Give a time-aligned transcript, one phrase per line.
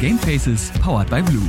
[0.00, 1.42] Gamefaces powered by Blue.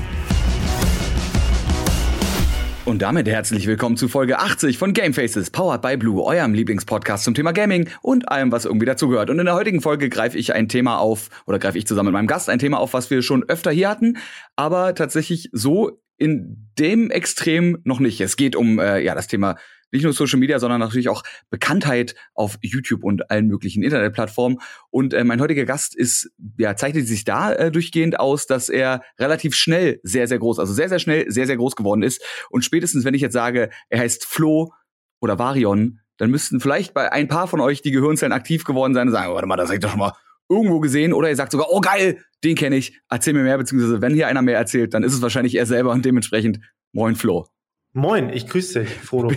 [2.83, 7.35] Und damit herzlich willkommen zu Folge 80 von Gamefaces, powered by Blue, eurem Lieblingspodcast zum
[7.35, 9.29] Thema Gaming und allem, was irgendwie dazugehört.
[9.29, 12.13] Und in der heutigen Folge greife ich ein Thema auf, oder greife ich zusammen mit
[12.13, 14.17] meinem Gast ein Thema auf, was wir schon öfter hier hatten,
[14.55, 18.19] aber tatsächlich so in dem Extrem noch nicht.
[18.19, 19.57] Es geht um äh, ja das Thema
[19.91, 24.59] nicht nur Social Media, sondern natürlich auch Bekanntheit auf YouTube und allen möglichen Internetplattformen.
[24.89, 29.01] Und äh, mein heutiger Gast ist, ja, zeichnet sich da äh, durchgehend aus, dass er
[29.19, 32.21] relativ schnell sehr, sehr groß, also sehr, sehr schnell sehr, sehr groß geworden ist.
[32.49, 34.73] Und spätestens, wenn ich jetzt sage, er heißt Flo
[35.21, 39.07] oder Varion, dann müssten vielleicht bei ein paar von euch die Gehirnzellen aktiv geworden sein
[39.07, 40.13] und sagen, warte mal, das hab ich doch schon mal
[40.49, 41.13] irgendwo gesehen.
[41.13, 44.27] Oder ihr sagt sogar, oh geil, den kenne ich, erzähl mir mehr, beziehungsweise wenn hier
[44.27, 46.59] einer mehr erzählt, dann ist es wahrscheinlich er selber und dementsprechend
[46.91, 47.47] moin Flo.
[47.93, 49.33] Moin, ich grüße dich, Frodo.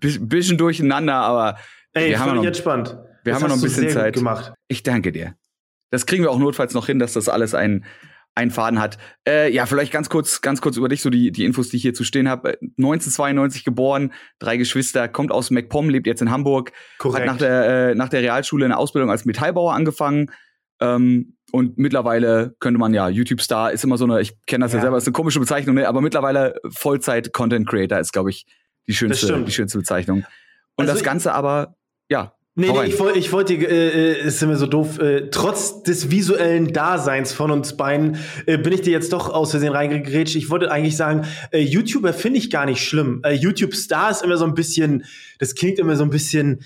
[0.00, 1.58] bisschen durcheinander, aber
[1.92, 2.96] Ey, wir haben noch, entspannt.
[3.24, 4.14] wir Das haben noch ein bisschen Zeit.
[4.14, 4.52] gemacht.
[4.68, 5.34] Ich danke dir.
[5.90, 7.84] Das kriegen wir auch notfalls noch hin, dass das alles ein
[8.34, 8.96] ein Faden hat.
[9.28, 11.82] Äh, ja, vielleicht ganz kurz, ganz kurz über dich, so die, die Infos, die ich
[11.82, 12.56] hier zu stehen habe.
[12.78, 17.20] 1992 geboren, drei Geschwister, kommt aus MacPom, lebt jetzt in Hamburg, Korrekt.
[17.20, 20.30] hat nach der, äh, nach der Realschule eine Ausbildung als Metallbauer angefangen.
[20.82, 24.78] Ähm, und mittlerweile könnte man ja, YouTube-Star ist immer so eine, ich kenne das ja.
[24.78, 24.82] Ja.
[24.82, 25.86] selber, ist eine komische Bezeichnung, ne?
[25.86, 28.46] aber mittlerweile Vollzeit-Content-Creator ist, glaube ich,
[28.86, 30.24] die schönste, die schönste Bezeichnung.
[30.76, 31.76] Und Also das Ganze aber,
[32.08, 32.34] ja.
[32.54, 36.10] Nee, nee, ich wollte, ich wollte, äh, äh, ist immer so doof, äh, trotz des
[36.10, 40.36] visuellen Daseins von uns beiden, äh, bin ich dir jetzt doch aus Versehen reingegrätscht.
[40.36, 43.20] Ich wollte eigentlich sagen, äh, YouTuber finde ich gar nicht schlimm.
[43.24, 45.04] Äh, YouTube-Star ist immer so ein bisschen,
[45.38, 46.62] das klingt immer so ein bisschen,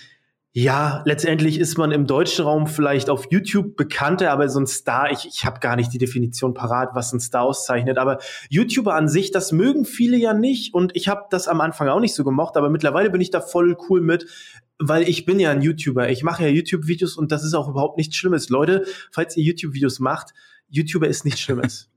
[0.59, 5.13] ja, letztendlich ist man im deutschen Raum vielleicht auf YouTube bekannter, aber so ein Star,
[5.13, 9.07] ich, ich habe gar nicht die Definition parat, was ein Star auszeichnet, aber YouTuber an
[9.07, 12.25] sich, das mögen viele ja nicht und ich habe das am Anfang auch nicht so
[12.25, 14.31] gemocht, aber mittlerweile bin ich da voll cool mit,
[14.79, 17.99] weil ich bin ja ein YouTuber, ich mache ja YouTube-Videos und das ist auch überhaupt
[17.99, 18.49] nichts Schlimmes.
[18.49, 20.33] Leute, falls ihr YouTube-Videos macht,
[20.71, 21.91] YouTuber ist nichts Schlimmes.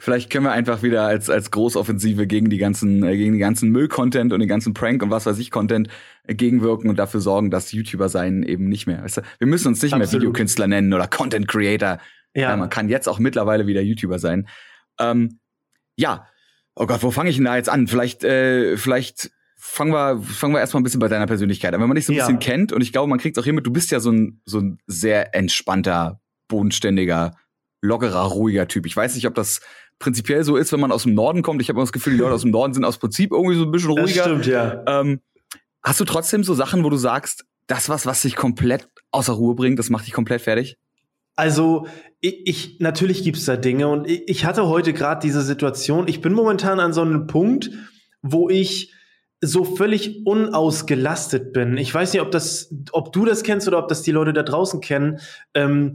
[0.00, 3.70] Vielleicht können wir einfach wieder als, als Großoffensive gegen die ganzen, äh, gegen die ganzen
[3.70, 5.88] Müll-Content und den ganzen Prank und was weiß ich Content
[6.24, 9.02] äh, gegenwirken und dafür sorgen, dass YouTuber sein eben nicht mehr.
[9.02, 9.22] Weißt du?
[9.38, 10.22] Wir müssen uns nicht mehr Absolut.
[10.22, 11.98] Videokünstler nennen oder Content Creator.
[12.34, 12.50] Ja.
[12.50, 14.46] Ja, man kann jetzt auch mittlerweile wieder YouTuber sein.
[15.00, 15.38] Ähm,
[15.96, 16.26] ja,
[16.74, 17.86] oh Gott, wo fange ich denn da jetzt an?
[17.86, 21.80] Vielleicht, äh, vielleicht fangen wir, fangen wir erstmal ein bisschen bei deiner Persönlichkeit an.
[21.80, 22.26] Wenn man dich so ein Ja.
[22.26, 24.42] bisschen kennt, und ich glaube, man kriegt auch hier mit, du bist ja so ein,
[24.44, 27.34] so ein sehr entspannter, bodenständiger,
[27.86, 28.86] lockerer, ruhiger Typ.
[28.86, 29.60] Ich weiß nicht, ob das
[29.98, 31.62] prinzipiell so ist, wenn man aus dem Norden kommt.
[31.62, 33.64] Ich habe immer das Gefühl, die Leute aus dem Norden sind aus Prinzip irgendwie so
[33.64, 34.22] ein bisschen das ruhiger.
[34.22, 34.82] stimmt, ja.
[34.86, 35.20] Ähm,
[35.82, 39.54] hast du trotzdem so Sachen, wo du sagst, das was, was dich komplett außer Ruhe
[39.54, 40.76] bringt, das macht dich komplett fertig?
[41.34, 41.86] Also
[42.20, 46.08] ich, ich natürlich gibt's da Dinge und ich, ich hatte heute gerade diese Situation.
[46.08, 47.70] Ich bin momentan an so einem Punkt,
[48.22, 48.92] wo ich
[49.42, 51.76] so völlig unausgelastet bin.
[51.76, 54.42] Ich weiß nicht, ob das, ob du das kennst oder ob das die Leute da
[54.42, 55.20] draußen kennen.
[55.54, 55.92] Ähm,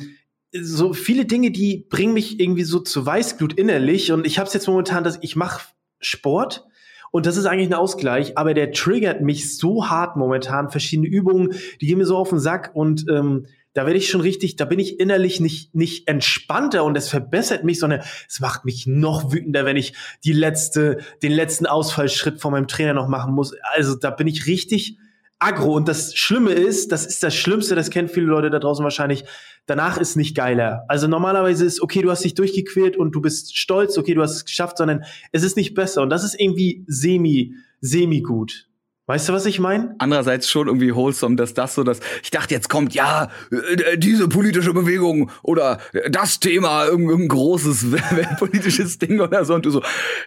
[0.54, 4.12] so viele Dinge, die bringen mich irgendwie so zu Weißglut innerlich.
[4.12, 5.64] Und ich habe es jetzt momentan, dass ich mache
[6.00, 6.66] Sport.
[7.12, 10.70] Und das ist eigentlich ein Ausgleich, aber der triggert mich so hart momentan.
[10.70, 12.72] Verschiedene Übungen, die gehen mir so auf den Sack.
[12.74, 16.98] Und ähm, da werde ich schon richtig, da bin ich innerlich nicht, nicht entspannter und
[16.98, 19.94] es verbessert mich, sondern es macht mich noch wütender, wenn ich
[20.26, 23.54] die letzte, den letzten Ausfallschritt von meinem Trainer noch machen muss.
[23.74, 24.98] Also da bin ich richtig
[25.40, 25.74] aggro.
[25.76, 29.26] Und das Schlimme ist, das ist das Schlimmste, das kennen viele Leute da draußen wahrscheinlich,
[29.66, 30.86] danach ist nicht geiler.
[30.88, 34.36] Also normalerweise ist, okay, du hast dich durchgequält und du bist stolz, okay, du hast
[34.36, 38.68] es geschafft, sondern es ist nicht besser und das ist irgendwie semi, semi gut.
[39.08, 39.96] Weißt du, was ich meine?
[39.98, 44.30] Andererseits schon irgendwie wholesome, dass das so, dass ich dachte, jetzt kommt ja äh, diese
[44.30, 45.80] politische Bewegung oder
[46.10, 47.88] das Thema, irgendein großes
[48.40, 49.82] politisches Ding oder so und du so,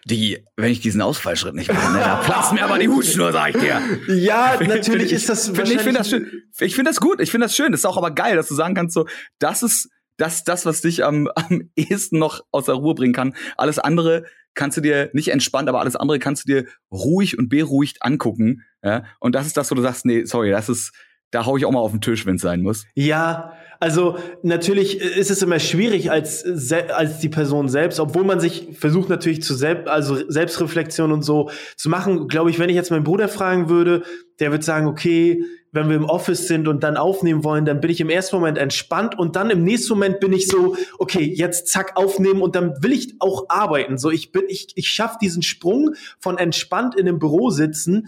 [0.04, 3.54] die, wenn ich diesen Ausfallschritt nicht mache, ne, da platzt mir aber die Hutschnur, sag
[3.54, 3.80] ich dir.
[4.08, 6.26] Ja, natürlich ich- ist das find, ich finde das schön.
[6.60, 7.20] Ich finde das gut.
[7.20, 7.70] Ich finde das schön.
[7.72, 9.06] Das ist auch aber geil, dass du sagen kannst, so,
[9.38, 13.34] das ist das, das was dich am, am ehesten noch aus der Ruhe bringen kann.
[13.56, 14.24] Alles andere
[14.54, 18.62] kannst du dir nicht entspannt, aber alles andere kannst du dir ruhig und beruhigt angucken.
[18.82, 19.04] Ja?
[19.20, 20.92] Und das ist das, wo du sagst, nee, sorry, das ist,
[21.30, 22.86] da hau ich auch mal auf den Tisch, wenn es sein muss.
[22.94, 28.68] Ja, also natürlich ist es immer schwierig als als die Person selbst, obwohl man sich
[28.78, 32.28] versucht natürlich zu selbst also Selbstreflexion und so zu machen.
[32.28, 34.04] Glaube ich, wenn ich jetzt meinen Bruder fragen würde,
[34.38, 37.90] der wird sagen, okay, wenn wir im Office sind und dann aufnehmen wollen, dann bin
[37.90, 41.66] ich im ersten Moment entspannt und dann im nächsten Moment bin ich so, okay, jetzt
[41.66, 43.98] zack aufnehmen und dann will ich auch arbeiten.
[43.98, 48.06] So ich bin ich ich schaffe diesen Sprung von entspannt in einem Büro sitzen,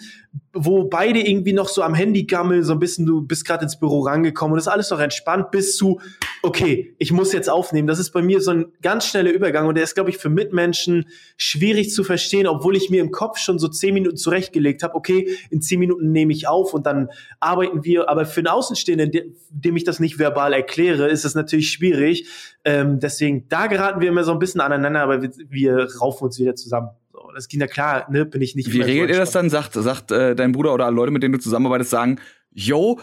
[0.53, 3.79] wo beide irgendwie noch so am Handy gammeln, so ein bisschen du bist gerade ins
[3.79, 6.01] Büro rangekommen und ist alles noch entspannt bis zu
[6.43, 7.87] okay, ich muss jetzt aufnehmen.
[7.87, 10.29] Das ist bei mir so ein ganz schneller Übergang und der ist, glaube ich, für
[10.29, 11.07] Mitmenschen
[11.37, 15.37] schwierig zu verstehen, obwohl ich mir im Kopf schon so zehn Minuten zurechtgelegt habe, okay,
[15.51, 17.09] in zehn Minuten nehme ich auf und dann
[17.41, 18.09] arbeiten wir.
[18.09, 22.27] Aber für einen Außenstehenden, dem ich das nicht verbal erkläre, ist es natürlich schwierig.
[22.65, 26.39] Ähm, deswegen, da geraten wir immer so ein bisschen aneinander, aber wir, wir raufen uns
[26.39, 26.89] wieder zusammen.
[27.13, 28.73] So, das ging ja klar, ne, bin ich nicht.
[28.73, 29.51] Wie regelt ihr das dann?
[29.51, 32.99] Sagt, sagt äh, dein Bruder oder Leute, mit denen du zusammenarbeitest, sagen, yo,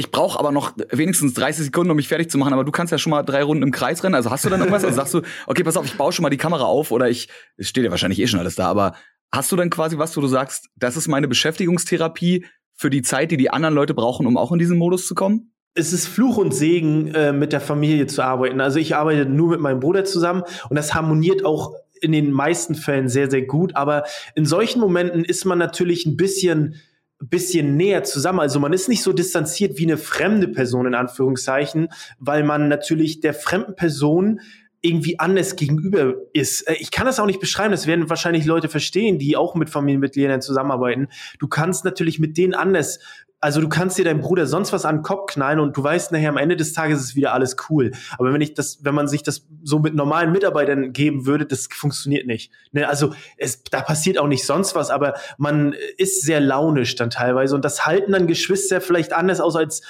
[0.00, 2.90] ich brauche aber noch wenigstens 30 Sekunden, um mich fertig zu machen, aber du kannst
[2.90, 4.14] ja schon mal drei Runden im Kreis rennen.
[4.14, 4.82] Also hast du dann irgendwas?
[4.84, 7.28] Also sagst du, okay, pass auf, ich baue schon mal die Kamera auf oder ich,
[7.56, 8.94] es steht ja wahrscheinlich eh schon alles da, aber
[9.30, 13.30] hast du dann quasi was, wo du sagst, das ist meine Beschäftigungstherapie für die Zeit,
[13.30, 15.52] die die anderen Leute brauchen, um auch in diesen Modus zu kommen?
[15.74, 18.60] es ist Fluch und Segen, äh, mit der Familie zu arbeiten.
[18.60, 22.74] Also ich arbeite nur mit meinem Bruder zusammen und das harmoniert auch in den meisten
[22.74, 23.76] Fällen sehr, sehr gut.
[23.76, 24.04] Aber
[24.34, 26.74] in solchen Momenten ist man natürlich ein bisschen
[27.20, 28.40] bisschen näher zusammen.
[28.40, 31.88] Also man ist nicht so distanziert wie eine fremde Person in Anführungszeichen,
[32.18, 34.40] weil man natürlich der fremden Person
[34.82, 36.62] irgendwie anders gegenüber ist.
[36.62, 39.68] Äh, ich kann das auch nicht beschreiben, das werden wahrscheinlich Leute verstehen, die auch mit
[39.70, 41.08] Familienmitgliedern zusammenarbeiten.
[41.38, 43.00] Du kannst natürlich mit denen anders
[43.40, 46.12] also du kannst dir deinem Bruder sonst was an den Kopf knallen und du weißt
[46.12, 47.92] nachher am Ende des Tages ist wieder alles cool.
[48.18, 51.66] Aber wenn ich das, wenn man sich das so mit normalen Mitarbeitern geben würde, das
[51.72, 52.52] funktioniert nicht.
[52.72, 52.86] Ne?
[52.86, 57.54] Also es, da passiert auch nicht sonst was, aber man ist sehr launisch dann teilweise
[57.54, 59.82] und das halten dann Geschwister vielleicht anders aus als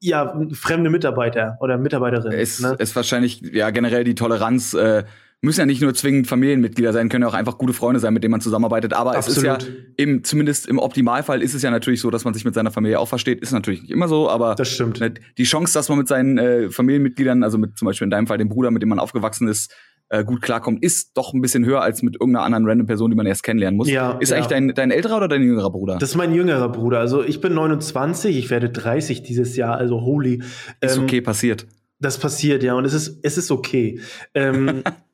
[0.00, 2.38] ja fremde Mitarbeiter oder Mitarbeiterinnen.
[2.38, 2.76] Ist, ne?
[2.78, 4.74] ist wahrscheinlich ja generell die Toleranz.
[4.74, 5.04] Äh
[5.42, 8.24] müssen ja nicht nur zwingend Familienmitglieder sein, können ja auch einfach gute Freunde sein, mit
[8.24, 8.92] denen man zusammenarbeitet.
[8.94, 9.28] Aber Absolut.
[9.28, 9.58] es ist ja
[9.96, 12.98] im, zumindest im Optimalfall ist es ja natürlich so, dass man sich mit seiner Familie
[12.98, 13.40] auch versteht.
[13.40, 15.00] Ist natürlich nicht immer so, aber das stimmt.
[15.00, 18.26] Ne, die Chance, dass man mit seinen äh, Familienmitgliedern, also mit zum Beispiel in deinem
[18.26, 19.72] Fall dem Bruder, mit dem man aufgewachsen ist,
[20.08, 23.16] äh, gut klarkommt, ist doch ein bisschen höher als mit irgendeiner anderen random Person, die
[23.16, 23.88] man erst kennenlernen muss.
[23.88, 24.36] Ja, ist ja.
[24.36, 25.98] eigentlich dein, dein älterer oder dein jüngerer Bruder?
[25.98, 27.00] Das ist mein jüngerer Bruder.
[27.00, 30.42] Also ich bin 29, ich werde 30 dieses Jahr, also holy.
[30.80, 31.66] Ist ähm, okay, passiert.
[31.98, 34.00] Das passiert, ja, und es ist, es ist okay.
[34.34, 34.82] Ähm,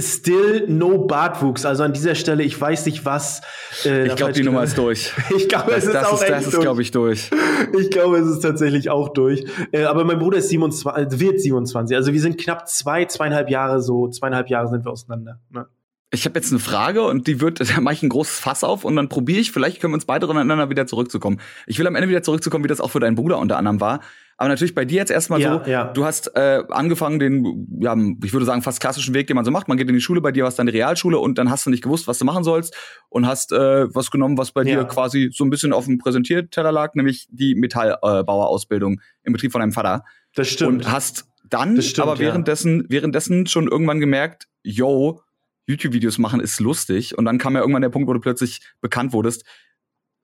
[0.00, 1.64] Still no Bartwuchs.
[1.64, 3.42] Also an dieser Stelle, ich weiß nicht was.
[3.84, 5.12] Äh, ich glaube, die Nummer ist durch.
[5.36, 7.30] ich glaube, es ist das auch ist, Das ist, glaube ich, durch.
[7.78, 9.44] Ich glaube, es ist tatsächlich auch durch.
[9.72, 11.96] Äh, aber mein Bruder ist 27, äh, wird 27.
[11.96, 15.40] Also wir sind knapp zwei, zweieinhalb Jahre so, zweieinhalb Jahre sind wir auseinander.
[15.50, 15.66] Ne?
[16.12, 18.84] Ich habe jetzt eine Frage und die wird, da mache ich ein großes Fass auf
[18.84, 21.40] und dann probiere ich, vielleicht können wir uns beide aneinander wieder zurückzukommen.
[21.66, 24.00] Ich will am Ende wieder zurückzukommen, wie das auch für deinen Bruder unter anderem war.
[24.40, 25.84] Aber natürlich bei dir jetzt erstmal ja, so, ja.
[25.92, 27.94] du hast äh, angefangen den, ja,
[28.24, 29.68] ich würde sagen, fast klassischen Weg, den man so macht.
[29.68, 31.66] Man geht in die Schule, bei dir war es dann die Realschule und dann hast
[31.66, 32.74] du nicht gewusst, was du machen sollst
[33.10, 34.78] und hast äh, was genommen, was bei ja.
[34.78, 39.60] dir quasi so ein bisschen auf dem Präsentierteller lag, nämlich die Metallbauerausbildung im Betrieb von
[39.60, 40.04] deinem Vater.
[40.34, 40.86] Das stimmt.
[40.86, 45.20] Und hast dann stimmt, aber währenddessen, währenddessen schon irgendwann gemerkt, yo,
[45.66, 47.18] YouTube-Videos machen ist lustig.
[47.18, 49.44] Und dann kam ja irgendwann der Punkt, wo du plötzlich bekannt wurdest.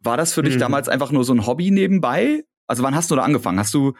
[0.00, 0.60] War das für dich mhm.
[0.60, 2.44] damals einfach nur so ein Hobby nebenbei?
[2.66, 3.58] Also wann hast du da angefangen?
[3.58, 3.92] Hast du,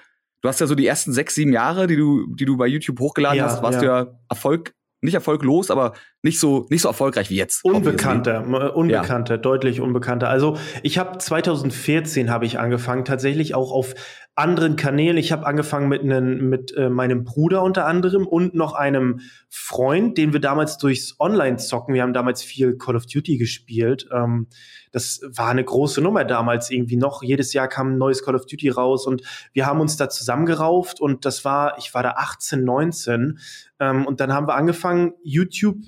[0.43, 3.01] du hast ja so die ersten sechs, sieben Jahre, die du, die du bei YouTube
[3.01, 4.03] hochgeladen ja, hast, warst ja.
[4.03, 5.93] du ja Erfolg, nicht erfolglos, aber
[6.23, 7.65] nicht so, nicht so erfolgreich wie jetzt.
[7.65, 9.41] Unbekannter, unbekannter, ja.
[9.41, 10.29] deutlich unbekannter.
[10.29, 13.95] Also ich habe 2014 habe ich angefangen, tatsächlich auch auf
[14.37, 15.17] anderen Kanälen.
[15.17, 20.19] Ich habe angefangen mit, einem, mit äh, meinem Bruder unter anderem und noch einem Freund,
[20.19, 24.07] den wir damals durchs Online-Zocken, wir haben damals viel Call of Duty gespielt.
[24.13, 24.49] Ähm,
[24.93, 27.23] das war eine große Nummer damals irgendwie noch.
[27.23, 29.23] Jedes Jahr kam ein neues Call of Duty raus und
[29.55, 33.39] wir haben uns da zusammengerauft und das war, ich war da 18, 19
[33.81, 35.79] ähm, und dann haben wir angefangen, YouTube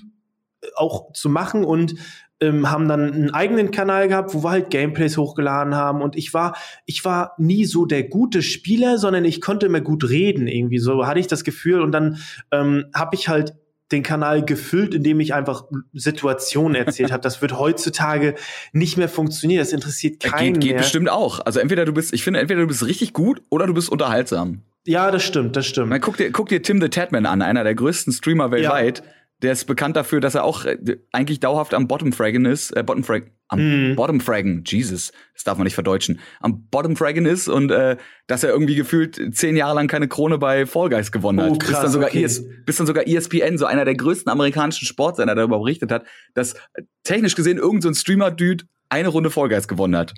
[0.74, 1.94] auch zu machen und
[2.40, 6.32] ähm, haben dann einen eigenen Kanal gehabt, wo wir halt Gameplays hochgeladen haben und ich
[6.34, 6.56] war,
[6.86, 11.06] ich war nie so der gute Spieler, sondern ich konnte immer gut reden irgendwie, so
[11.06, 12.18] hatte ich das Gefühl und dann
[12.52, 13.54] ähm, habe ich halt
[13.90, 15.64] den Kanal gefüllt, indem ich einfach
[15.94, 17.22] Situationen erzählt habe.
[17.22, 18.34] Das wird heutzutage
[18.72, 19.60] nicht mehr funktionieren.
[19.60, 20.80] Das interessiert keinen geht, geht mehr.
[20.80, 21.40] bestimmt auch.
[21.44, 24.60] Also entweder du bist, ich finde, entweder du bist richtig gut oder du bist unterhaltsam.
[24.86, 25.88] Ja, das stimmt, das stimmt.
[25.88, 28.98] Man, guck dir, guck dir Tim the Tatman an, einer der größten Streamer weltweit.
[28.98, 29.04] Ja
[29.42, 30.76] der ist bekannt dafür, dass er auch äh,
[31.12, 33.96] eigentlich dauerhaft am Bottom Fraggen ist, äh, Bottom Frag, am mm.
[33.96, 38.42] Bottom Fraggen, Jesus, das darf man nicht verdeutschen, am Bottom Fraggen ist und äh, dass
[38.42, 41.50] er irgendwie gefühlt zehn Jahre lang keine Krone bei Fall Guys gewonnen hat.
[41.50, 42.24] Oh, krass, bis, dann sogar okay.
[42.24, 46.04] ES, bis dann sogar ESPN, so einer der größten amerikanischen Sportsender, darüber berichtet hat,
[46.34, 50.14] dass äh, technisch gesehen irgendein so Streamer-Dude eine Runde Fall Guys gewonnen hat.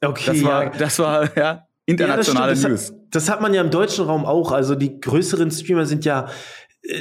[0.00, 0.24] Okay.
[0.26, 0.70] Das war, ja.
[0.70, 2.80] das war, ja, internationale ja, das News.
[2.80, 4.52] Das hat, das hat man ja im deutschen Raum auch.
[4.52, 6.28] Also die größeren Streamer sind ja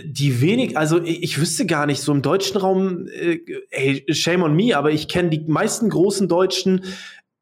[0.03, 3.39] die wenig, also ich wüsste gar nicht, so im deutschen Raum, äh,
[3.69, 6.83] ey, shame on me, aber ich kenne die meisten großen Deutschen,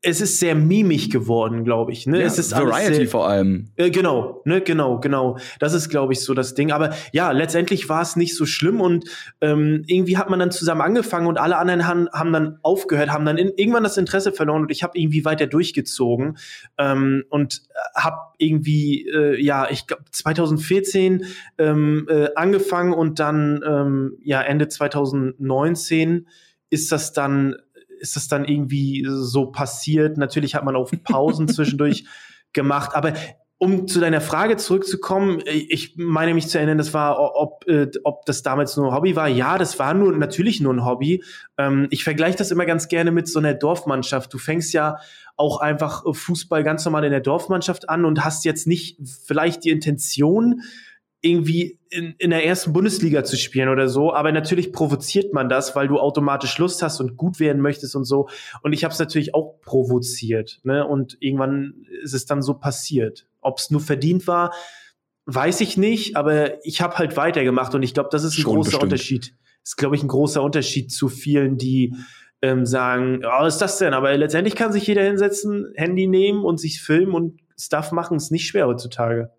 [0.05, 2.05] es ist sehr mimig geworden, glaube ich.
[2.05, 2.19] Ne?
[2.19, 3.69] Ja, es ist Variety sehr, vor allem.
[3.77, 5.37] Äh, genau, ne, genau, genau.
[5.59, 6.73] Das ist, glaube ich, so das Ding.
[6.73, 10.81] Aber ja, letztendlich war es nicht so schlimm und ähm, irgendwie hat man dann zusammen
[10.81, 14.63] angefangen und alle anderen haben, haben dann aufgehört, haben dann in, irgendwann das Interesse verloren
[14.63, 16.37] und ich habe irgendwie weiter durchgezogen
[16.77, 17.63] ähm, und
[17.95, 21.25] habe irgendwie, äh, ja, ich glaube 2014
[21.57, 26.27] ähm, äh, angefangen und dann ähm, ja Ende 2019
[26.69, 27.55] ist das dann
[28.03, 30.17] ist das dann irgendwie so passiert.
[30.17, 32.05] Natürlich hat man auch Pausen zwischendurch
[32.51, 33.13] gemacht, aber
[33.57, 38.25] um zu deiner Frage zurückzukommen, ich meine mich zu erinnern, das war, ob, äh, ob
[38.25, 39.29] das damals nur ein Hobby war.
[39.29, 41.23] Ja, das war nur natürlich nur ein Hobby.
[41.57, 44.33] Ähm, ich vergleiche das immer ganz gerne mit so einer Dorfmannschaft.
[44.33, 44.97] Du fängst ja
[45.37, 49.69] auch einfach Fußball ganz normal in der Dorfmannschaft an und hast jetzt nicht vielleicht die
[49.69, 50.61] Intention,
[51.23, 54.13] irgendwie in, in der ersten Bundesliga zu spielen oder so.
[54.13, 58.03] Aber natürlich provoziert man das, weil du automatisch Lust hast und gut werden möchtest und
[58.03, 58.27] so.
[58.61, 60.59] Und ich habe es natürlich auch provoziert.
[60.63, 60.85] Ne?
[60.85, 63.25] Und irgendwann ist es dann so passiert.
[63.39, 64.53] Ob es nur verdient war,
[65.25, 66.17] weiß ich nicht.
[66.17, 68.83] Aber ich habe halt weitergemacht und ich glaube, das ist ein Schon großer bestimmt.
[68.83, 69.35] Unterschied.
[69.63, 71.95] Ist, glaube ich, ein großer Unterschied zu vielen, die
[72.41, 73.93] ähm, sagen, oh, was ist das denn?
[73.93, 78.17] Aber letztendlich kann sich jeder hinsetzen, Handy nehmen und sich filmen und Stuff machen.
[78.17, 79.31] Ist nicht schwer heutzutage.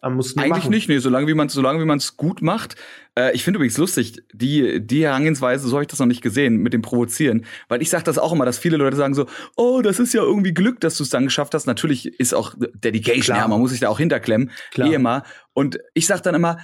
[0.00, 0.70] Eigentlich machen.
[0.70, 2.76] nicht, nee, solange wie man solange wie man es gut macht.
[3.18, 6.58] Äh, ich finde übrigens lustig, die die Herangehensweise, so habe ich das noch nicht gesehen
[6.58, 9.26] mit dem Provozieren, weil ich sage das auch immer, dass viele Leute sagen so,
[9.56, 11.66] oh, das ist ja irgendwie Glück, dass du es dann geschafft hast.
[11.66, 13.38] Natürlich ist auch Dedication, Klar.
[13.38, 14.90] ja, man muss sich da auch hinterklemmen, Klar.
[14.90, 15.22] eh immer.
[15.54, 16.58] Und ich sage dann immer,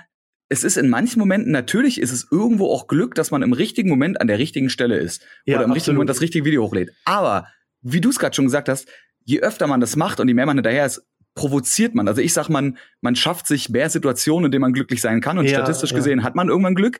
[0.51, 3.89] es ist in manchen Momenten natürlich ist es irgendwo auch Glück, dass man im richtigen
[3.89, 5.77] Moment an der richtigen Stelle ist ja, oder im absolut.
[5.77, 6.91] richtigen Moment das richtige Video hochlädt.
[7.07, 7.47] Aber
[7.81, 8.87] wie du es gerade schon gesagt hast,
[9.25, 11.03] je öfter man das macht und je mehr man hinterher ist,
[11.35, 12.09] provoziert man.
[12.09, 15.39] Also ich sag, man, man schafft sich mehr Situationen, in denen man glücklich sein kann.
[15.39, 15.97] Und ja, statistisch ja.
[15.97, 16.99] gesehen hat man irgendwann Glück.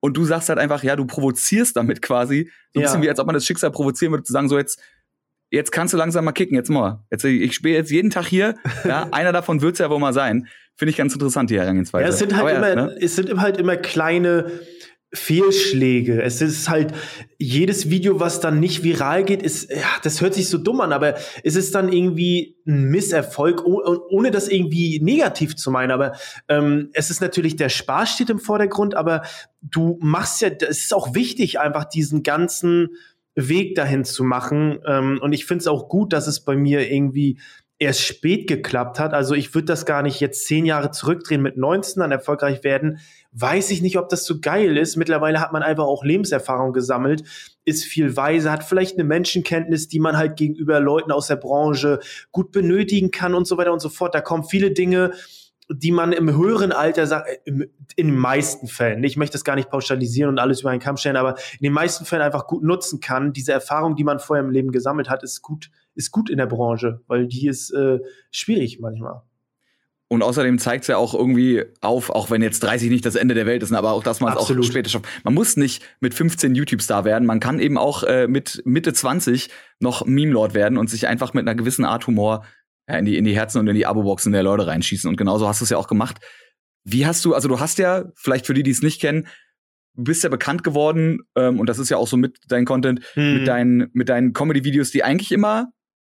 [0.00, 2.50] Und du sagst halt einfach, ja, du provozierst damit quasi.
[2.72, 2.88] So ein ja.
[2.88, 4.80] bisschen wie als ob man das Schicksal provozieren würde, zu sagen, so jetzt,
[5.50, 7.04] jetzt kannst du langsam mal kicken, jetzt mal.
[7.10, 8.56] Jetzt, ich spiele jetzt jeden Tag hier.
[8.84, 10.48] ja, einer davon wird's ja wohl mal sein.
[10.76, 12.04] Finde ich ganz interessant, die Herangehensweise.
[12.04, 12.96] Ja, es sind halt, immer, ne?
[13.00, 14.50] es sind halt immer kleine,
[15.14, 16.20] Fehlschläge.
[16.22, 16.92] Es ist halt
[17.38, 20.92] jedes Video, was dann nicht viral geht, ist, ja, das hört sich so dumm an,
[20.92, 25.90] aber es ist dann irgendwie ein Misserfolg, ohne das irgendwie negativ zu meinen.
[25.90, 26.12] Aber
[26.48, 29.22] ähm, es ist natürlich der Spaß steht im Vordergrund, aber
[29.62, 32.90] du machst ja, es ist auch wichtig, einfach diesen ganzen
[33.34, 34.78] Weg dahin zu machen.
[34.86, 37.38] Ähm, und ich finde es auch gut, dass es bei mir irgendwie
[37.78, 39.12] erst spät geklappt hat.
[39.12, 43.00] Also ich würde das gar nicht jetzt zehn Jahre zurückdrehen mit 19 dann erfolgreich werden.
[43.36, 44.96] Weiß ich nicht, ob das so geil ist.
[44.96, 47.24] Mittlerweile hat man einfach auch Lebenserfahrung gesammelt,
[47.64, 51.98] ist viel weiser, hat vielleicht eine Menschenkenntnis, die man halt gegenüber Leuten aus der Branche
[52.30, 54.14] gut benötigen kann und so weiter und so fort.
[54.14, 55.10] Da kommen viele Dinge,
[55.68, 59.56] die man im höheren Alter sagt, äh, in den meisten Fällen, ich möchte das gar
[59.56, 62.62] nicht pauschalisieren und alles über einen Kamm stellen, aber in den meisten Fällen einfach gut
[62.62, 63.32] nutzen kann.
[63.32, 66.46] Diese Erfahrung, die man vorher im Leben gesammelt hat, ist gut, ist gut in der
[66.46, 67.98] Branche, weil die ist äh,
[68.30, 69.22] schwierig manchmal.
[70.08, 73.34] Und außerdem zeigt es ja auch irgendwie auf, auch wenn jetzt 30 nicht das Ende
[73.34, 75.06] der Welt ist, aber auch, dass man es auch später schafft.
[75.24, 79.48] Man muss nicht mit 15 YouTube-Star werden, man kann eben auch äh, mit Mitte 20
[79.80, 82.44] noch Meme-Lord werden und sich einfach mit einer gewissen Art Humor
[82.88, 85.08] ja, in, die, in die Herzen und in die Abo-Boxen der Leute reinschießen.
[85.08, 86.18] Und genauso hast du es ja auch gemacht.
[86.84, 89.26] Wie hast du, also du hast ja, vielleicht für die, die es nicht kennen,
[89.94, 93.00] du bist ja bekannt geworden, ähm, und das ist ja auch so mit dein Content,
[93.14, 93.38] hm.
[93.38, 95.72] mit deinen, mit deinen Comedy-Videos, die eigentlich immer,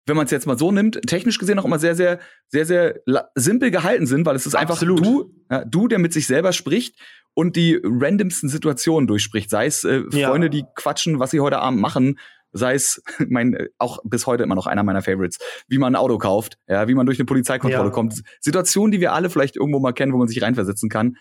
[0.06, 3.00] wenn man es jetzt mal so nimmt, technisch gesehen auch immer sehr, sehr, sehr, sehr
[3.34, 5.00] simpel gehalten sind, weil es ist Absolut.
[5.00, 6.96] einfach du, ja, du, der mit sich selber spricht
[7.34, 9.50] und die randomsten Situationen durchspricht.
[9.50, 10.48] Sei es äh, Freunde, ja.
[10.48, 12.18] die quatschen, was sie heute Abend machen,
[12.52, 16.18] sei es mein auch bis heute immer noch einer meiner Favorites, wie man ein Auto
[16.18, 17.92] kauft, ja, wie man durch eine Polizeikontrolle ja.
[17.94, 21.16] kommt, Situationen, die wir alle vielleicht irgendwo mal kennen, wo man sich reinversetzen kann.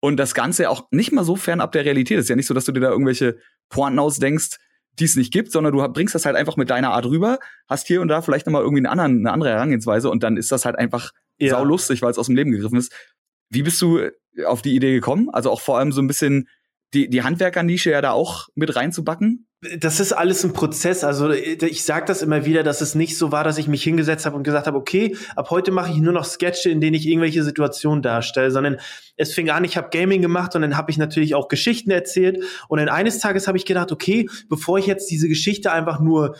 [0.00, 2.18] Und das Ganze auch nicht mal so fernab der Realität.
[2.18, 4.58] Es ist ja nicht so, dass du dir da irgendwelche Pointen ausdenkst,
[4.98, 7.86] die es nicht gibt, sondern du bringst das halt einfach mit deiner Art rüber, hast
[7.86, 10.64] hier und da vielleicht nochmal irgendwie einen anderen, eine andere Herangehensweise und dann ist das
[10.64, 11.50] halt einfach ja.
[11.50, 12.92] saulustig, weil es aus dem Leben gegriffen ist.
[13.48, 14.00] Wie bist du
[14.44, 15.28] auf die Idee gekommen?
[15.30, 16.48] Also auch vor allem so ein bisschen
[16.94, 19.46] die, die Handwerkernische ja da auch mit reinzubacken?
[19.78, 21.04] Das ist alles ein Prozess.
[21.04, 24.26] Also ich sage das immer wieder, dass es nicht so war, dass ich mich hingesetzt
[24.26, 27.06] habe und gesagt habe, okay, ab heute mache ich nur noch Sketche, in denen ich
[27.06, 28.78] irgendwelche Situationen darstelle, sondern
[29.16, 32.42] es fing an, ich habe Gaming gemacht und dann habe ich natürlich auch Geschichten erzählt.
[32.68, 36.36] Und dann eines Tages habe ich gedacht, okay, bevor ich jetzt diese Geschichte einfach nur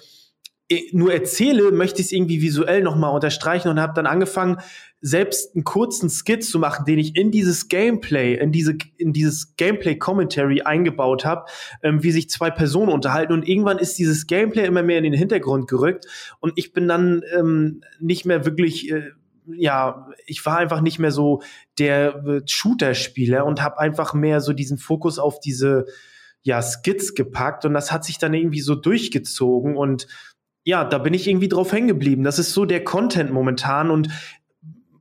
[0.92, 4.58] nur erzähle, möchte ich es irgendwie visuell nochmal unterstreichen und habe dann angefangen,
[5.04, 9.56] selbst einen kurzen Skit zu machen, den ich in dieses Gameplay, in diese, in dieses
[9.56, 11.46] Gameplay-Commentary eingebaut habe,
[11.82, 13.32] ähm, wie sich zwei Personen unterhalten.
[13.32, 16.06] Und irgendwann ist dieses Gameplay immer mehr in den Hintergrund gerückt
[16.38, 19.10] und ich bin dann ähm, nicht mehr wirklich äh,
[19.46, 21.42] ja, ich war einfach nicht mehr so
[21.76, 25.86] der äh, Shooter-Spieler und habe einfach mehr so diesen Fokus auf diese
[26.42, 30.06] ja Skits gepackt und das hat sich dann irgendwie so durchgezogen und
[30.64, 32.22] ja, da bin ich irgendwie drauf hängen geblieben.
[32.22, 34.08] Das ist so der Content momentan und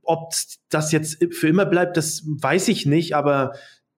[0.02, 0.32] ob
[0.68, 3.52] das jetzt für immer bleibt, das weiß ich nicht, aber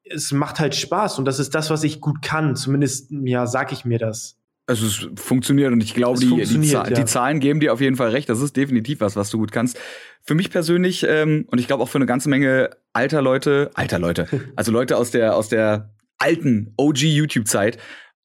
[0.05, 2.57] es macht halt Spaß und das ist das, was ich gut kann.
[2.57, 4.39] Zumindest, ja, sag ich mir das.
[4.67, 6.85] Also es funktioniert und ich glaube, die, die, ja.
[6.85, 8.31] die, Zahlen geben dir auf jeden Fall recht.
[8.31, 9.79] Das ist definitiv was, was du gut kannst.
[10.23, 13.99] Für mich persönlich ähm, und ich glaube auch für eine ganze Menge alter Leute, alter
[13.99, 17.77] Leute, also Leute aus der aus der alten OG YouTube-Zeit,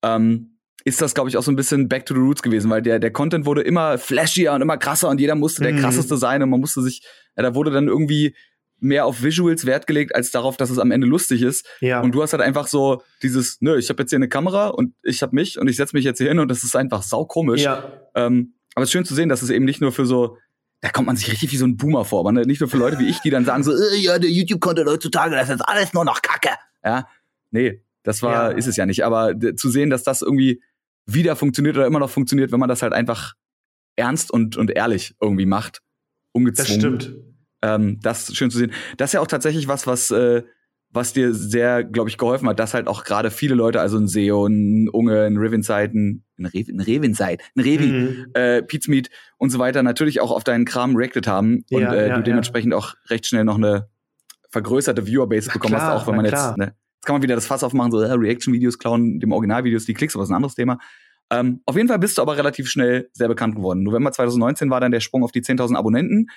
[0.02, 2.82] ähm, ist das, glaube ich, auch so ein bisschen back to the roots gewesen, weil
[2.82, 5.80] der, der Content wurde immer flashier und immer krasser und jeder musste der mhm.
[5.80, 7.04] krasseste sein und man musste sich,
[7.36, 8.36] ja, da wurde dann irgendwie
[8.82, 11.68] mehr auf Visuals Wert gelegt, als darauf, dass es am Ende lustig ist.
[11.82, 12.02] Ja.
[12.02, 14.94] Und du hast halt einfach so dieses, nö, ich habe jetzt hier eine Kamera und
[15.04, 17.62] ich habe mich und ich setze mich jetzt hier hin und das ist einfach saukomisch.
[17.62, 17.92] Ja.
[18.16, 20.38] Ähm, aber es ist schön zu sehen, dass es eben nicht nur für so,
[20.82, 23.00] da kommt man sich richtig wie so ein Boomer vor, aber nicht nur für Leute
[23.00, 26.06] wie ich, die dann sagen so, äh, ja, der YouTube-Content heutzutage, das ist alles nur
[26.06, 26.56] noch Kacke.
[26.84, 27.08] Ja,
[27.52, 28.58] nee, das war, ja.
[28.58, 29.04] ist es ja nicht.
[29.04, 30.62] Aber zu sehen, dass das irgendwie
[31.14, 33.34] wieder funktioniert oder immer noch funktioniert, wenn man das halt einfach
[33.96, 35.82] ernst und, und ehrlich irgendwie macht.
[36.32, 36.82] Ungezwungen.
[36.82, 37.16] Das stimmt.
[37.62, 38.72] Ähm, das ist schön zu sehen.
[38.98, 40.44] Das ist ja auch tatsächlich was, was, äh,
[40.92, 44.08] was dir sehr, glaube ich, geholfen hat, dass halt auch gerade viele Leute, also ein
[44.08, 48.26] SEO, ein Unge, ein Rivinside, ein, Rev ein Revinside, ein Revi, mhm.
[48.34, 52.08] äh, Pizmeet und so weiter natürlich auch auf deinen Kram reacted haben und ja, äh,
[52.10, 52.78] ja, du dementsprechend ja.
[52.78, 53.90] auch recht schnell noch eine
[54.50, 57.48] vergrößerte Viewerbase bekommen klar, hast, auch wenn man jetzt, ne, jetzt kann man wieder das
[57.48, 60.56] Fass aufmachen, so äh, Reaction-Videos klauen, dem Originalvideos die Klicks, aber das ist ein anderes
[60.56, 60.80] Thema.
[61.32, 63.84] Ähm, auf jeden Fall bist du aber relativ schnell sehr bekannt geworden.
[63.84, 66.28] November 2019 war dann der Sprung auf die 10.000 Abonnenten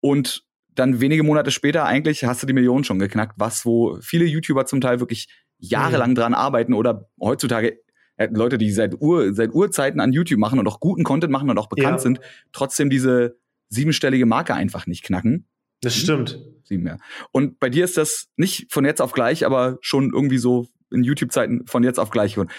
[0.00, 0.44] und
[0.74, 4.66] dann wenige Monate später eigentlich hast du die Millionen schon geknackt, was wo viele YouTuber
[4.66, 7.78] zum Teil wirklich jahrelang dran arbeiten oder heutzutage
[8.16, 11.50] äh, Leute, die seit Ur, seit Urzeiten an YouTube machen und auch guten Content machen
[11.50, 11.98] und auch bekannt ja.
[11.98, 12.20] sind,
[12.52, 13.36] trotzdem diese
[13.68, 15.46] siebenstellige Marke einfach nicht knacken.
[15.80, 16.40] Das stimmt.
[16.64, 16.98] Sieben mehr.
[17.32, 21.04] Und bei dir ist das nicht von jetzt auf gleich, aber schon irgendwie so in
[21.04, 22.50] YouTube-Zeiten von jetzt auf gleich geworden.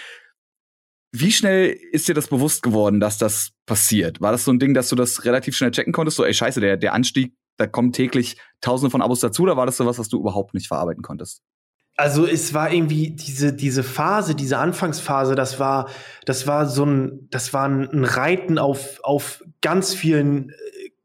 [1.12, 4.20] Wie schnell ist dir das bewusst geworden, dass das passiert?
[4.20, 6.16] War das so ein Ding, dass du das relativ schnell checken konntest?
[6.16, 9.66] So, ey, scheiße, der, der Anstieg da kommen täglich tausende von Abos dazu, oder war
[9.66, 11.42] das so was, was du überhaupt nicht verarbeiten konntest?
[11.96, 15.90] Also es war irgendwie diese, diese Phase, diese Anfangsphase, das war,
[16.24, 20.54] das war so ein, das war ein Reiten auf, auf ganz vielen äh,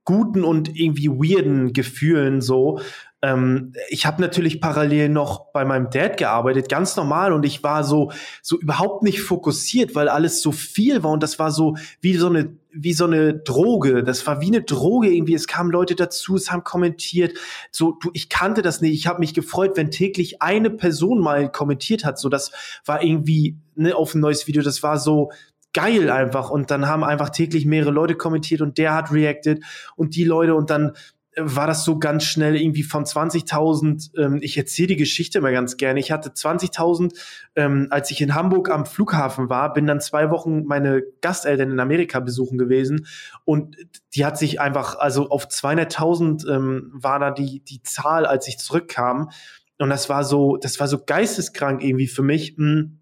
[0.06, 2.80] guten und irgendwie weirden Gefühlen so.
[3.22, 7.84] Ähm, ich habe natürlich parallel noch bei meinem Dad gearbeitet, ganz normal, und ich war
[7.84, 12.16] so so überhaupt nicht fokussiert, weil alles so viel war und das war so wie
[12.16, 14.04] so eine wie so eine Droge.
[14.04, 15.34] Das war wie eine Droge irgendwie.
[15.34, 17.38] Es kamen Leute dazu, es haben kommentiert.
[17.72, 18.94] So, du, ich kannte das nicht.
[18.94, 22.20] Ich habe mich gefreut, wenn täglich eine Person mal kommentiert hat.
[22.20, 22.52] So, das
[22.84, 24.62] war irgendwie ne, auf ein neues Video.
[24.62, 25.32] Das war so
[25.76, 26.50] geil einfach.
[26.50, 29.64] Und dann haben einfach täglich mehrere Leute kommentiert und der hat reacted
[29.96, 30.94] und die Leute und dann
[31.38, 35.76] war das so ganz schnell irgendwie von 20.000, ähm, ich erzähle die Geschichte mal ganz
[35.76, 37.14] gerne, ich hatte 20.000,
[37.58, 41.80] ähm, als ich in Hamburg am Flughafen war, bin dann zwei Wochen meine Gasteltern in
[41.82, 43.06] Amerika besuchen gewesen
[43.44, 43.76] und
[44.14, 48.58] die hat sich einfach, also auf 200.000 ähm, war da die, die Zahl, als ich
[48.58, 49.30] zurückkam
[49.78, 52.56] und das war so, das war so geisteskrank irgendwie für mich.
[52.58, 53.00] Hm.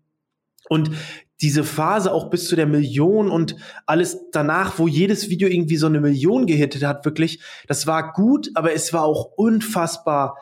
[0.70, 0.92] Und
[1.42, 5.88] diese Phase auch bis zu der Million und alles danach, wo jedes Video irgendwie so
[5.88, 10.38] eine Million gehittet hat, wirklich, das war gut, aber es war auch unfassbar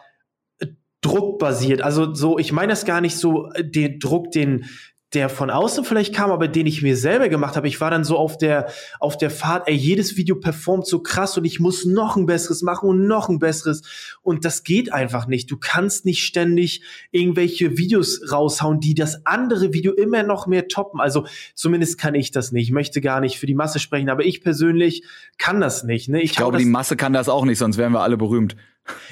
[0.60, 0.67] äh,
[1.01, 1.82] druckbasiert.
[1.82, 4.65] Also so, ich meine das gar nicht so, äh, den Druck, den
[5.13, 7.67] der von außen vielleicht kam, aber den ich mir selber gemacht habe.
[7.67, 8.69] Ich war dann so auf der,
[9.00, 12.62] auf der Fahrt, ey, jedes Video performt so krass und ich muss noch ein besseres
[12.62, 13.82] machen und noch ein besseres.
[14.21, 15.52] Und das geht einfach nicht.
[15.52, 21.02] Du kannst nicht ständig irgendwelche Videos raushauen, die das andere Video immer noch mehr toppen.
[21.02, 22.67] Also zumindest kann ich das nicht.
[22.67, 25.04] Ich möchte gar nicht für die Masse sprechen, aber ich persönlich
[25.38, 26.08] kann das nicht.
[26.08, 26.21] Ne?
[26.21, 28.56] Ich, ich glaube, die Masse kann das auch nicht, sonst wären wir alle berühmt.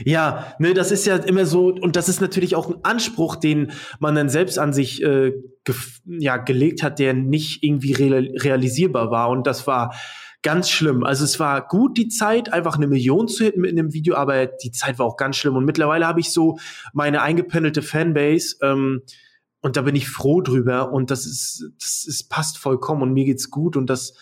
[0.04, 3.72] Ja, ne, das ist ja immer so, und das ist natürlich auch ein Anspruch, den
[4.00, 5.34] man dann selbst an sich äh,
[6.05, 9.29] ja, gelegt hat, der nicht irgendwie real realisierbar war.
[9.29, 9.93] Und das war
[10.41, 11.03] ganz schlimm.
[11.03, 14.45] Also es war gut, die Zeit, einfach eine Million zu hitten mit einem Video, aber
[14.45, 15.55] die Zeit war auch ganz schlimm.
[15.55, 16.58] Und mittlerweile habe ich so
[16.93, 18.55] meine eingependelte Fanbase.
[18.62, 19.01] Ähm,
[19.62, 20.91] und da bin ich froh drüber.
[20.91, 24.13] Und das ist, das ist, passt vollkommen und mir geht's gut und das,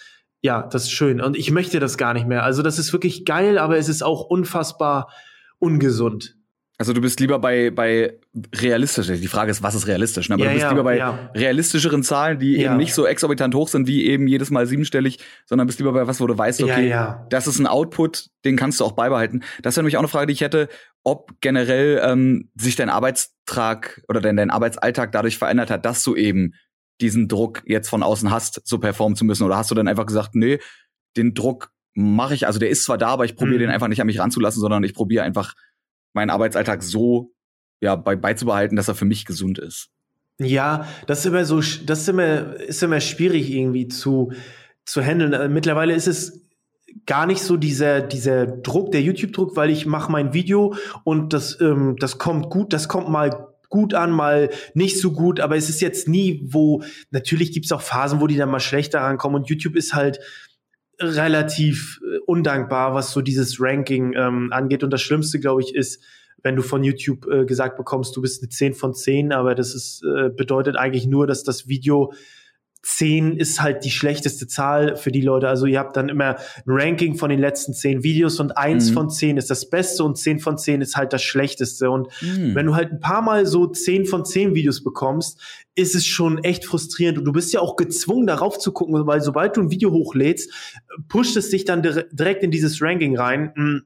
[0.41, 1.21] ja, das ist schön.
[1.21, 2.43] Und ich möchte das gar nicht mehr.
[2.43, 5.11] Also das ist wirklich geil, aber es ist auch unfassbar
[5.59, 6.36] ungesund.
[6.79, 8.19] Also du bist lieber bei, bei
[8.53, 9.07] realistisch.
[9.07, 10.29] Die Frage ist, was ist realistisch?
[10.29, 10.35] Ne?
[10.35, 11.31] Aber ja, du bist ja, lieber bei ja.
[11.33, 15.65] realistischeren Zahlen, die eben nicht so exorbitant hoch sind wie eben jedes Mal siebenstellig, sondern
[15.65, 18.85] bist lieber bei was, wo du weißt, okay, das ist ein Output, den kannst du
[18.85, 19.43] auch beibehalten.
[19.63, 20.69] Das wäre nämlich auch eine Frage, die ich hätte,
[21.03, 26.15] ob generell ähm, sich dein Arbeitstrag oder dein, dein Arbeitsalltag dadurch verändert hat, dass du
[26.15, 26.53] eben
[27.01, 29.43] diesen Druck jetzt von außen hast, so performen zu müssen.
[29.43, 30.59] Oder hast du dann einfach gesagt, nee,
[31.15, 33.61] den Druck mache ich, also der ist zwar da, aber ich probiere mhm.
[33.61, 35.55] den einfach nicht an mich ranzulassen, sondern ich probiere einfach
[36.17, 37.31] meinen Arbeitsalltag so
[37.79, 39.89] ja, bei, beizubehalten, dass er für mich gesund ist.
[40.39, 44.33] Ja, das ist immer so, das ist immer, ist immer schwierig irgendwie zu,
[44.85, 45.33] zu handeln.
[45.33, 46.43] Äh, mittlerweile ist es
[47.05, 51.59] gar nicht so dieser, dieser Druck, der YouTube-Druck, weil ich mache mein Video und das,
[51.61, 55.69] ähm, das kommt gut, das kommt mal gut an, mal nicht so gut, aber es
[55.69, 59.41] ist jetzt nie, wo, natürlich gibt es auch Phasen, wo die dann mal schlechter rankommen
[59.41, 60.19] und YouTube ist halt
[60.99, 64.83] relativ äh, undankbar, was so dieses Ranking ähm, angeht.
[64.83, 66.03] Und das Schlimmste, glaube ich, ist,
[66.43, 69.75] wenn du von YouTube äh, gesagt bekommst, du bist eine 10 von 10, aber das
[69.75, 72.13] ist, äh, bedeutet eigentlich nur, dass das Video
[72.83, 75.47] 10 ist halt die schlechteste Zahl für die Leute.
[75.47, 78.93] Also ihr habt dann immer ein Ranking von den letzten 10 Videos und 1 mhm.
[78.93, 81.89] von 10 ist das Beste und 10 von 10 ist halt das Schlechteste.
[81.89, 82.55] Und mhm.
[82.55, 85.41] wenn du halt ein paar Mal so 10 von 10 Videos bekommst,
[85.75, 87.17] ist es schon echt frustrierend.
[87.17, 90.51] Und du bist ja auch gezwungen, darauf zu gucken, weil sobald du ein Video hochlädst,
[91.07, 93.83] pusht es dich dann direkt in dieses Ranking rein.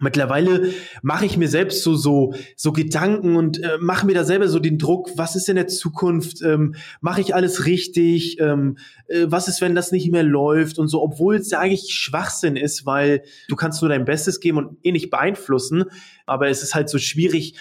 [0.00, 0.70] Mittlerweile
[1.02, 4.58] mache ich mir selbst so so so Gedanken und äh, mache mir da selber so
[4.58, 5.10] den Druck.
[5.16, 6.40] Was ist in der Zukunft?
[6.42, 8.38] Ähm, mache ich alles richtig?
[8.40, 11.02] Ähm, äh, was ist, wenn das nicht mehr läuft und so?
[11.02, 14.92] Obwohl es ja eigentlich Schwachsinn ist, weil du kannst nur dein Bestes geben und eh
[14.92, 15.84] nicht beeinflussen.
[16.26, 17.56] Aber es ist halt so schwierig,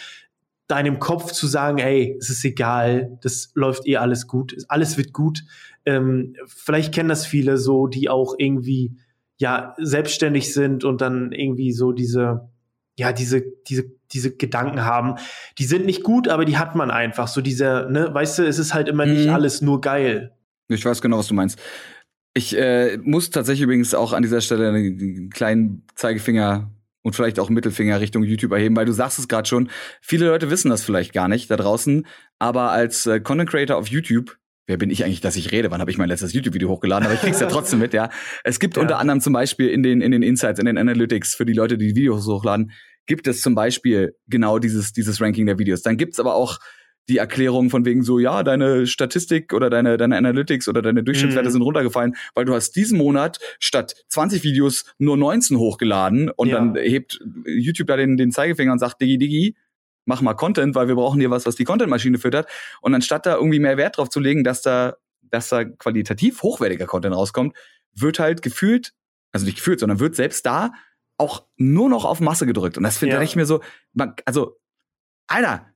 [0.68, 5.14] deinem Kopf zu sagen, hey, es ist egal, das läuft eh alles gut, alles wird
[5.14, 5.44] gut.
[5.86, 8.98] Ähm, vielleicht kennen das viele so, die auch irgendwie
[9.38, 12.50] ja selbstständig sind und dann irgendwie so diese
[12.98, 15.16] ja diese diese diese Gedanken haben,
[15.58, 18.58] die sind nicht gut, aber die hat man einfach so diese ne, weißt du, es
[18.58, 19.14] ist halt immer mhm.
[19.14, 20.34] nicht alles nur geil.
[20.70, 21.60] Ich weiß genau, was du meinst.
[22.34, 26.72] Ich äh, muss tatsächlich übrigens auch an dieser Stelle einen kleinen Zeigefinger
[27.02, 29.70] und vielleicht auch Mittelfinger Richtung YouTube erheben, weil du sagst es gerade schon,
[30.02, 32.06] viele Leute wissen das vielleicht gar nicht da draußen,
[32.38, 35.72] aber als äh, Content Creator auf YouTube wer bin ich eigentlich, dass ich rede?
[35.72, 37.06] Wann habe ich mein letztes YouTube-Video hochgeladen?
[37.06, 38.10] Aber ich krieg's ja trotzdem mit, ja.
[38.44, 38.82] Es gibt ja.
[38.82, 41.78] unter anderem zum Beispiel in den, in den Insights, in den Analytics für die Leute,
[41.78, 42.72] die, die Videos hochladen,
[43.08, 45.82] gibt es zum Beispiel genau dieses, dieses Ranking der Videos.
[45.82, 46.60] Dann gibt's aber auch
[47.10, 51.48] die Erklärung von wegen so, ja, deine Statistik oder deine, deine Analytics oder deine Durchschnittswerte
[51.48, 51.54] mhm.
[51.54, 56.56] sind runtergefallen, weil du hast diesen Monat statt 20 Videos nur 19 hochgeladen und ja.
[56.56, 59.56] dann hebt YouTube da den, den Zeigefinger und sagt, Digi, Digi,
[60.08, 62.50] mach mal Content, weil wir brauchen hier was, was die Content-Maschine füttert.
[62.82, 66.86] Und anstatt da irgendwie mehr Wert drauf zu legen, dass da, dass da qualitativ hochwertiger
[66.86, 67.56] Content rauskommt,
[67.94, 68.94] wird halt gefühlt,
[69.32, 70.72] also nicht gefühlt, sondern wird selbst da
[71.18, 72.78] auch nur noch auf Masse gedrückt.
[72.78, 73.22] Und das finde ja.
[73.22, 73.62] ich mir so,
[73.94, 74.58] man, also,
[75.28, 75.68] Alter,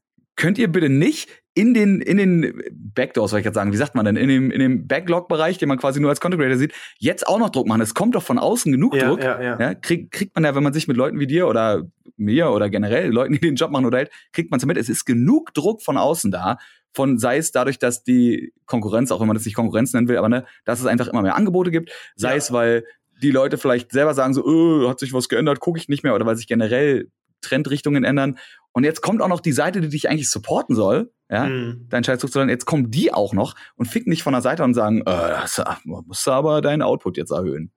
[0.41, 3.93] könnt ihr bitte nicht in den, in den Backdoors, soll ich jetzt sagen, wie sagt
[3.93, 6.73] man denn, in dem, in dem Backlog-Bereich, den man quasi nur als Content Creator sieht,
[6.97, 7.81] jetzt auch noch Druck machen.
[7.81, 9.23] Es kommt doch von außen genug ja, Druck.
[9.23, 9.59] Ja, ja.
[9.59, 11.83] Ja, krieg, kriegt man ja, wenn man sich mit Leuten wie dir oder
[12.17, 14.77] mir oder generell Leuten, die den Job machen oder halt, kriegt man es mit.
[14.77, 16.57] Es ist genug Druck von außen da.
[16.91, 20.17] Von sei es dadurch, dass die Konkurrenz, auch wenn man das nicht Konkurrenz nennen will,
[20.17, 22.83] aber ne, dass es einfach immer mehr Angebote gibt, sei es, weil
[23.21, 26.15] die Leute vielleicht selber sagen so, öh, hat sich was geändert, gucke ich nicht mehr,
[26.15, 28.37] oder weil sich generell Trendrichtungen ändern.
[28.73, 31.87] Und jetzt kommt auch noch die Seite, die dich eigentlich supporten soll, ja, mhm.
[31.89, 32.49] deinen Scheiß hochzuladen.
[32.49, 35.61] Jetzt kommen die auch noch und ficken dich von der Seite und sagen, äh, das,
[35.85, 37.71] musst du aber deinen Output jetzt erhöhen.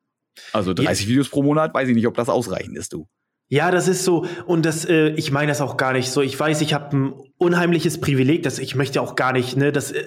[0.53, 1.11] Also 30 ja.
[1.11, 3.09] Videos pro Monat, weiß ich nicht, ob das ausreichend ist, du.
[3.55, 6.23] Ja, das ist so und das äh, ich meine das auch gar nicht so.
[6.23, 9.93] Ich weiß, ich habe ein unheimliches Privileg, das ich möchte auch gar nicht, ne, das
[9.93, 10.03] äh,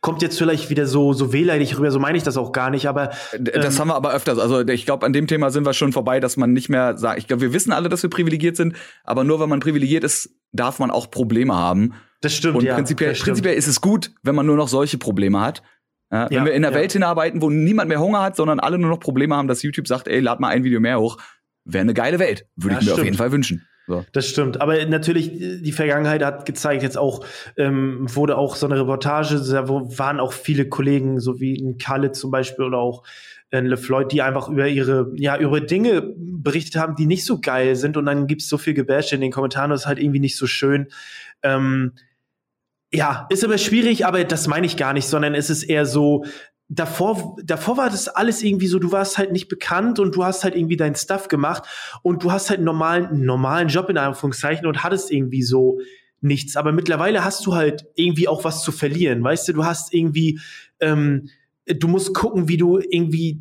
[0.00, 2.86] kommt jetzt vielleicht wieder so so wehleidig rüber, so meine ich das auch gar nicht,
[2.86, 4.38] aber ähm, das haben wir aber öfters.
[4.38, 7.18] Also ich glaube, an dem Thema sind wir schon vorbei, dass man nicht mehr sagt,
[7.18, 10.36] ich glaube, wir wissen alle, dass wir privilegiert sind, aber nur wenn man privilegiert ist,
[10.52, 11.94] darf man auch Probleme haben.
[12.20, 12.76] Das stimmt, und ja.
[12.76, 13.26] Prinzipiell, stimmt.
[13.26, 15.64] prinzipiell ist es gut, wenn man nur noch solche Probleme hat.
[16.12, 16.80] Ja, wenn ja, wir in einer ja.
[16.80, 19.88] Welt hinarbeiten, wo niemand mehr Hunger hat, sondern alle nur noch Probleme haben, dass YouTube
[19.88, 21.16] sagt, ey, lad mal ein Video mehr hoch,
[21.64, 22.46] wäre eine geile Welt.
[22.56, 22.98] Würde ja, ich mir stimmt.
[22.98, 23.66] auf jeden Fall wünschen.
[23.86, 24.04] So.
[24.12, 24.60] Das stimmt.
[24.60, 29.68] Aber natürlich, die Vergangenheit hat gezeigt, jetzt auch, ähm, wurde auch so eine Reportage, da
[29.68, 33.02] waren auch viele Kollegen, so wie in Kalle zum Beispiel oder auch
[33.50, 37.76] in LeFloid, die einfach über ihre, ja, über Dinge berichtet haben, die nicht so geil
[37.76, 37.96] sind.
[37.96, 40.46] Und dann gibt's so viel Gebäsche in den Kommentaren, das ist halt irgendwie nicht so
[40.46, 40.88] schön.
[41.42, 41.92] Ähm,
[42.92, 46.24] ja, ist aber schwierig, aber das meine ich gar nicht, sondern es ist eher so,
[46.74, 50.42] davor, davor war das alles irgendwie so, du warst halt nicht bekannt und du hast
[50.42, 51.64] halt irgendwie dein Stuff gemacht
[52.02, 55.80] und du hast halt einen normalen, normalen Job in Anführungszeichen und hattest irgendwie so
[56.20, 56.56] nichts.
[56.56, 60.40] Aber mittlerweile hast du halt irgendwie auch was zu verlieren, weißt du, du hast irgendwie,
[60.80, 61.28] ähm,
[61.66, 63.40] du musst gucken, wie du irgendwie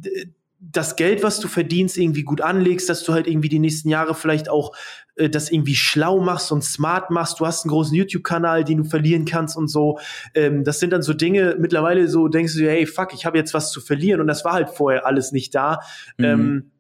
[0.64, 4.14] das Geld, was du verdienst, irgendwie gut anlegst, dass du halt irgendwie die nächsten Jahre
[4.14, 4.76] vielleicht auch
[5.16, 7.40] äh, das irgendwie schlau machst und smart machst.
[7.40, 10.00] Du hast einen großen YouTube-Kanal, den du verlieren kannst und so.
[10.36, 13.40] Ähm, das sind dann so Dinge, mittlerweile so denkst du dir, hey, fuck, ich habe
[13.40, 15.80] jetzt was zu verlieren und das war halt vorher alles nicht da.
[16.18, 16.26] Mhm.
[16.26, 16.72] Ähm,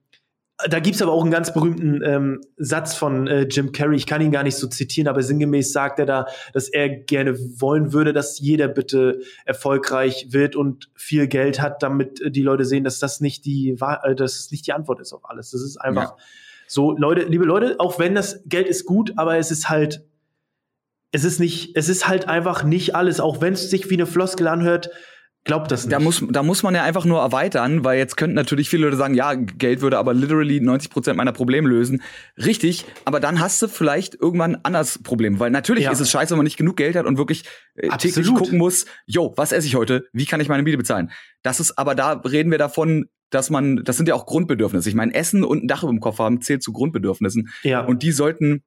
[0.69, 4.21] da gibt's aber auch einen ganz berühmten ähm, Satz von äh, Jim Carrey, ich kann
[4.21, 8.13] ihn gar nicht so zitieren, aber sinngemäß sagt er da, dass er gerne wollen würde,
[8.13, 12.99] dass jeder bitte erfolgreich wird und viel Geld hat, damit äh, die Leute sehen, dass
[12.99, 15.51] das nicht die, äh, dass nicht die Antwort ist auf alles.
[15.51, 16.17] Das ist einfach ja.
[16.67, 20.03] so, Leute, liebe Leute, auch wenn das Geld ist gut, aber es ist halt,
[21.11, 24.05] es ist nicht, es ist halt einfach nicht alles, auch wenn es sich wie eine
[24.05, 24.89] Floskel anhört,
[25.43, 25.93] Glaub das nicht.
[25.93, 28.97] Da muss, da muss man ja einfach nur erweitern, weil jetzt könnten natürlich viele Leute
[28.97, 32.03] sagen, ja, Geld würde aber literally 90 Prozent meiner Probleme lösen.
[32.37, 35.91] Richtig, aber dann hast du vielleicht irgendwann ein anderes Problem, weil natürlich Ja.
[35.91, 37.43] ist es scheiße, wenn man nicht genug Geld hat und wirklich
[37.75, 38.37] äh, täglich Absolut.
[38.39, 40.05] gucken muss, yo, was esse ich heute?
[40.13, 41.09] Wie kann ich meine Miete bezahlen?
[41.41, 44.89] Das ist, aber da reden wir davon, dass man, das sind ja auch Grundbedürfnisse.
[44.89, 47.49] Ich meine, Essen und ein Dach über dem Kopf haben zählt zu Grundbedürfnissen.
[47.63, 47.79] ja.
[47.83, 48.61] Und die sollten,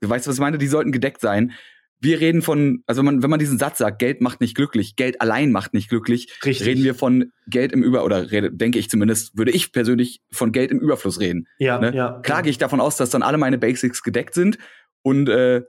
[0.00, 0.56] du weißt, was ich meine?
[0.56, 1.52] Die sollten gedeckt sein.
[2.00, 4.96] Wir reden von, also wenn man, wenn man diesen Satz sagt, Geld macht nicht glücklich,
[4.96, 6.66] Geld allein macht nicht glücklich, Richtig.
[6.66, 10.52] reden wir von Geld im Über, oder rede, denke ich zumindest, würde ich persönlich von
[10.52, 11.46] Geld im Überfluss reden.
[11.58, 11.94] ja, Ne?
[11.94, 12.20] ja.
[12.22, 14.58] Klar gehe ich davon aus, dass dann alle meine Basics gedeckt sind.
[15.02, 15.62] Und äh,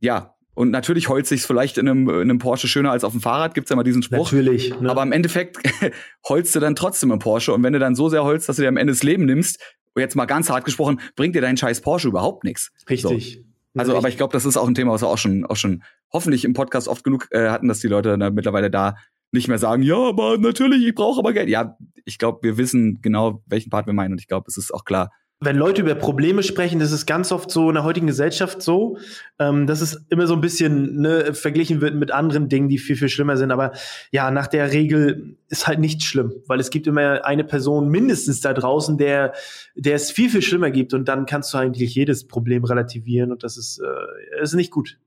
[0.00, 3.20] ja, und natürlich heult sich's vielleicht in einem, in einem Porsche schöner als auf dem
[3.20, 4.32] Fahrrad, gibt's ja mal diesen Spruch.
[4.32, 4.78] Natürlich.
[4.80, 4.90] Ne?
[4.90, 5.58] Aber im Endeffekt
[6.28, 7.52] holst du dann trotzdem im Porsche.
[7.54, 9.60] Und wenn du dann so sehr holst, dass du dir am Ende das Leben nimmst,
[9.96, 12.72] jetzt mal ganz hart gesprochen, bringt dir dein scheiß Porsche überhaupt nichts.
[12.88, 13.44] Richtig.
[13.76, 15.82] Also, aber ich glaube, das ist auch ein Thema, was wir auch schon, auch schon
[16.12, 18.96] hoffentlich im Podcast oft genug äh, hatten, dass die Leute da mittlerweile da
[19.32, 21.48] nicht mehr sagen, ja, aber natürlich, ich brauche aber Geld.
[21.48, 24.74] Ja, ich glaube, wir wissen genau, welchen Part wir meinen und ich glaube, es ist
[24.74, 25.10] auch klar.
[25.42, 28.98] Wenn Leute über Probleme sprechen, das ist ganz oft so in der heutigen Gesellschaft so,
[29.38, 32.96] ähm, dass es immer so ein bisschen ne, verglichen wird mit anderen Dingen, die viel,
[32.96, 33.50] viel schlimmer sind.
[33.50, 33.72] Aber
[34.10, 38.42] ja, nach der Regel ist halt nicht schlimm, weil es gibt immer eine Person mindestens
[38.42, 39.32] da draußen, der,
[39.74, 43.42] der es viel, viel schlimmer gibt und dann kannst du eigentlich jedes Problem relativieren und
[43.42, 44.98] das ist, äh, ist nicht gut.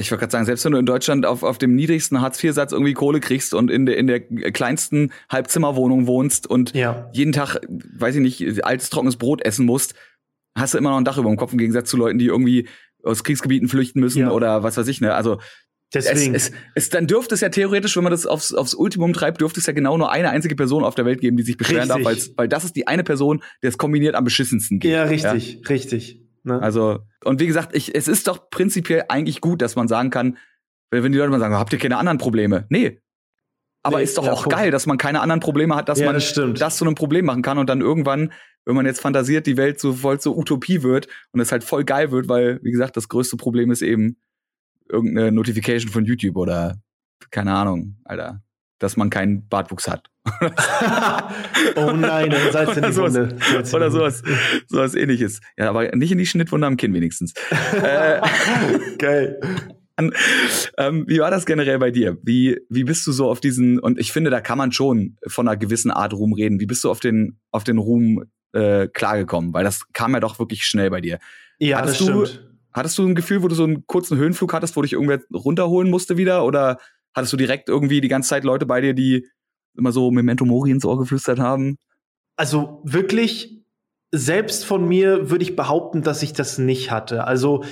[0.00, 2.94] Ich wollte gerade sagen, selbst wenn du in Deutschland auf, auf dem niedrigsten Hartz-IV-Satz irgendwie
[2.94, 7.08] Kohle kriegst und in der, in der kleinsten Halbzimmerwohnung wohnst und Ja.
[7.12, 9.94] jeden Tag, weiß ich nicht, altes trockenes Brot essen musst,
[10.56, 12.66] hast du immer noch ein Dach über dem Kopf im Gegensatz zu Leuten, die irgendwie
[13.02, 14.30] aus Kriegsgebieten flüchten müssen Ja.
[14.30, 15.14] oder was weiß ich, ne?
[15.14, 15.38] Also
[15.92, 16.34] es, Deswegen.
[16.34, 19.58] es, es, dann dürfte es ja theoretisch, wenn man das aufs, aufs Ultimum treibt, dürfte
[19.58, 21.98] es ja genau nur eine einzige Person auf der Welt geben, die sich beschweren darf,
[21.98, 22.06] Richtig.
[22.06, 24.92] weil's- weil das ist die eine Person, der es kombiniert am beschissensten geht.
[24.92, 26.20] ja, richtig, richtig.
[26.42, 26.60] Ne?
[26.60, 30.38] Also, und wie gesagt, ich, es ist doch prinzipiell eigentlich gut, dass man sagen kann,
[30.90, 32.66] wenn die Leute mal sagen, habt ihr keine anderen Probleme?
[32.68, 33.00] Nee.
[33.82, 36.14] Aber Nee, ist doch auch geil, dass man keine anderen Probleme hat, dass Ja, man
[36.14, 38.32] das das zu einem Problem machen kann und dann irgendwann,
[38.66, 41.84] wenn man jetzt fantasiert, die Welt so voll zur Utopie wird und es halt voll
[41.84, 44.18] geil wird, weil, wie gesagt, das größte Problem ist eben
[44.88, 46.76] irgendeine Notification von YouTube oder
[47.30, 48.42] keine Ahnung, Alter,
[48.80, 50.08] dass man keinen Bartwuchs hat.
[51.76, 53.14] oh nein, dann seid ihr die sowas.
[53.14, 53.36] Wunde.
[53.72, 54.22] Oder sowas,
[54.66, 55.40] sowas ähnliches.
[55.56, 57.34] Ja, aber nicht in die Schnittwunde am Kinn wenigstens.
[57.82, 58.20] äh,
[58.98, 59.40] Geil.
[60.78, 62.16] ähm, wie war das generell bei dir?
[62.22, 65.46] Wie, wie bist du so auf diesen, und ich finde, da kann man schon von
[65.46, 66.58] einer gewissen Art Ruhm reden.
[66.58, 69.52] Wie bist du auf den, auf den Ruhm äh, klargekommen?
[69.52, 71.18] Weil das kam ja doch wirklich schnell bei dir.
[71.58, 72.46] Ja, Hattest das du- stimmt.
[72.72, 75.90] Hattest du ein Gefühl, wo du so einen kurzen Höhenflug hattest, wo dich irgendwer runterholen
[75.90, 76.44] musste wieder?
[76.44, 76.78] Oder
[77.14, 79.26] hattest du direkt irgendwie die ganze Zeit Leute bei dir, die
[79.76, 81.76] immer so Memento Mori ins Ohr geflüstert haben?
[82.36, 83.62] Also wirklich,
[84.12, 87.24] selbst von mir würde ich behaupten, dass ich das nicht hatte.
[87.24, 87.64] Also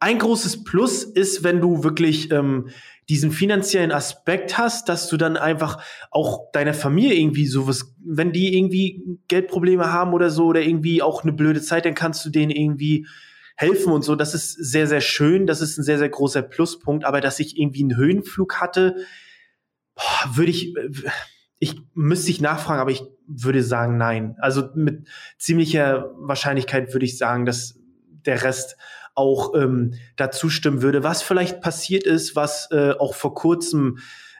[0.00, 2.68] ein großes Plus ist, wenn du wirklich ähm,
[3.08, 8.56] diesen finanziellen Aspekt hast, dass du dann einfach auch deiner Familie irgendwie sowas, wenn die
[8.56, 12.50] irgendwie Geldprobleme haben oder so oder irgendwie auch eine blöde Zeit, dann kannst du denen
[12.50, 13.06] irgendwie
[13.58, 14.14] helfen und so.
[14.14, 15.46] Das ist sehr, sehr schön.
[15.46, 17.04] Das ist ein sehr, sehr großer Pluspunkt.
[17.04, 18.94] Aber dass ich irgendwie einen Höhenflug hatte,
[20.32, 20.90] würde ich, äh,
[21.58, 24.36] ich müsste ich nachfragen, aber ich würde sagen nein.
[24.38, 27.76] Also mit ziemlicher Wahrscheinlichkeit würde ich sagen, dass
[28.24, 28.76] der Rest
[29.16, 31.02] auch ähm, dazu stimmen würde.
[31.02, 33.98] Was vielleicht passiert ist, was äh, auch vor kurzem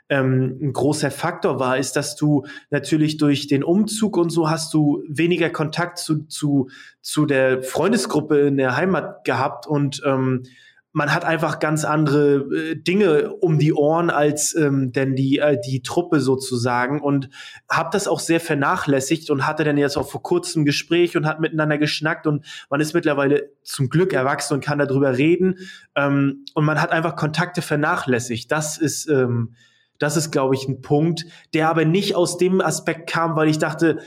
[0.08, 4.72] ähm, ein großer Faktor war, ist, dass du natürlich durch den Umzug und so hast
[4.74, 6.68] du weniger Kontakt zu, zu,
[7.00, 10.44] zu der Freundesgruppe in der Heimat gehabt und ähm,
[10.92, 15.58] man hat einfach ganz andere äh, Dinge um die Ohren als ähm, denn die äh,
[15.60, 17.28] die Truppe sozusagen und
[17.70, 21.26] habe das auch sehr vernachlässigt und hatte dann jetzt auch vor kurzem ein Gespräch und
[21.26, 25.58] hat miteinander geschnackt und man ist mittlerweile zum Glück erwachsen und kann darüber reden
[25.94, 28.50] ähm, und man hat einfach Kontakte vernachlässigt.
[28.50, 29.54] Das ist ähm,
[29.98, 33.58] das ist glaube ich ein Punkt, der aber nicht aus dem Aspekt kam, weil ich
[33.58, 33.98] dachte,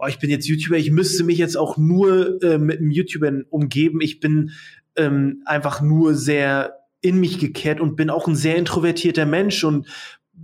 [0.00, 3.32] oh, ich bin jetzt YouTuber, ich müsste mich jetzt auch nur äh, mit einem YouTuber
[3.50, 4.00] umgeben.
[4.00, 4.52] Ich bin
[4.96, 9.64] ähm, einfach nur sehr in mich gekehrt und bin auch ein sehr introvertierter Mensch.
[9.64, 9.86] Und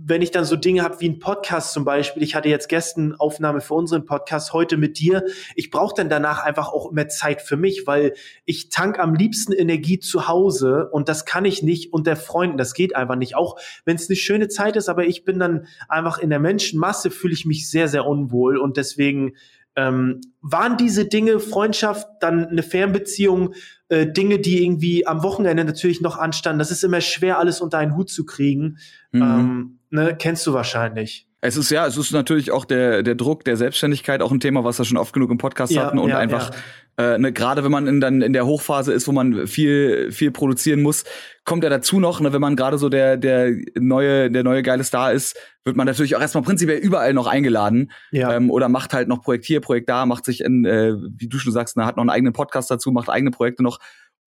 [0.05, 3.15] wenn ich dann so Dinge habe wie ein Podcast zum Beispiel, ich hatte jetzt gestern
[3.15, 5.23] Aufnahme für unseren Podcast heute mit dir,
[5.55, 8.13] ich brauche dann danach einfach auch immer Zeit für mich, weil
[8.45, 12.73] ich tank am liebsten Energie zu Hause und das kann ich nicht unter Freunden, das
[12.73, 13.35] geht einfach nicht.
[13.35, 17.11] Auch wenn es eine schöne Zeit ist, aber ich bin dann einfach in der Menschenmasse,
[17.11, 19.33] fühle ich mich sehr, sehr unwohl und deswegen
[19.75, 23.53] ähm, waren diese Dinge, Freundschaft, dann eine Fernbeziehung,
[23.89, 26.57] äh, Dinge, die irgendwie am Wochenende natürlich noch anstanden.
[26.57, 28.79] Das ist immer schwer, alles unter einen Hut zu kriegen.
[29.11, 29.21] Mhm.
[29.21, 31.27] Ähm, ne, kennst du wahrscheinlich.
[31.39, 34.63] Es ist ja, es ist natürlich auch der, der Druck der Selbstständigkeit auch ein Thema,
[34.63, 36.51] was wir schon oft genug im Podcast Ja, hatten und ja, einfach
[36.99, 40.31] Äh, ne, Gerade wenn man in, dann in der Hochphase ist, wo man viel, viel
[40.31, 41.03] produzieren muss,
[41.45, 44.83] kommt ja dazu noch, ne, wenn man gerade so der, der neue, der neue geile
[44.83, 47.91] Star ist, wird man natürlich auch erstmal prinzipiell überall noch eingeladen.
[48.09, 48.33] Ja.
[48.33, 51.37] Ähm, oder macht halt noch Projekt hier, Projekt da, macht sich in, äh, wie du
[51.37, 53.77] schon sagst, ne, hat noch einen eigenen Podcast dazu, macht eigene Projekte noch.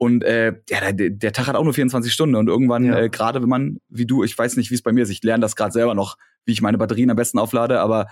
[0.02, 2.98] Und äh, ja, der, der Tag hat auch nur 24 Stunden und irgendwann, Ja.
[3.00, 5.22] äh, gerade wenn man, wie du, ich weiß nicht, wie es bei mir ist, ich
[5.22, 8.06] lerne das gerade selber noch, wie ich meine Batterien am besten auflade, aber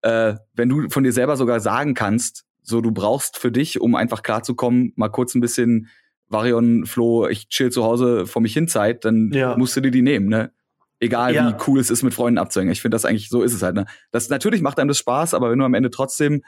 [0.00, 3.96] äh, wenn du von dir selber sogar sagen kannst, so du brauchst für dich, um
[3.96, 5.88] einfach klarzukommen, mal kurz ein bisschen
[6.28, 9.58] Varion, Flo, ich chill zu Hause vor mich hin Zeit, dann Ja.
[9.58, 10.52] musst du dir die nehmen, ne?
[11.00, 11.50] Egal Ja.
[11.50, 12.72] wie cool es ist, mit Freunden abzuhängen.
[12.72, 13.84] Ich finde das eigentlich, so ist es halt, ne?
[14.10, 16.42] Das natürlich macht einem das Spaß, aber wenn du am Ende trotzdem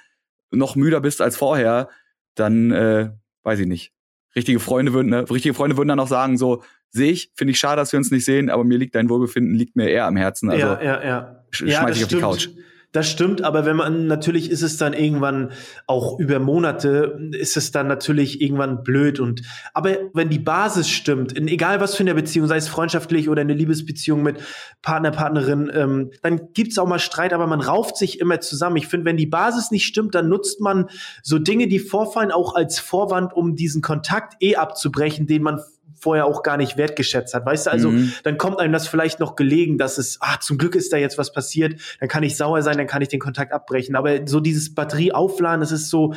[0.50, 1.90] noch müder bist als vorher,
[2.34, 3.10] dann äh,
[3.42, 3.92] weiß ich nicht.
[4.38, 5.30] Richtige Freunde würden, ne?
[5.30, 8.10] Richtige Freunde würden dann auch sagen, so, sehe ich, finde ich schade, dass wir uns
[8.10, 10.50] nicht sehen, aber mir liegt dein Wohlbefinden, liegt mir eher am Herzen.
[10.50, 11.44] Also ja, ja, ja.
[11.50, 12.22] sch ja, schmeiß das ich auf die stimmt.
[12.22, 12.48] Couch.
[12.92, 15.52] Das stimmt, aber wenn man natürlich ist es dann irgendwann
[15.86, 19.42] auch über Monate ist es dann natürlich irgendwann blöd und
[19.74, 23.42] aber wenn die Basis stimmt, in egal was für eine Beziehung, sei es freundschaftlich oder
[23.42, 24.38] eine Liebesbeziehung mit
[24.80, 28.76] Partner Partnerin, ähm, dann gibt's auch mal Streit, aber man rauft sich immer zusammen.
[28.76, 30.88] Ich finde, wenn die Basis nicht stimmt, dann nutzt man
[31.22, 35.60] so Dinge, die vorfallen, auch als Vorwand, um diesen Kontakt eh abzubrechen, den man
[36.00, 37.44] vorher auch gar nicht wertgeschätzt hat.
[37.46, 38.12] Weißt du, also Mhm.
[38.24, 41.18] dann kommt einem das vielleicht noch gelegen, dass es, ah, zum Glück ist da jetzt
[41.18, 43.96] was passiert, dann kann ich sauer sein, dann kann ich den Kontakt abbrechen.
[43.96, 46.14] Aber so dieses Batterie aufladen, das ist so,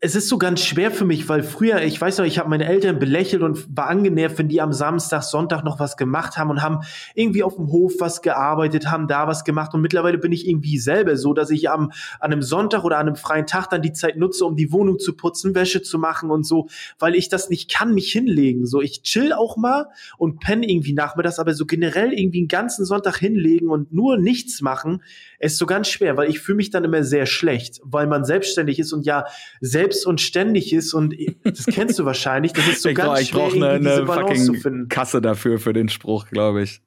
[0.00, 2.66] es ist so ganz schwer für mich, weil früher, ich weiß noch, ich habe meine
[2.66, 6.62] Eltern belächelt und war angenervt, wenn die am Samstag, Sonntag noch was gemacht haben und
[6.62, 6.80] haben
[7.14, 10.78] irgendwie auf dem Hof was gearbeitet, haben da was gemacht und mittlerweile bin ich irgendwie
[10.78, 13.92] selber so, dass ich am an einem Sonntag oder an einem freien Tag dann die
[13.92, 17.50] Zeit nutze, um die Wohnung zu putzen, Wäsche zu machen und so, weil ich das
[17.50, 18.66] nicht kann, mich hinlegen.
[18.66, 19.86] So, ich chill auch mal
[20.16, 24.60] und penne irgendwie nachmittags, aber so generell irgendwie einen ganzen Sonntag hinlegen und nur nichts
[24.60, 25.02] machen,
[25.38, 28.78] ist so ganz schwer, weil ich fühle mich dann immer sehr schlecht, weil man selbstständig
[28.78, 29.24] ist und ja
[29.60, 33.18] selbst und ständig ist und das kennst du wahrscheinlich, das ist so ich ganz brauch-
[33.20, 34.88] ich schwer, brauche eine, eine Balance zu fucking finden.
[34.88, 36.80] Kasse dafür für den Spruch, glaube ich.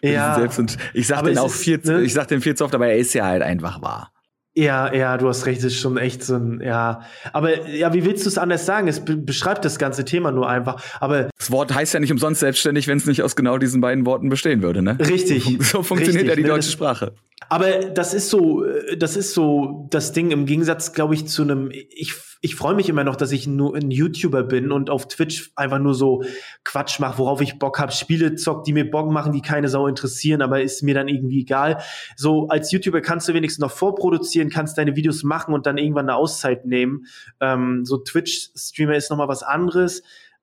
[0.00, 2.02] Ja, Selbst und ich sag den auch ist, viel, ne?
[2.02, 4.12] ich sag den viel zu oft, aber er ist ja halt einfach wahr.
[4.54, 7.00] ja, ja, du hast recht, das ist schon echt so ein, ja.
[7.32, 8.86] Aber ja, wie willst du es anders sagen?
[8.86, 10.80] Es be beschreibt das ganze Thema nur einfach.
[11.00, 14.06] Aber Das Wort heißt ja nicht umsonst selbstständig, wenn es nicht aus genau diesen beiden
[14.06, 14.96] Worten bestehen würde, ne?
[15.00, 15.44] richtig.
[15.60, 16.48] So funktioniert richtig, ja die ne?
[16.48, 17.14] deutsche Das- Sprache.
[17.52, 21.42] Aber das ist so, äh, das ist so das Ding im Gegensatz, glaube ich, zu
[21.42, 21.70] einem.
[21.70, 25.52] Ich, ich freue mich immer noch, dass ich nur ein YouTuber bin und auf Twitch
[25.54, 26.22] einfach nur so
[26.64, 29.86] Quatsch mache, worauf ich Bock habe, Spiele zockt, die mir Bock machen, die keine Sau
[29.86, 31.82] interessieren, aber ist mir dann irgendwie egal.
[32.16, 36.08] So als YouTuber kannst du wenigstens noch vorproduzieren, kannst deine Videos machen und dann irgendwann
[36.08, 37.04] eine Auszeit nehmen.
[37.38, 40.02] Ähm, so Twitch-Streamer ist noch mal was anderes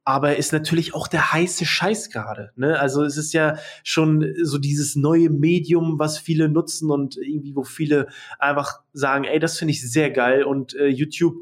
[0.10, 2.50] aber ist natürlich auch der heiße Scheiß gerade.
[2.56, 2.80] Ne?
[2.80, 7.64] Also es ist ja schon so dieses neue Medium, was viele nutzen und irgendwie, wo
[7.64, 8.08] viele
[8.40, 11.36] einfach sagen, ey, das finde ich sehr geil und äh, YouTube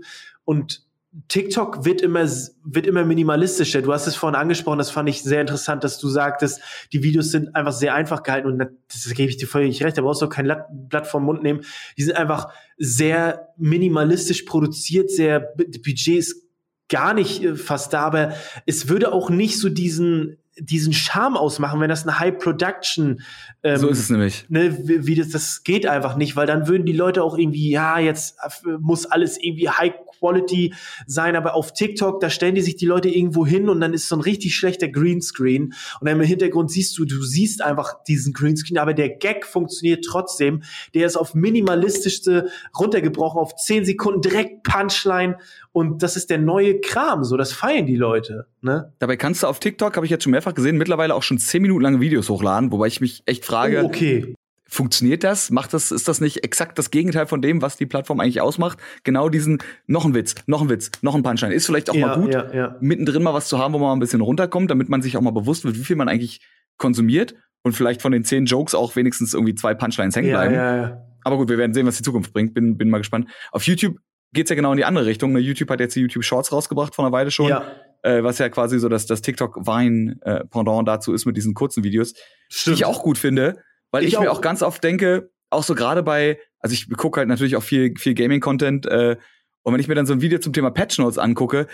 [0.43, 0.85] und
[1.29, 2.27] TikTok wird immer
[2.65, 3.81] wird immer minimalistischer.
[3.81, 7.31] Du hast es vorhin angesprochen, das fand ich sehr interessant, dass du sagtest, die Videos
[7.31, 9.97] sind einfach sehr einfach gehalten und das gebe ich dir völlig recht.
[9.97, 11.61] Da brauchst du auch kein Lat- Blatt vom Mund nehmen.
[11.97, 16.46] Die sind einfach sehr minimalistisch produziert, sehr Budget ist
[16.89, 18.33] gar nicht äh, fast da, aber
[18.65, 23.21] es würde auch nicht so diesen diesen Charme ausmachen, wenn das eine High Production
[23.63, 24.45] ähm, so ist es nämlich.
[24.49, 27.69] ne, wie, wie das, das geht einfach nicht, weil dann würden die Leute auch irgendwie,
[27.69, 30.73] ja, jetzt äh, muss alles irgendwie High Quality
[31.05, 34.07] sein, aber auf TikTok, da stellen die sich die Leute irgendwo hin und dann ist
[34.07, 38.33] so ein richtig schlechter Greenscreen und dann im Hintergrund siehst du, du siehst einfach diesen
[38.33, 44.63] Greenscreen, aber der Gag funktioniert trotzdem, der ist auf minimalistischste runtergebrochen, auf 10 Sekunden direkt
[44.63, 45.37] Punchline
[45.71, 48.93] und das ist der neue Kram, so, das feiern die Leute, ne?
[48.99, 51.61] Dabei kannst du auf TikTok, habe ich jetzt schon mehrfach gesehen, mittlerweile auch schon 10
[51.61, 54.35] Minuten lange Videos hochladen, wobei ich mich echt frage, Oh, okay.
[54.69, 55.49] Funktioniert das?
[55.51, 58.79] Macht das, ist das nicht exakt das Gegenteil von dem, was die Plattform eigentlich ausmacht?
[59.03, 61.53] Genau diesen, noch ein Witz, noch ein Witz, noch ein Punchline.
[61.53, 62.75] Ist vielleicht auch ja, mal gut, ja, ja.
[62.79, 65.21] mittendrin mal was zu haben, wo man mal ein bisschen runterkommt, damit man sich auch
[65.21, 66.41] mal bewusst wird, wie viel man eigentlich
[66.77, 70.97] konsumiert und vielleicht von den zehn Jokes auch wenigstens irgendwie zwei Punchlines hängen bleiben.
[71.23, 72.53] Aber gut, wir werden sehen, was die Zukunft bringt.
[72.53, 73.29] Bin, bin mal gespannt.
[73.51, 73.97] Auf YouTube
[74.33, 75.33] geht's ja genau in die andere Richtung.
[75.33, 77.65] Ne, YouTube hat jetzt die YouTube Shorts rausgebracht vor einer Weile schon, Ja,
[78.03, 82.21] äh, was ja quasi so das, das TikTok-Wein-Pendant dazu ist mit diesen kurzen Videos, die
[82.49, 82.77] stimmt.
[82.77, 84.37] ich auch gut finde, weil ich, Ich mir auch.
[84.37, 87.93] auch ganz oft denke, auch so gerade bei, also ich gucke halt natürlich auch viel,
[87.97, 89.17] viel Gaming-Content äh,
[89.63, 91.67] und wenn ich mir dann so ein Video zum Thema Patch Notes angucke,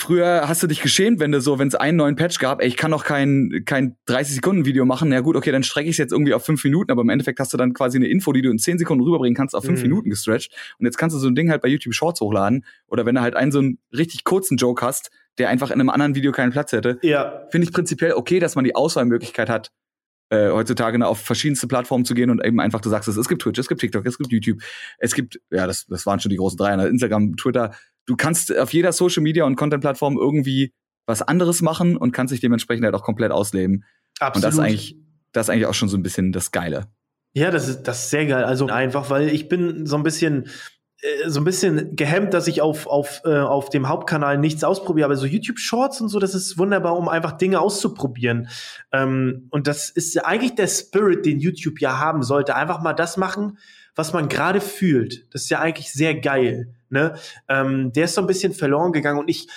[0.00, 2.68] Früher hast du dich geschämt, wenn du so, wenn es einen neuen Patch gab, ey,
[2.68, 5.08] ich kann doch kein, kein 30-Sekunden-Video machen.
[5.08, 7.40] Na gut, okay, dann strecke ich es jetzt irgendwie auf fünf Minuten, aber im Endeffekt
[7.40, 9.80] hast du dann quasi eine Info, die du in zehn Sekunden rüberbringen kannst, auf fünf
[9.80, 9.88] Mhm.
[9.88, 10.54] Minuten gestretcht.
[10.78, 12.64] Und jetzt kannst du so ein Ding halt bei YouTube Shorts hochladen.
[12.86, 15.90] Oder wenn du halt einen so einen richtig kurzen Joke hast, der einfach in einem
[15.90, 19.72] anderen Video keinen Platz hätte, Ja, finde ich prinzipiell okay, dass man die Auswahlmöglichkeit hat,
[20.30, 23.42] äh, heutzutage auf verschiedenste Plattformen zu gehen und eben einfach, du sagst es, es gibt
[23.42, 24.60] Twitch, es gibt TikTok, es gibt YouTube,
[24.98, 27.72] es gibt, ja, das, das waren schon die großen drei, ne, Instagram, Twitter.
[28.06, 30.72] Du kannst auf jeder Social Media und Content-Plattform irgendwie
[31.06, 33.84] was anderes machen und kannst dich dementsprechend halt auch komplett ausleben.
[34.20, 34.36] Absolut.
[34.36, 34.96] Und das ist eigentlich,
[35.32, 36.88] das ist eigentlich auch schon so ein bisschen das Geile.
[37.32, 38.44] Ja, das ist, das ist sehr geil.
[38.44, 40.48] Also einfach, weil ich bin so ein bisschen,
[41.26, 45.16] so ein bisschen gehemmt, dass ich auf, auf, äh, auf dem Hauptkanal nichts ausprobiere, aber
[45.16, 48.48] so YouTube Shorts und so, das ist wunderbar, um einfach Dinge auszuprobieren.
[48.92, 52.56] Ähm, und das ist eigentlich der Spirit, den YouTube ja haben sollte.
[52.56, 53.58] Einfach mal das machen,
[53.94, 55.32] was man gerade fühlt.
[55.32, 56.74] Das ist ja eigentlich sehr geil.
[56.90, 57.14] Ne?
[57.48, 59.48] Ähm, der ist so ein bisschen verloren gegangen und ich,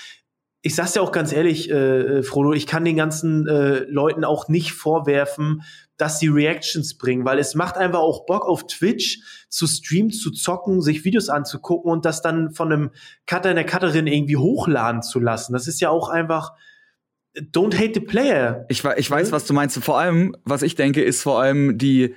[0.62, 4.24] ich sag's ja auch ganz ehrlich, äh, äh, Frodo, ich kann den ganzen äh, Leuten
[4.24, 5.64] auch nicht vorwerfen,
[6.02, 10.32] dass sie Reactions bringen, weil es macht einfach auch Bock auf Twitch zu streamen, zu
[10.32, 12.90] zocken, sich Videos anzugucken und das dann von einem
[13.28, 15.54] Cutter, einer Cutterin irgendwie hochladen zu lassen.
[15.54, 16.54] Das ist ja auch einfach
[17.36, 18.66] don't hate the player.
[18.68, 19.32] Ich, ich weiß, ne?
[19.32, 19.78] was du meinst.
[19.84, 22.16] Vor allem, was ich denke, ist vor allem die,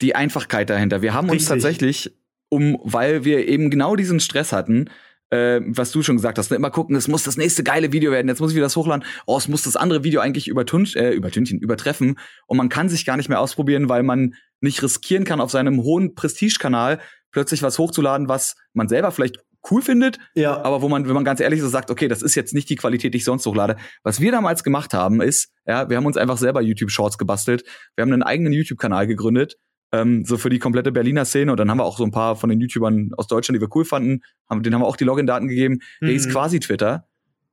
[0.00, 1.02] die Einfachkeit dahinter.
[1.02, 2.14] Wir haben uns tatsächlich,
[2.50, 4.88] um, weil wir eben genau diesen Stress hatten,
[5.34, 6.56] äh, was du schon gesagt hast, ne?
[6.56, 9.04] immer gucken, es muss das nächste geile Video werden, jetzt muss ich wieder das hochladen,
[9.26, 13.16] oh, es muss das andere Video eigentlich äh, übertünchen, übertreffen und man kann sich gar
[13.16, 17.00] nicht mehr ausprobieren, weil man nicht riskieren kann, auf seinem hohen Prestige-Kanal
[17.32, 19.38] plötzlich was hochzuladen, was man selber vielleicht
[19.70, 20.62] cool findet, ja.
[20.62, 22.76] aber wo man, wenn man ganz ehrlich so sagt, okay, das ist jetzt nicht die
[22.76, 23.76] Qualität, die ich sonst hochlade.
[24.02, 27.64] Was wir damals gemacht haben, ist, ja, wir haben uns einfach selber YouTube Shorts gebastelt.
[27.96, 29.56] Wir haben einen eigenen YouTube-Kanal gegründet
[29.94, 31.52] ähm, so für die komplette Berliner Szene.
[31.52, 33.74] Und dann haben wir auch so ein paar von den YouTubern aus Deutschland, die wir
[33.74, 35.80] cool fanden, haben, denen haben wir auch die Login-Daten gegeben.
[36.00, 36.06] Mhm.
[36.06, 37.06] Der ist quasi Twitter.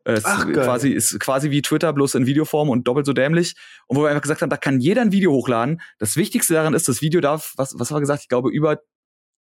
[0.04, 3.54] Es Ach, ist quasi, ist quasi wie Twitter, bloß in Videoform und doppelt so dämlich.
[3.86, 5.80] Und wo wir einfach gesagt haben, da kann jeder ein Video hochladen.
[6.00, 8.24] Das Wichtigste daran ist, das Video darf, was, was haben wir gesagt?
[8.24, 8.80] Ich glaube, über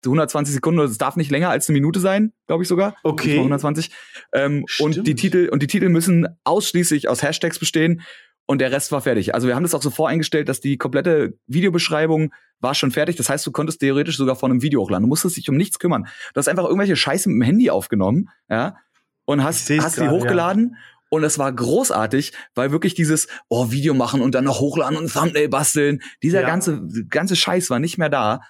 [0.05, 2.96] 120 Sekunden, es darf nicht länger als eine Minute sein, glaube ich sogar.
[3.05, 3.36] Okay.
[3.36, 3.90] 120.
[4.32, 8.03] Ähm, und die Titel, und die Titel müssen ausschließlich aus Hashtags bestehen
[8.51, 9.34] und der Rest war fertig.
[9.34, 13.16] Also wir haben das auch so voreingestellt, dass die komplette Videobeschreibung war schon fertig.
[13.16, 15.03] Das heißt, du konntest theoretisch sogar von einem Video hochladen.
[15.05, 16.09] Du musstest dich um nichts kümmern.
[16.32, 18.76] Du hast einfach irgendwelche Scheiße mit dem Handy aufgenommen, ja,
[19.26, 20.70] und hast, hast die hochgeladen.
[20.72, 20.78] Ja.
[21.11, 25.12] Und es war großartig, weil wirklich dieses, oh, Video machen und dann noch hochladen und
[25.12, 26.46] Thumbnail basteln, dieser ja.
[26.46, 28.40] ganze, ganze Scheiß war nicht mehr da.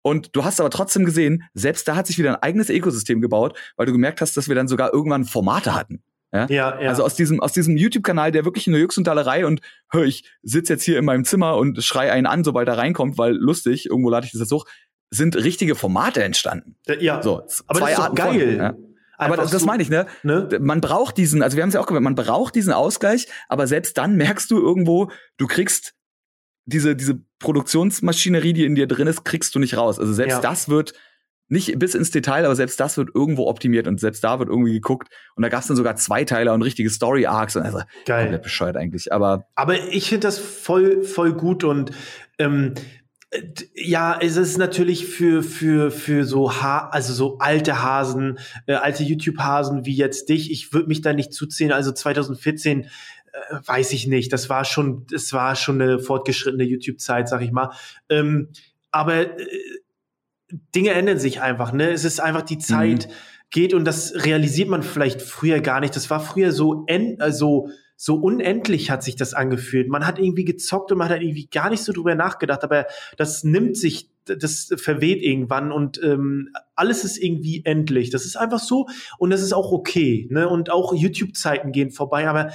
[0.00, 3.58] Und du hast aber trotzdem gesehen, selbst da hat sich wieder ein eigenes Ökosystem gebaut,
[3.76, 6.02] weil du gemerkt hast, dass wir dann sogar irgendwann Formate hatten.
[6.32, 6.46] Ja?
[6.48, 6.88] Ja, ja.
[6.88, 9.60] Also aus diesem, aus diesem YouTube-Kanal, der wirklich eine Jux und Dallerei und
[9.90, 13.18] hör, ich sitze jetzt hier in meinem Zimmer und schrei einen an, sobald er reinkommt,
[13.18, 14.66] weil lustig, irgendwo lade ich das jetzt hoch,
[15.10, 16.76] sind richtige Formate entstanden.
[17.00, 18.50] Ja, so, aber zwei das ist Arten geil.
[18.50, 18.74] Von, ja?
[19.18, 20.06] Aber das, das meine ich, ne?
[20.22, 20.48] ne?
[20.60, 23.66] Man braucht diesen, also wir haben es ja auch gehört, man braucht diesen Ausgleich, aber
[23.66, 25.94] selbst dann merkst du irgendwo, du kriegst
[26.64, 29.98] diese, diese Produktionsmaschinerie, die in dir drin ist, kriegst du nicht raus.
[29.98, 30.40] Also selbst ja.
[30.40, 30.94] das wird
[31.52, 34.72] nicht bis ins Detail, aber selbst das wird irgendwo optimiert und selbst da wird irgendwie
[34.72, 35.08] geguckt.
[35.36, 37.58] Und da gab es dann sogar zwei Teile und richtige Story-Arcs.
[37.58, 38.22] Also Geil.
[38.22, 39.12] komplett bescheuert eigentlich.
[39.12, 41.90] Aber, aber ich finde das voll, voll gut und
[42.38, 42.72] ähm,
[43.74, 49.04] ja, es ist natürlich für für für so ha also so alte Hasen, äh, alte
[49.04, 50.50] YouTube-Hasen wie jetzt dich.
[50.50, 51.72] Ich würde mich da nicht zuziehen.
[51.72, 52.86] Also 2014 äh,
[53.66, 54.32] weiß ich nicht.
[54.32, 57.72] Das war schon, das war schon eine fortgeschrittene YouTube-Zeit, sag ich mal.
[58.08, 58.48] Ähm,
[58.90, 59.46] aber äh,
[60.74, 61.90] Dinge ändern sich einfach, ne?
[61.90, 63.12] Es ist einfach die Zeit mhm.
[63.50, 65.96] geht und das realisiert man vielleicht früher gar nicht.
[65.96, 67.68] Das war früher so en also
[68.04, 69.88] so unendlich hat sich das angefühlt.
[69.88, 72.86] Man hat irgendwie gezockt und man hat irgendwie gar nicht so drüber nachgedacht, aber
[73.16, 78.10] das nimmt sich, das verweht irgendwann und ähm, alles ist irgendwie endlich.
[78.10, 78.88] Das ist einfach so
[79.18, 80.26] und das ist auch okay.
[80.30, 80.48] Ne?
[80.48, 82.50] Und auch YouTube-Zeiten gehen vorbei, aber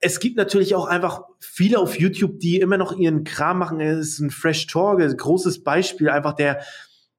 [0.00, 3.80] es gibt natürlich auch einfach viele auf YouTube, die immer noch ihren Kram machen.
[3.80, 6.60] Es ist ein Fresh Talk, ein großes Beispiel, einfach der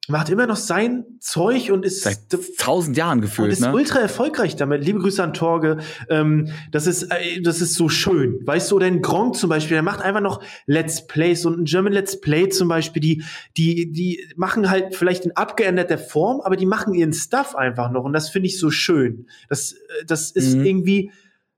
[0.07, 2.17] macht immer noch sein Zeug und ist seit
[2.57, 3.47] tausend Jahren gefühlt.
[3.47, 3.71] Und ist ne?
[3.71, 4.83] ultra erfolgreich damit.
[4.83, 5.77] Liebe Grüße an Torge.
[6.09, 8.39] Ähm, das ist äh, das ist so schön.
[8.45, 11.65] Weißt du, oder ein Gronk zum Beispiel, der macht einfach noch Let's Plays und ein
[11.65, 13.23] German Let's Play zum Beispiel, die
[13.57, 18.03] die die machen halt vielleicht in abgeänderter Form, aber die machen ihren Stuff einfach noch
[18.03, 19.27] und das finde ich so schön.
[19.49, 20.65] Das äh, das ist mhm.
[20.65, 21.11] irgendwie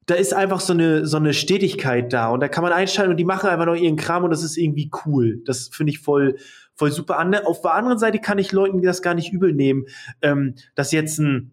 [0.05, 3.17] da ist einfach so eine, so eine Stetigkeit da und da kann man einschalten und
[3.17, 5.41] die machen einfach noch ihren Kram und das ist irgendwie cool.
[5.45, 6.35] Das finde ich voll,
[6.75, 7.19] voll super.
[7.45, 9.85] Auf der anderen Seite kann ich Leuten das gar nicht übel nehmen,
[10.21, 11.51] ähm, dass jetzt ein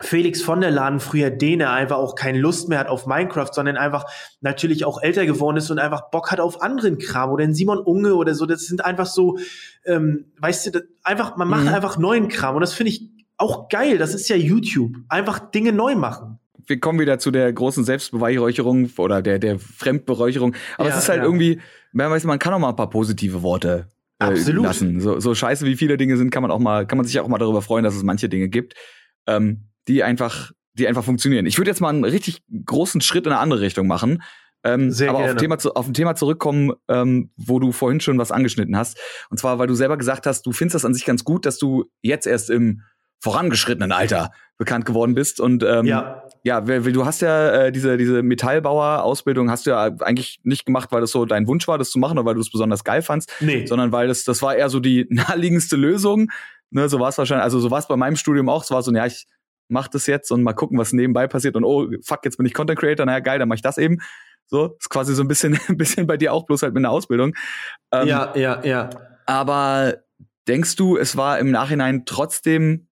[0.00, 3.78] Felix von der Laden, früher Däne, einfach auch keine Lust mehr hat auf Minecraft, sondern
[3.78, 4.04] einfach
[4.42, 7.78] natürlich auch älter geworden ist und einfach Bock hat auf anderen Kram oder ein Simon
[7.78, 8.44] Unge oder so.
[8.44, 9.38] Das sind einfach so,
[9.86, 11.68] ähm, weißt du, das, einfach, man macht mhm.
[11.68, 13.96] einfach neuen Kram und das finde ich auch geil.
[13.96, 14.92] Das ist ja YouTube.
[15.08, 16.38] Einfach Dinge neu machen
[16.68, 20.56] wir kommen wieder zu der großen Selbstbeweihräucherung oder der, der Fremdberäucherung.
[20.78, 21.24] Aber ja, es ist halt ja.
[21.24, 21.60] irgendwie,
[21.92, 23.86] man kann auch mal ein paar positive Worte
[24.18, 25.00] äh, lassen.
[25.00, 27.28] So, so scheiße wie viele Dinge sind, kann man auch mal, kann man sich auch
[27.28, 28.74] mal darüber freuen, dass es manche Dinge gibt,
[29.26, 31.46] ähm, die einfach, die einfach funktionieren.
[31.46, 34.22] Ich würde jetzt mal einen richtig großen Schritt in eine andere Richtung machen.
[34.64, 35.34] Ähm, Sehr aber gerne.
[35.34, 38.98] Auf, Thema, auf ein Thema zurückkommen, ähm, wo du vorhin schon was angeschnitten hast.
[39.30, 41.58] Und zwar, weil du selber gesagt hast, du findest das an sich ganz gut, dass
[41.58, 42.82] du jetzt erst im
[43.20, 45.40] vorangeschrittenen Alter bekannt geworden bist.
[45.40, 50.38] Und ähm, ja, ja du hast ja äh, diese, diese Metallbauer-Ausbildung hast du ja eigentlich
[50.44, 52.52] nicht gemacht, weil das so dein Wunsch war, das zu machen oder weil du es
[52.52, 53.66] besonders geil fandst, nee.
[53.66, 56.30] sondern weil das, das war eher so die naheliegendste Lösung.
[56.70, 58.62] Ne, so war es wahrscheinlich, also so war es bei meinem Studium auch.
[58.62, 59.26] Es war so, ja, ich
[59.68, 61.56] mach das jetzt und mal gucken, was nebenbei passiert.
[61.56, 63.98] Und oh, fuck, jetzt bin ich Content Creator, naja, geil, dann mach ich das eben.
[64.46, 66.92] So, ist quasi so ein bisschen, ein bisschen bei dir auch, bloß halt mit einer
[66.92, 67.34] Ausbildung.
[67.90, 68.90] Ähm, ja, ja, ja.
[69.26, 69.96] Aber
[70.46, 72.86] denkst du, es war im Nachhinein trotzdem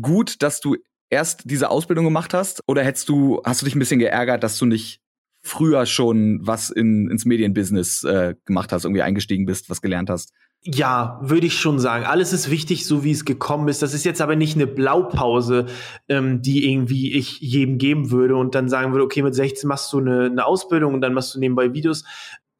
[0.00, 0.76] gut, dass du
[1.10, 2.60] erst diese Ausbildung gemacht hast?
[2.66, 5.00] Oder hättest du, hast du dich ein bisschen geärgert, dass du nicht
[5.42, 10.32] früher schon was in, ins Medienbusiness äh, gemacht hast, irgendwie eingestiegen bist, was gelernt hast?
[10.62, 12.04] Ja, würde ich schon sagen.
[12.04, 13.80] Alles ist wichtig, so wie es gekommen ist.
[13.80, 15.66] Das ist jetzt aber nicht eine Blaupause,
[16.08, 19.90] ähm, die irgendwie ich jedem geben würde und dann sagen würde, okay, mit 16 machst
[19.92, 22.04] du eine, eine Ausbildung und dann machst du nebenbei Videos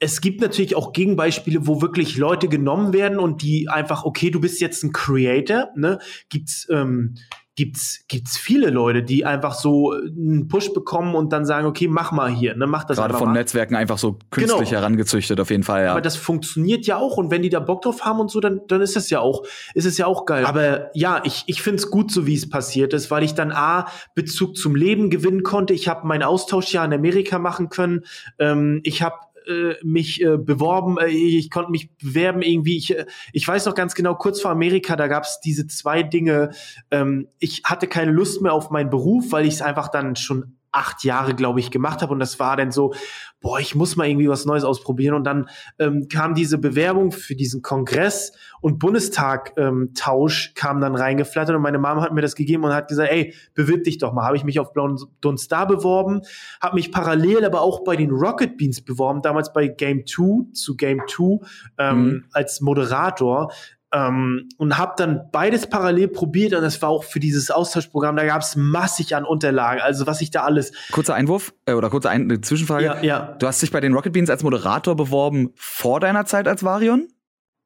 [0.03, 4.40] es gibt natürlich auch Gegenbeispiele, wo wirklich Leute genommen werden und die einfach, okay, du
[4.40, 5.98] bist jetzt ein Creator, ne?
[6.30, 7.16] Gibt's, ähm,
[7.61, 12.11] gibt's, gibt's viele Leute, die einfach so einen Push bekommen und dann sagen, okay, mach
[12.11, 13.34] mal hier, ne, mach das Gerade von mal.
[13.34, 14.80] Netzwerken einfach so künstlich genau.
[14.80, 15.90] herangezüchtet, auf jeden Fall, ja.
[15.90, 18.62] Aber das funktioniert ja auch und wenn die da Bock drauf haben und so, dann,
[18.68, 19.44] dann ist es ja auch,
[19.74, 20.46] ist es ja auch geil.
[20.46, 23.52] Aber ja, ich, ich finde es gut, so wie es passiert ist, weil ich dann
[23.52, 25.74] A, Bezug zum Leben gewinnen konnte.
[25.74, 28.06] Ich habe mein Austauschjahr in Amerika machen können.
[28.38, 29.16] Ähm, ich habe
[29.51, 32.76] äh, mich äh, beworben, äh, ich konnte mich bewerben irgendwie.
[32.76, 36.03] Ich, äh, ich weiß noch ganz genau, kurz vor Amerika, da gab es diese zwei
[36.03, 36.51] Dinge.
[36.90, 40.57] Ähm, ich hatte keine Lust mehr auf meinen Beruf, weil ich es einfach dann schon
[40.73, 42.12] acht Jahre, glaube ich, gemacht habe.
[42.12, 42.93] Und das war dann so,
[43.41, 45.14] boah, ich muss mal irgendwie was Neues ausprobieren.
[45.14, 45.49] Und dann
[45.79, 51.79] ähm, kam diese Bewerbung für diesen Kongress und Bundestag-Tausch ähm, kam dann reingeflattert und meine
[51.79, 54.25] Mama hat mir das gegeben und hat gesagt, ey, bewirb dich doch mal.
[54.25, 56.21] Habe ich mich auf Blauen Dunst da beworben,
[56.61, 60.77] habe mich parallel aber auch bei den Rocket Beans beworben, damals bei Game 2 zu
[60.77, 61.47] Game 2
[61.79, 62.25] ähm, mhm.
[62.33, 63.53] als Moderator.
[63.93, 68.24] Ähm, und habe dann beides parallel probiert und das war auch für dieses Austauschprogramm, da
[68.24, 70.70] gab es massig an Unterlagen, also was ich da alles.
[70.93, 72.84] Kurzer Einwurf äh, oder kurze Ein äh, Zwischenfrage.
[72.84, 73.36] Ja, ja.
[73.41, 77.09] Du hast dich bei den Rocket Beans als Moderator beworben vor deiner Zeit als Varion?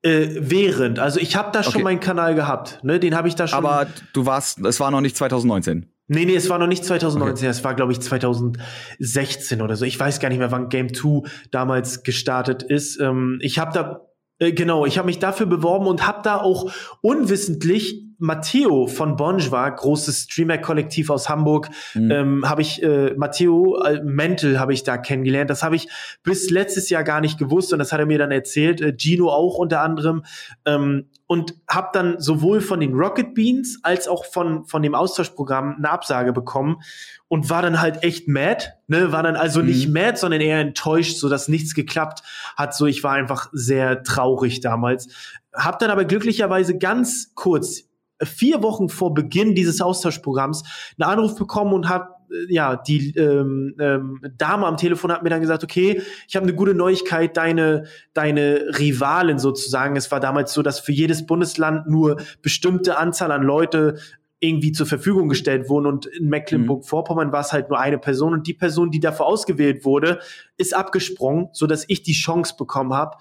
[0.00, 1.84] Äh, während, also ich habe da schon okay.
[1.84, 3.00] meinen Kanal gehabt, ne?
[3.00, 3.58] Den habe ich da schon.
[3.58, 5.90] Aber du warst, es war noch nicht 2019.
[6.06, 7.50] Nee, nee, es war noch nicht 2019, okay.
[7.50, 9.86] es war, glaube ich, 2016 oder so.
[9.86, 13.00] Ich weiß gar nicht mehr, wann Game 2 damals gestartet ist.
[13.00, 14.00] Ähm, ich habe da
[14.38, 16.70] genau, ich habe mich dafür beworben und habe da auch
[17.00, 22.10] unwissentlich Matteo von Bonjwa, großes Streamer-Kollektiv aus Hamburg, mhm.
[22.10, 25.50] ähm, habe ich äh, Matteo äh, Mental habe ich da kennengelernt.
[25.50, 25.88] Das habe ich
[26.22, 28.80] bis letztes Jahr gar nicht gewusst und das hat er mir dann erzählt.
[28.80, 30.24] Äh, Gino auch unter anderem.
[30.64, 35.76] Ähm, und habe dann sowohl von den Rocket Beans als auch von, von dem Austauschprogramm
[35.78, 36.82] eine Absage bekommen
[37.28, 39.66] und war dann halt echt mad, ne, war dann also mhm.
[39.66, 42.22] nicht mad, sondern eher enttäuscht, so dass nichts geklappt
[42.56, 45.08] hat, so ich war einfach sehr traurig damals.
[45.52, 47.84] Hab dann aber glücklicherweise ganz kurz
[48.22, 50.62] vier Wochen vor Beginn dieses Austauschprogramms
[50.98, 52.08] einen Anruf bekommen und hat
[52.48, 56.54] ja, die ähm, ähm, Dame am Telefon hat mir dann gesagt, okay, ich habe eine
[56.54, 59.96] gute Neuigkeit, deine, deine Rivalen sozusagen.
[59.96, 63.98] Es war damals so, dass für jedes Bundesland nur bestimmte Anzahl an Leute
[64.40, 68.46] irgendwie zur Verfügung gestellt wurden und in Mecklenburg-Vorpommern war es halt nur eine Person und
[68.46, 70.20] die Person, die dafür ausgewählt wurde,
[70.58, 73.16] ist abgesprungen, so dass ich die Chance bekommen habe,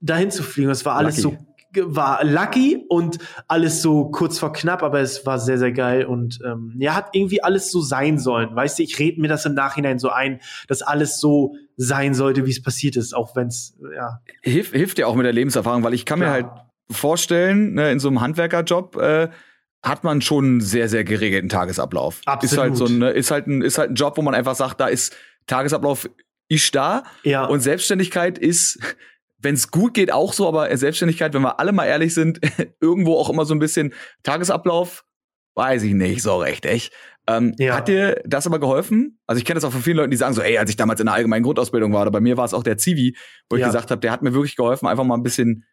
[0.00, 0.70] dahin zu fliegen.
[0.70, 1.36] Es war alles Lucky.
[1.38, 6.04] so war lucky und alles so kurz vor knapp, aber es war sehr, sehr geil
[6.04, 8.54] und ähm, ja, hat irgendwie alles so sein sollen.
[8.54, 12.46] Weißt du, ich rede mir das im Nachhinein so ein, dass alles so sein sollte,
[12.46, 14.20] wie es passiert ist, auch wenn es, ja.
[14.42, 16.30] Hilf, hilft dir auch mit der Lebenserfahrung, weil ich kann Klar.
[16.30, 16.46] mir halt
[16.90, 19.28] vorstellen, ne, in so einem Handwerkerjob, äh,
[19.82, 22.20] hat man schon einen sehr, sehr geregelten Tagesablauf.
[22.26, 22.52] Absolut.
[22.52, 24.80] Ist halt so ein, ist halt ein, ist halt ein Job, wo man einfach sagt,
[24.80, 25.14] da ist
[25.46, 26.08] Tagesablauf
[26.48, 27.04] ich da.
[27.22, 27.44] Ja.
[27.44, 28.78] Und Selbstständigkeit ist
[29.38, 32.40] wenn es gut geht, auch so, aber Selbstständigkeit, wenn wir alle mal ehrlich sind,
[32.80, 35.04] irgendwo auch immer so ein bisschen Tagesablauf,
[35.54, 36.92] weiß ich nicht so recht, echt.
[37.26, 37.76] Ähm, ja.
[37.76, 39.20] Hat dir das aber geholfen?
[39.26, 41.00] Also ich kenne das auch von vielen Leuten, die sagen so, ey, als ich damals
[41.00, 43.16] in der allgemeinen Grundausbildung war, oder bei mir war es auch der Zivi,
[43.50, 43.66] wo ja.
[43.66, 45.64] ich gesagt habe, der hat mir wirklich geholfen, einfach mal ein bisschen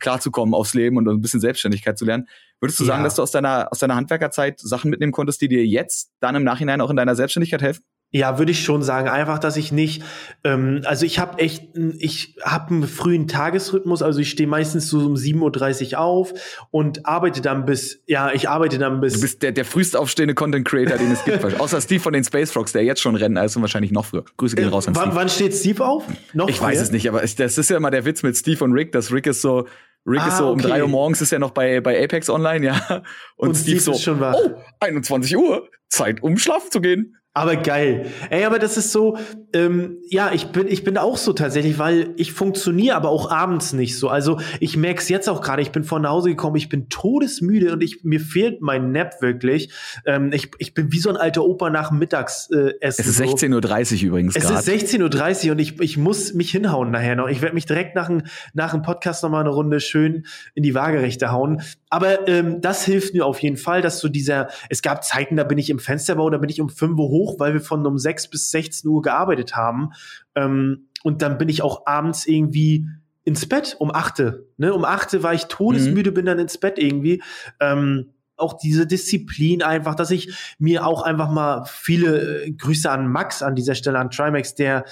[0.00, 2.26] klarzukommen aufs Leben und ein bisschen Selbstständigkeit zu lernen.
[2.60, 5.64] Würdest du sagen, dass du aus deiner, aus deiner Handwerkerzeit Sachen mitnehmen konntest, die dir
[5.64, 7.84] jetzt dann im Nachhinein auch in deiner Selbstständigkeit helfen?
[8.10, 9.06] Ja, würde ich schon sagen.
[9.08, 10.02] Einfach, dass ich nicht,
[10.42, 15.00] ähm, also ich habe echt, ich habe einen frühen Tagesrhythmus, also ich stehe meistens so
[15.00, 16.32] um 7.30 Uhr auf
[16.70, 19.12] und arbeite dann bis, ja, ich arbeite dann bis.
[19.12, 21.44] Du bist der, der frühest aufstehende Content Creator, den es gibt.
[21.60, 24.24] Außer Steve von den Space Frogs, der jetzt schon rennt, also wahrscheinlich noch früher.
[24.38, 25.10] Grüße gehen äh, raus an Steve.
[25.12, 26.04] Wann steht Steve auf?
[26.32, 26.68] Noch ich früher?
[26.68, 29.12] weiß es nicht, aber das ist ja immer der Witz mit Steve und Rick, dass
[29.12, 29.66] Rick ist so,
[30.06, 30.68] Rick ah, ist so um okay.
[30.68, 33.02] drei Uhr morgens ist ja noch bei, bei Apex online, ja.
[33.36, 37.16] Und, und Steve, Steve so, oh, 21 Uhr, Zeit um schlafen zu gehen.
[37.38, 38.06] Aber geil.
[38.30, 39.16] Ey, aber das ist so,
[39.52, 43.72] ähm, ja, ich bin, ich bin auch so tatsächlich, weil ich funktioniere aber auch abends
[43.72, 44.08] nicht so.
[44.08, 46.88] Also ich merke es jetzt auch gerade, ich bin von nach Hause gekommen, ich bin
[46.88, 49.70] todesmüde und ich, mir fehlt mein Nap wirklich.
[50.04, 52.68] Ähm, ich, ich bin wie so ein alter Opa nach Mittagsessen.
[52.68, 54.66] Äh, es ist 16.30 Uhr übrigens Es grad.
[54.66, 57.28] ist 16.30 Uhr und ich, ich muss mich hinhauen nachher noch.
[57.28, 58.22] Ich werde mich direkt nach dem,
[58.52, 61.62] nach dem Podcast nochmal eine Runde schön in die Waagerechte hauen.
[61.90, 65.44] Aber ähm, das hilft mir auf jeden Fall, dass so dieser, es gab Zeiten, da
[65.44, 67.98] bin ich im Fensterbau, da bin ich um 5 Uhr hoch weil wir von um
[67.98, 69.90] 6 bis 16 Uhr gearbeitet haben.
[70.34, 72.86] Ähm, und dann bin ich auch abends irgendwie
[73.24, 74.22] ins Bett um 8.
[74.56, 74.72] Ne?
[74.72, 76.14] Um 8 war ich todesmüde, mhm.
[76.14, 77.22] bin dann ins Bett irgendwie.
[77.60, 83.08] Ähm, auch diese Disziplin einfach, dass ich mir auch einfach mal viele äh, Grüße an
[83.08, 84.84] Max an dieser Stelle, an Trimax, der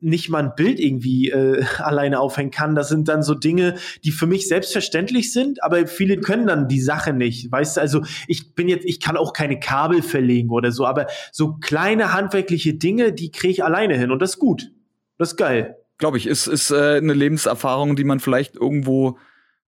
[0.00, 2.74] nicht mal ein Bild irgendwie äh, alleine aufhängen kann.
[2.74, 6.80] Das sind dann so Dinge, die für mich selbstverständlich sind, aber viele können dann die
[6.80, 7.50] Sache nicht.
[7.50, 11.06] Weißt du, also ich bin jetzt, ich kann auch keine Kabel verlegen oder so, aber
[11.32, 14.70] so kleine handwerkliche Dinge, die kriege ich alleine hin und das ist gut.
[15.18, 15.76] Das ist geil.
[15.98, 19.16] Glaube ich, ist, ist äh, eine Lebenserfahrung, die man vielleicht irgendwo,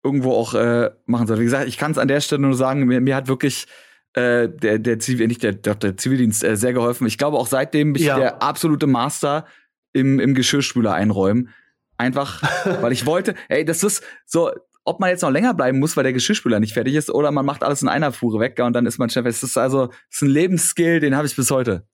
[0.04, 1.40] irgendwo auch äh, machen soll.
[1.40, 3.66] Wie gesagt, ich kann es an der Stelle nur sagen, mir, mir hat wirklich
[4.12, 7.06] äh, der, der, Zivil, nicht der, der Zivildienst äh, sehr geholfen.
[7.06, 8.18] Ich glaube, auch seitdem bin ich ja.
[8.18, 9.46] der absolute Master
[9.92, 11.50] im, im Geschirrspüler einräumen.
[11.96, 12.42] Einfach,
[12.80, 14.50] weil ich wollte, ey, das ist so,
[14.84, 17.44] ob man jetzt noch länger bleiben muss, weil der Geschirrspüler nicht fertig ist, oder man
[17.44, 19.26] macht alles in einer Fuhre weg und dann ist man Chef.
[19.26, 21.84] Es ist also, es ist ein Lebensskill, den habe ich bis heute.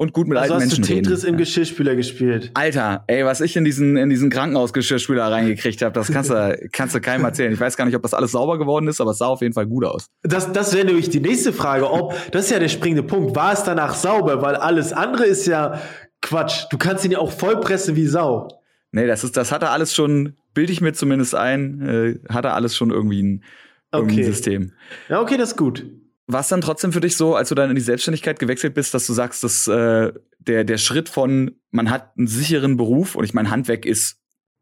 [0.00, 1.34] Und gut mit also alten Menschen hast du Tetris reden.
[1.34, 2.52] im Geschirrspüler gespielt.
[2.54, 6.94] Alter, ey, was ich in diesen in diesen Krankenhausgeschirrspüler reingekriegt habe, das kannst du kannst
[6.94, 7.52] du keinem erzählen.
[7.52, 9.52] Ich weiß gar nicht, ob das alles sauber geworden ist, aber es sah auf jeden
[9.52, 10.06] Fall gut aus.
[10.22, 13.52] Das das wäre nämlich die nächste Frage, ob das ist ja der springende Punkt, war
[13.52, 15.78] es danach sauber, weil alles andere ist ja
[16.22, 16.66] Quatsch.
[16.70, 18.48] Du kannst ihn ja auch vollpressen wie Sau.
[18.92, 22.44] Nee, das ist, das hat er alles schon, bilde ich mir zumindest ein, äh, hat
[22.44, 23.44] er alles schon irgendwie ein,
[23.92, 24.24] irgendwie okay.
[24.24, 24.72] ein System.
[25.08, 25.86] Ja, okay, das ist gut.
[26.26, 28.94] War es dann trotzdem für dich so, als du dann in die Selbstständigkeit gewechselt bist,
[28.94, 33.24] dass du sagst, dass äh, der, der Schritt von, man hat einen sicheren Beruf und
[33.24, 34.18] ich meine, Handwerk ist,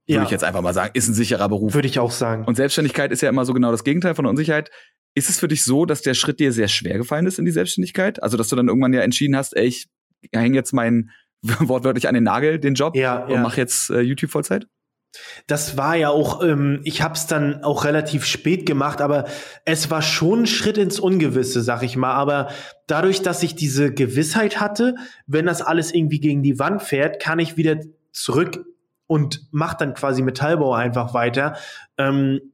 [0.06, 0.16] ja.
[0.16, 1.74] würde ich jetzt einfach mal sagen, ist ein sicherer Beruf.
[1.74, 2.44] Würde ich auch sagen.
[2.44, 4.70] Und Selbstständigkeit ist ja immer so genau das Gegenteil von Unsicherheit.
[5.14, 7.50] Ist es für dich so, dass der Schritt dir sehr schwer gefallen ist in die
[7.50, 8.22] Selbstständigkeit?
[8.22, 9.88] Also, dass du dann irgendwann ja entschieden hast, ey, ich
[10.32, 11.10] hänge jetzt meinen
[11.60, 14.66] wortwörtlich an den Nagel, den Job, ja, und mach jetzt äh, YouTube Vollzeit?
[15.46, 19.24] Das war ja auch, ähm, ich habe es dann auch relativ spät gemacht, aber
[19.64, 22.12] es war schon ein Schritt ins Ungewisse, sag ich mal.
[22.12, 22.48] Aber
[22.86, 24.94] dadurch, dass ich diese Gewissheit hatte,
[25.26, 27.78] wenn das alles irgendwie gegen die Wand fährt, kann ich wieder
[28.12, 28.64] zurück
[29.06, 31.56] und mach dann quasi Metallbau einfach weiter.
[31.96, 32.52] Ähm,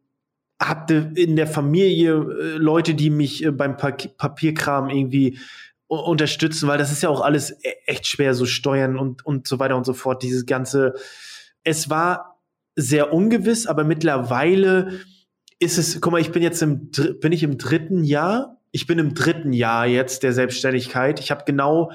[0.62, 5.39] hatte in der Familie äh, Leute, die mich äh, beim pa Papierkram irgendwie
[6.03, 9.59] unterstützen, weil das ist ja auch alles e-, echt schwer, so Steuern und, und so
[9.59, 10.22] weiter und so fort.
[10.22, 10.95] Dieses ganze,
[11.62, 12.40] es war
[12.76, 15.01] sehr ungewiss, aber mittlerweile
[15.59, 16.90] ist es, guck mal, ich bin jetzt im,
[17.20, 18.61] bin ich im dritten Jahr?
[18.72, 21.20] Ich bin im dritten Jahr jetzt der Selbstständigkeit.
[21.20, 21.92] Ich habe genau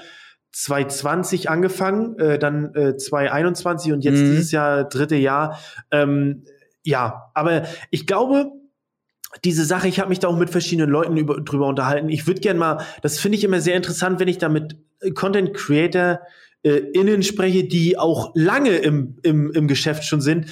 [0.52, 4.30] 2020 angefangen, äh, dann äh, 2021 und jetzt mhm.
[4.30, 5.58] dieses Jahr dritte Jahr.
[5.90, 6.44] Ähm,
[6.82, 8.50] ja, aber ich glaube,
[9.44, 12.08] diese Sache, ich habe mich da auch mit verschiedenen Leuten über, drüber unterhalten.
[12.08, 15.10] Ich würde gerne mal, das finde ich immer sehr interessant, wenn ich da mit äh,
[15.12, 16.20] Content Creator
[16.62, 20.46] äh, innen spreche, die auch lange im, im, im Geschäft schon sind.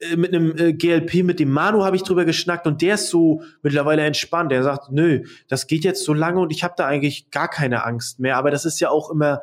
[0.00, 3.08] Äh, mit einem äh, GLP, mit dem Manu habe ich drüber geschnackt und der ist
[3.08, 4.50] so mittlerweile entspannt.
[4.52, 7.84] Der sagt, nö, das geht jetzt so lange und ich habe da eigentlich gar keine
[7.84, 8.36] Angst mehr.
[8.36, 9.42] Aber das ist ja auch immer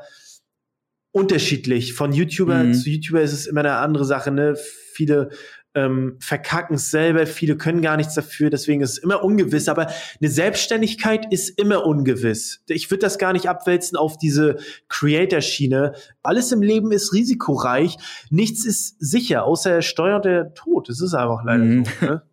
[1.11, 1.93] unterschiedlich.
[1.93, 2.73] Von YouTuber mhm.
[2.73, 4.31] zu YouTuber ist es immer eine andere Sache.
[4.31, 4.55] Ne?
[4.93, 5.29] Viele
[5.74, 9.88] ähm, verkacken es selber, viele können gar nichts dafür, deswegen ist es immer ungewiss, aber
[9.88, 12.61] eine Selbstständigkeit ist immer ungewiss.
[12.67, 14.57] Ich würde das gar nicht abwälzen auf diese
[14.89, 15.93] Creator-Schiene.
[16.24, 17.97] Alles im Leben ist risikoreich,
[18.30, 20.89] nichts ist sicher, außer der Steuer der Tod.
[20.89, 21.86] Es ist einfach leider mhm.
[21.86, 22.05] so.
[22.05, 22.22] Ne?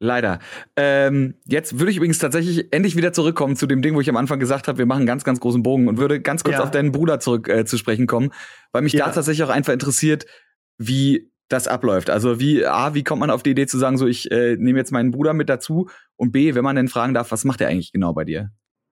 [0.00, 0.38] Leider.
[0.76, 4.16] Ähm, jetzt würde ich übrigens tatsächlich endlich wieder zurückkommen zu dem Ding, wo ich am
[4.16, 6.62] Anfang gesagt habe, wir machen einen ganz, ganz großen Bogen und würde ganz kurz ja.
[6.62, 8.30] auf deinen Bruder zurück äh, zu sprechen kommen,
[8.70, 9.06] weil mich ja.
[9.06, 10.26] da tatsächlich auch einfach interessiert,
[10.78, 12.10] wie das abläuft.
[12.10, 14.78] Also wie, A, wie kommt man auf die Idee zu sagen, so ich äh, nehme
[14.78, 17.68] jetzt meinen Bruder mit dazu und B, wenn man denn fragen darf, was macht er
[17.68, 18.50] eigentlich genau bei dir?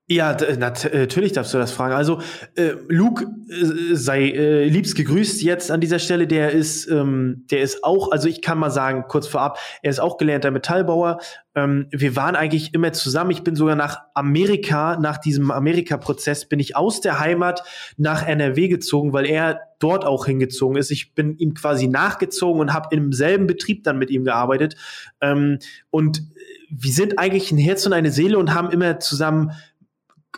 [0.09, 1.93] Ja, natürlich darfst du das fragen.
[1.93, 2.21] Also
[2.55, 6.29] äh, Luke äh, sei äh, liebst gegrüßt jetzt an dieser Stelle.
[6.29, 9.99] Der ist, ähm, der ist auch, also ich kann mal sagen, kurz vorab, er ist
[9.99, 11.19] auch gelernter Metallbauer.
[11.57, 13.33] Ähm, wir waren eigentlich immer zusammen.
[13.33, 17.65] Ich bin sogar nach Amerika, nach diesem Amerika-Prozess, bin ich aus der Heimat
[17.97, 20.93] nach NRW gezogen, weil er dort auch hingezogen ist.
[20.93, 24.77] Ich bin ihm quasi nachgezogen und habe im selben Betrieb dann mit ihm gearbeitet.
[25.21, 25.59] Ähm,
[25.91, 26.23] und
[26.71, 29.51] wir sind eigentlich ein Herz und eine Seele und haben immer zusammen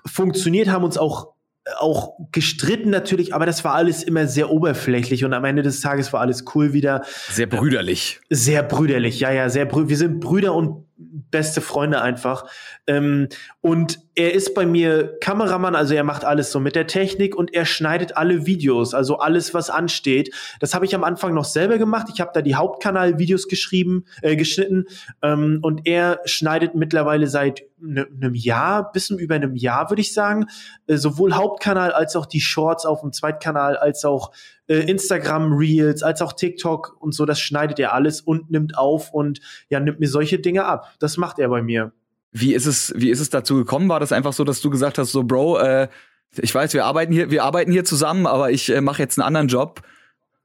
[0.06, 1.34] funktioniert, haben uns auch
[1.76, 6.12] auch gestritten natürlich, aber das war alles immer sehr oberflächlich und am Ende des Tages
[6.12, 7.02] war alles cool wieder.
[7.30, 8.20] Sehr brüderlich.
[8.30, 12.46] Sehr brüderlich, ja, ja, sehr brü wir sind Brüder und beste Freunde einfach.
[12.86, 13.28] Ähm,
[13.60, 17.54] und er ist bei mir Kameramann, also er macht alles so mit der Technik und
[17.54, 20.34] er schneidet alle Videos, also alles, was ansteht.
[20.58, 22.08] Das habe ich am Anfang noch selber gemacht.
[22.12, 24.86] Ich habe da die Hauptkanal-Videos geschrieben, äh, geschnitten
[25.22, 30.12] ähm, und er schneidet mittlerweile seit ne, einem Jahr, bisschen über einem Jahr, würde ich
[30.12, 30.46] sagen,
[30.88, 34.32] äh, sowohl Hauptkanal als auch die Shorts auf dem Zweitkanal, als auch
[34.68, 39.12] äh, Instagram Reels, als auch TikTok und so, das schneidet er alles und nimmt auf
[39.12, 40.92] und ja, nimmt mir solche Dinge ab.
[41.00, 41.92] Das macht er bei mir.
[42.30, 43.88] Wie ist es, wie ist es dazu gekommen?
[43.88, 45.88] War das einfach so, dass du gesagt hast, so, Bro, äh,
[46.36, 49.26] ich weiß, wir arbeiten hier, wir arbeiten hier zusammen, aber ich äh, mache jetzt einen
[49.26, 49.82] anderen Job.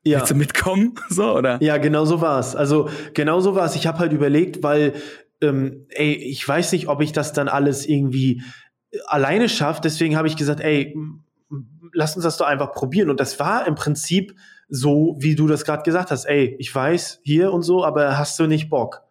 [0.03, 0.19] Ja.
[0.19, 0.95] Willst du mitkommen?
[1.09, 1.61] So, oder?
[1.61, 2.55] Ja, genau so war's.
[2.55, 3.75] Also genau so war's.
[3.75, 4.93] Ich habe halt überlegt, weil,
[5.41, 8.41] ähm, ey, ich weiß nicht, ob ich das dann alles irgendwie
[9.05, 9.81] alleine schaffe.
[9.83, 10.95] Deswegen habe ich gesagt, ey,
[11.93, 13.09] lass uns das doch einfach probieren.
[13.09, 14.35] Und das war im Prinzip
[14.69, 16.25] so, wie du das gerade gesagt hast.
[16.25, 19.01] Ey, ich weiß hier und so, aber hast du nicht Bock?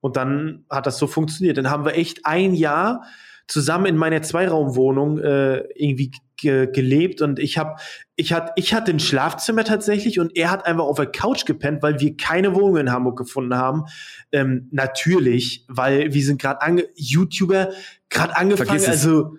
[0.00, 1.58] Und dann hat das so funktioniert.
[1.58, 3.02] Dann haben wir echt ein Jahr
[3.48, 7.80] zusammen in meiner Zweiraumwohnung äh, irgendwie ge gelebt und ich habe
[8.14, 11.82] ich hatte ich hatte ein Schlafzimmer tatsächlich und er hat einfach auf der Couch gepennt,
[11.82, 13.84] weil wir keine Wohnung in Hamburg gefunden haben.
[14.30, 17.70] Ähm, natürlich, weil wir sind gerade ange YouTuber
[18.10, 19.36] gerade angefangen, also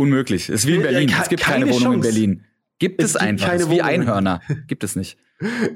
[0.00, 0.48] unmöglich.
[0.48, 1.12] Es ist wie in Berlin.
[1.20, 2.44] es gibt keine, keine Wohnung in Berlin.
[2.78, 3.46] Gibt es, es gibt einfach.
[3.46, 4.40] Keine es ist wie Einhörner.
[4.66, 5.18] gibt es nicht.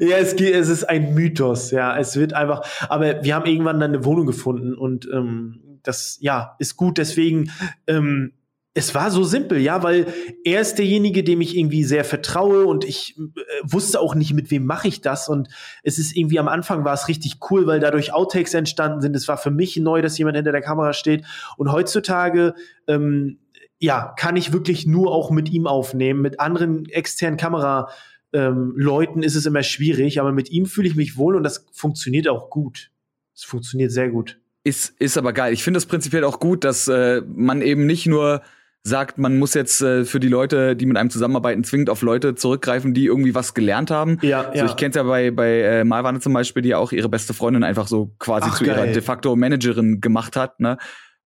[0.00, 1.96] ja, es, es ist ein Mythos, ja.
[1.98, 6.56] Es wird einfach, aber wir haben irgendwann dann eine Wohnung gefunden und ähm, das, ja,
[6.58, 6.96] ist gut.
[6.98, 7.50] Deswegen,
[7.86, 8.32] ähm,
[8.76, 10.06] es war so simpel, ja, weil
[10.44, 13.22] er ist derjenige, dem ich irgendwie sehr vertraue und ich äh,
[13.62, 15.28] wusste auch nicht, mit wem mache ich das.
[15.28, 15.48] Und
[15.82, 19.14] es ist irgendwie am Anfang war es richtig cool, weil dadurch Outtakes entstanden sind.
[19.14, 21.24] Es war für mich neu, dass jemand hinter der Kamera steht.
[21.56, 22.54] Und heutzutage,
[22.88, 23.38] ähm,
[23.84, 26.22] ja, kann ich wirklich nur auch mit ihm aufnehmen.
[26.22, 27.90] Mit anderen externen Kamera
[28.32, 28.74] ähm,
[29.20, 32.48] ist es immer schwierig, aber mit ihm fühle ich mich wohl und das funktioniert auch
[32.48, 32.90] gut.
[33.34, 34.38] Es funktioniert sehr gut.
[34.64, 35.52] Ist, ist aber geil.
[35.52, 38.40] Ich finde es prinzipiell auch gut, dass äh, man eben nicht nur
[38.84, 42.34] sagt, man muss jetzt äh, für die Leute, die mit einem zusammenarbeiten, zwingend auf Leute
[42.34, 44.18] zurückgreifen, die irgendwie was gelernt haben.
[44.22, 44.66] Ja, ja.
[44.66, 47.34] So, ich kenne es ja bei, bei äh, Malwane zum Beispiel, die auch ihre beste
[47.34, 48.76] Freundin einfach so quasi Ach, zu geil.
[48.76, 50.60] ihrer de facto Managerin gemacht hat.
[50.60, 50.78] Ne?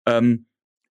[0.07, 0.47] Ähm,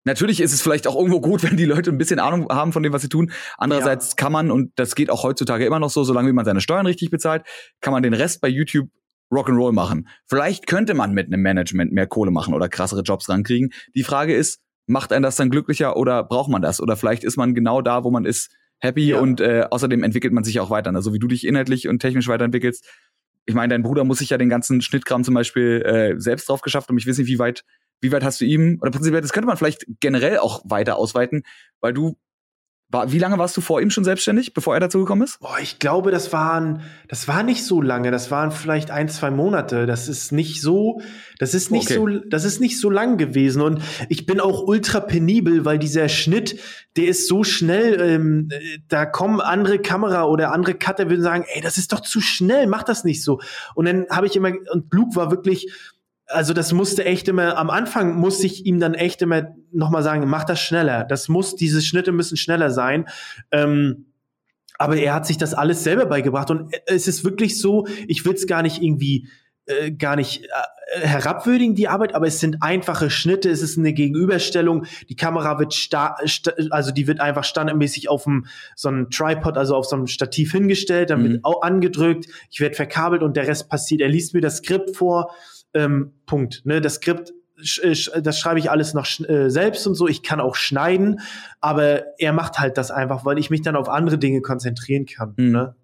[0.06, 2.84] Natürlich ist es vielleicht auch irgendwo gut, wenn die Leute ein bisschen Ahnung haben von
[2.84, 3.32] dem, was sie tun.
[3.58, 4.16] Andererseits ja.
[4.16, 6.86] kann man, und das geht auch heutzutage immer noch so, solange wie man seine Steuern
[6.86, 7.44] richtig bezahlt,
[7.82, 8.90] kann man den Rest bei YouTube
[9.32, 10.08] Rock'n'Roll machen.
[10.28, 13.72] Vielleicht könnte man mit einem Management mehr Kohle machen oder krassere Jobs rankriegen.
[13.96, 16.82] Die Frage ist, macht einen das dann glücklicher oder braucht man das?
[16.82, 19.20] Oder vielleicht ist man genau da, wo man ist, happy ja.
[19.20, 20.94] und äh, außerdem entwickelt man sich auch weiter.
[20.94, 22.86] Also wie du dich inhaltlich und technisch weiterentwickelst.
[23.46, 26.62] Ich meine, dein Bruder muss sich ja den ganzen Schnittkram zum Beispiel äh, selbst drauf
[26.62, 27.64] geschafft und ich weiß nicht, wie weit
[28.04, 31.44] wie weit hast du ihm, oder prinzipiell, das könnte man vielleicht generell auch weiter ausweiten,
[31.80, 32.18] weil du
[32.94, 35.40] war, wie lange warst du vor ihm schon selbstständig, bevor er dazu gekommen ist?
[35.40, 38.12] Boah, ich glaube, das waren, das war nicht so lange.
[38.12, 39.88] Das waren vielleicht ein, zwei Monate.
[39.88, 41.02] Das ist nicht so,
[41.40, 41.96] das ist nicht okay.
[41.96, 43.64] so, das ist nicht so lang gewesen.
[43.64, 46.60] Und ich bin auch ultra penibel, weil dieser Schnitt,
[46.96, 48.00] der ist so schnell.
[48.00, 48.50] Ähm,
[48.88, 52.68] da kommen andere Kamera oder andere Cutter würden sagen, ey, das ist doch zu schnell,
[52.68, 53.42] mach das nicht so.
[53.74, 55.72] Und dann habe ich immer, und Luke war wirklich
[56.34, 60.28] also das musste echt immer, am Anfang musste ich ihm dann echt immer nochmal sagen,
[60.28, 61.04] mach das schneller.
[61.04, 63.08] Das muss, diese Schnitte müssen schneller sein.
[63.52, 64.08] Ähm,
[64.78, 68.34] aber er hat sich das alles selber beigebracht und es ist wirklich so, ich will
[68.34, 69.30] es gar nicht irgendwie
[69.66, 73.94] äh, gar nicht äh, herabwürdigen die Arbeit, aber es sind einfache Schnitte, es ist eine
[73.94, 74.86] Gegenüberstellung.
[75.08, 76.18] Die Kamera wird sta
[76.70, 80.52] also die wird einfach standardmäßig auf dem so einem Tripod, also auf so einem Stativ
[80.52, 81.30] hingestellt, dann mhm.
[81.30, 84.02] wird auch angedrückt, ich werde verkabelt und der Rest passiert.
[84.02, 85.34] Er liest mir das Skript vor
[85.74, 86.66] ähm, Punkt.
[86.66, 86.82] Ne?
[86.82, 90.08] Das Skript, das schreibe ich alles noch äh, selbst und so.
[90.08, 91.20] Ich kann auch schneiden,
[91.62, 95.34] aber er macht halt das einfach, weil ich mich dann auf andere Dinge konzentrieren kann.
[95.38, 95.52] Mhm.
[95.52, 95.76] Ne?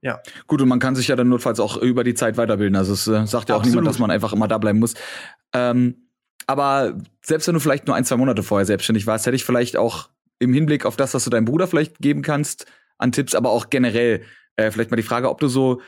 [0.00, 0.20] Ja.
[0.46, 2.76] Gut, und man kann sich ja dann notfalls auch über die Zeit weiterbilden.
[2.76, 3.66] Also es äh, sagt ja auch Absolut.
[3.66, 4.94] niemand, dass man einfach immer da bleiben muss.
[5.52, 6.08] Ähm,
[6.46, 9.76] aber selbst wenn du vielleicht nur ein, zwei Monate vorher selbstständig warst, hätte ich vielleicht
[9.76, 10.08] auch
[10.38, 12.66] im Hinblick auf das, was du deinem Bruder vielleicht geben kannst,
[12.96, 14.22] an Tipps, aber auch generell
[14.56, 15.80] äh, vielleicht mal die Frage, ob du so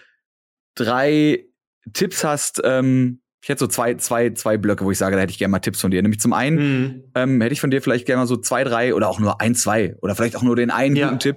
[0.75, 1.47] drei
[1.93, 5.31] Tipps hast, ähm, ich hätte so zwei, zwei, zwei Blöcke, wo ich sage, da hätte
[5.33, 6.03] ich gerne mal Tipps von dir.
[6.03, 7.05] Nämlich zum einen mhm.
[7.15, 9.55] ähm, hätte ich von dir vielleicht gerne mal so zwei, drei oder auch nur ein,
[9.55, 11.07] zwei oder vielleicht auch nur den einen ja.
[11.07, 11.37] guten Tipp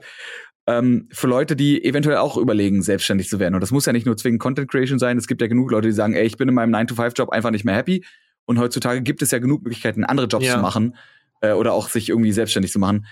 [0.68, 3.56] ähm, für Leute, die eventuell auch überlegen, selbstständig zu werden.
[3.56, 5.18] Und das muss ja nicht nur zwingend Content Creation sein.
[5.18, 7.66] Es gibt ja genug Leute, die sagen, ey, ich bin in meinem 9-to-5-Job einfach nicht
[7.66, 8.06] mehr happy.
[8.46, 10.56] Und heutzutage gibt es ja genug Möglichkeiten, andere Jobs ja.
[10.56, 10.96] zu machen
[11.42, 13.06] äh, oder auch sich irgendwie selbstständig zu machen.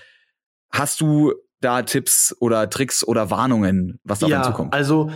[0.72, 4.74] Hast du da Tipps oder Tricks oder Warnungen, was da ja, zukommt?
[4.74, 5.12] Also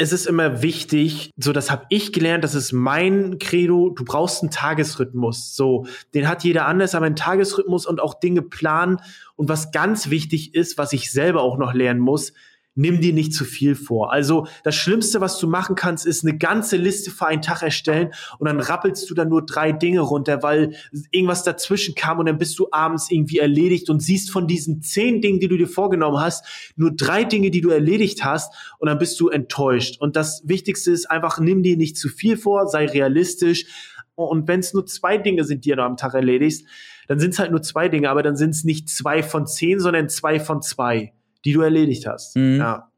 [0.00, 4.42] es ist immer wichtig, so das habe ich gelernt, das ist mein Credo, du brauchst
[4.42, 5.54] einen Tagesrhythmus.
[5.54, 5.84] So,
[6.14, 8.96] den hat jeder anders, aber einen Tagesrhythmus und auch Dinge planen.
[9.36, 12.32] Und was ganz wichtig ist, was ich selber auch noch lernen muss,
[12.80, 14.12] nimm dir nicht zu viel vor.
[14.12, 18.12] Also das Schlimmste, was du machen kannst, ist eine ganze Liste für einen Tag erstellen
[18.38, 20.74] und dann rappelst du dann nur drei Dinge runter, weil
[21.10, 25.20] irgendwas dazwischen kam und dann bist du abends irgendwie erledigt und siehst von diesen zehn
[25.20, 28.98] Dingen, die du dir vorgenommen hast, nur drei Dinge, die du erledigt hast und dann
[28.98, 30.00] bist du enttäuscht.
[30.00, 33.66] Und das Wichtigste ist einfach, nimm dir nicht zu viel vor, sei realistisch
[34.14, 36.66] und wenn es nur zwei Dinge sind, die du am Tag erledigst,
[37.08, 39.80] dann sind es halt nur zwei Dinge, aber dann sind es nicht zwei von zehn,
[39.80, 41.12] sondern zwei von zwei,
[41.44, 42.36] die du erledigt hast.
[42.36, 42.58] Mhm.
[42.58, 42.90] Ja.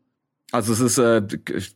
[0.51, 1.23] Also es ist, äh,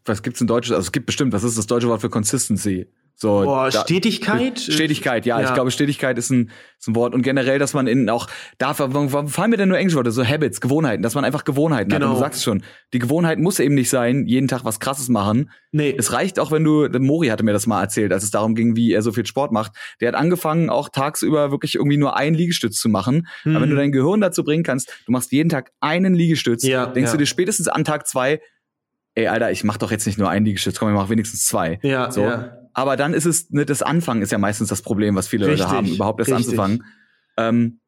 [0.04, 0.70] was gibt's in Deutsch?
[0.70, 2.86] Also es gibt bestimmt, was ist das deutsche Wort für Consistency?
[3.18, 4.60] So, Boah, da, Stetigkeit?
[4.60, 7.14] Stetigkeit, ja, ja, Ich glaube, Stetigkeit ist ein, ist ein Wort.
[7.14, 10.10] Und generell, dass man in auch, da warum fallen mir denn nur englische Worte?
[10.10, 11.96] So Habits, Gewohnheiten, dass man einfach Gewohnheiten genau.
[11.96, 12.02] hat.
[12.02, 12.26] Und du genau.
[12.26, 12.62] sagst schon,
[12.92, 15.50] die Gewohnheit muss eben nicht sein, jeden Tag was krasses machen.
[15.72, 15.94] Nee.
[15.96, 18.76] Es reicht auch, wenn du, Mori hatte mir das mal erzählt, als es darum ging,
[18.76, 19.72] wie er so viel Sport macht.
[20.02, 23.26] Der hat angefangen, auch tagsüber wirklich irgendwie nur einen Liegestütz zu machen.
[23.44, 23.56] Mhm.
[23.56, 26.84] Aber wenn du dein Gehirn dazu bringen kannst, du machst jeden Tag einen Liegestütz, ja,
[26.84, 27.12] denkst ja.
[27.12, 28.42] du dir spätestens an Tag zwei,
[29.14, 31.78] ey, Alter, ich mach doch jetzt nicht nur einen Liegestütz, komm, ich mach wenigstens zwei.
[31.82, 32.20] Ja, so.
[32.20, 32.58] ja.
[32.76, 35.62] Aber dann ist es, ne, das Anfangen ist ja meistens das Problem, was viele richtig,
[35.62, 36.46] Leute haben, überhaupt erst richtig.
[36.48, 36.84] anzufangen.
[37.38, 37.80] Ähm,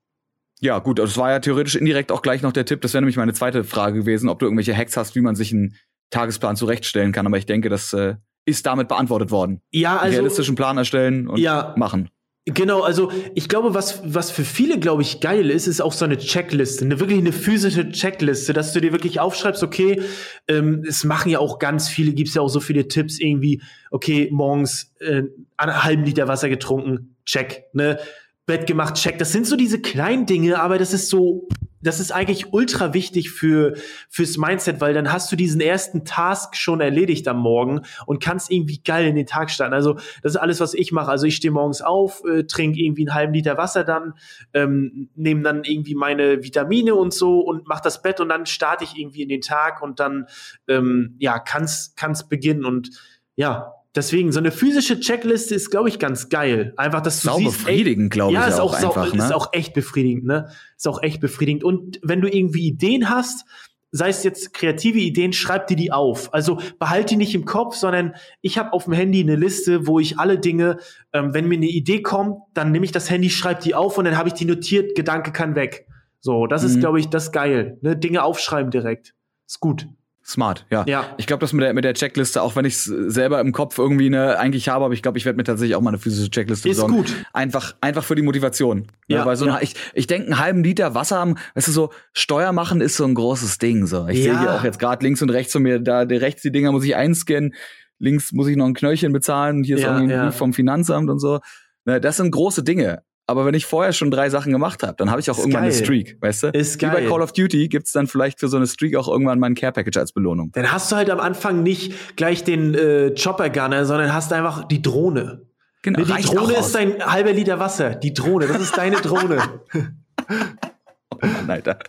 [0.61, 2.81] ja, gut, das war ja theoretisch indirekt auch gleich noch der Tipp.
[2.81, 5.53] Das wäre nämlich meine zweite Frage gewesen, ob du irgendwelche Hacks hast, wie man sich
[5.53, 5.77] einen
[6.09, 7.27] Tagesplan zurechtstellen kann.
[7.27, 8.15] Aber ich denke, das äh,
[8.47, 9.61] ist damit beantwortet worden.
[9.71, 10.17] Ja, also.
[10.17, 12.09] Realistischen Plan erstellen und ja, machen.
[12.51, 16.07] Genau, also ich glaube, was, was für viele, glaube ich, geil ist, ist auch so
[16.07, 20.01] eine Checkliste, eine wirklich eine physische Checkliste, dass du dir wirklich aufschreibst, okay,
[20.47, 24.31] ähm, es machen ja auch ganz viele, gibt's ja auch so viele Tipps irgendwie, okay,
[24.33, 25.25] morgens äh,
[25.59, 27.99] einen halben Liter Wasser getrunken, check, ne?
[28.47, 29.19] Bett gemacht, check.
[29.19, 31.49] Das sind so diese kleinen Dinge, aber das ist so,
[31.81, 33.75] das ist eigentlich ultra wichtig für
[34.09, 38.51] fürs Mindset, weil dann hast du diesen ersten Task schon erledigt am Morgen und kannst
[38.51, 39.75] irgendwie geil in den Tag starten.
[39.75, 41.11] Also das ist alles, was ich mache.
[41.11, 44.15] Also ich stehe morgens auf, äh, trinke irgendwie einen halben Liter Wasser dann,
[44.55, 48.85] ähm, nehme dann irgendwie meine Vitamine und so und mach das Bett und dann starte
[48.85, 50.27] ich irgendwie in den Tag und dann
[50.67, 52.91] ähm, ja kann's kann's beginnen und
[53.37, 56.75] ja Deswegen, so eine physische Checkliste ist, glaube ich, ganz geil.
[56.77, 58.47] Einfach, dass du sau siehst, befriedigend, glaube ja, ich.
[58.49, 59.25] Ja, ist auch, auch einfach, ne?
[59.25, 60.51] ist auch echt befriedigend, ne?
[60.77, 61.65] Ist auch echt befriedigend.
[61.65, 63.47] Und wenn du irgendwie Ideen hast,
[63.91, 66.33] sei es jetzt kreative Ideen, schreib dir die auf.
[66.35, 69.99] Also behalte die nicht im Kopf, sondern ich habe auf dem Handy eine Liste, wo
[69.99, 70.79] ich alle Dinge,
[71.13, 74.05] ähm, wenn mir eine Idee kommt, dann nehme ich das Handy, schreibe die auf und
[74.05, 75.87] dann habe ich die notiert, Gedanke kann weg.
[76.21, 76.69] So, das mhm.
[76.69, 77.79] ist, glaube ich, das geil.
[77.81, 77.97] Ne?
[77.97, 79.15] Dinge aufschreiben direkt.
[79.47, 79.87] Ist gut.
[80.29, 80.85] Smart, ja.
[80.87, 81.07] ja.
[81.17, 83.79] Ich glaube, das mit der, mit der Checkliste, auch wenn ich es selber im Kopf
[83.79, 86.29] irgendwie ne, eigentlich habe, aber ich glaube, ich werde mir tatsächlich auch mal eine physische
[86.29, 87.03] Checkliste besorgen.
[87.03, 87.25] Ist gut.
[87.33, 88.89] Einfach, einfach für die Motivation.
[89.07, 89.25] Ja, ne?
[89.25, 89.55] Weil so ja.
[89.55, 92.97] eine, ich, ich denke, einen halben Liter Wasser haben, weißt du, so Steuer machen ist
[92.97, 93.87] so ein großes Ding.
[93.87, 94.07] So.
[94.07, 94.35] Ich ja.
[94.35, 96.85] sehe hier auch jetzt gerade links und rechts von mir, da rechts die Dinger muss
[96.85, 97.55] ich einscannen,
[97.99, 101.09] links muss ich noch ein Knöllchen bezahlen, hier ist ja, auch ein Brief vom Finanzamt
[101.09, 101.41] und so.
[101.87, 103.03] Ne, das sind große Dinge.
[103.29, 105.65] Aber wenn ich vorher schon drei Sachen gemacht habe, dann habe ich auch ist irgendwann
[105.65, 105.73] geil.
[105.73, 106.47] eine Streak, weißt du?
[106.49, 106.91] Ist geil.
[106.91, 109.49] Wie bei Call of Duty gibt's dann vielleicht für so eine Streak auch irgendwann mal
[109.49, 110.51] ein Care Package als Belohnung.
[110.55, 114.65] Dann hast du halt am Anfang nicht gleich den äh, Chopper Gunner, sondern hast einfach
[114.67, 115.43] die Drohne.
[115.83, 115.99] Genau.
[115.99, 117.97] Nee, die Drohne ist dein halber Liter Wasser.
[117.97, 119.43] Die Drohne, das ist deine Drohne.
[120.31, 121.81] oh Mann, Alter.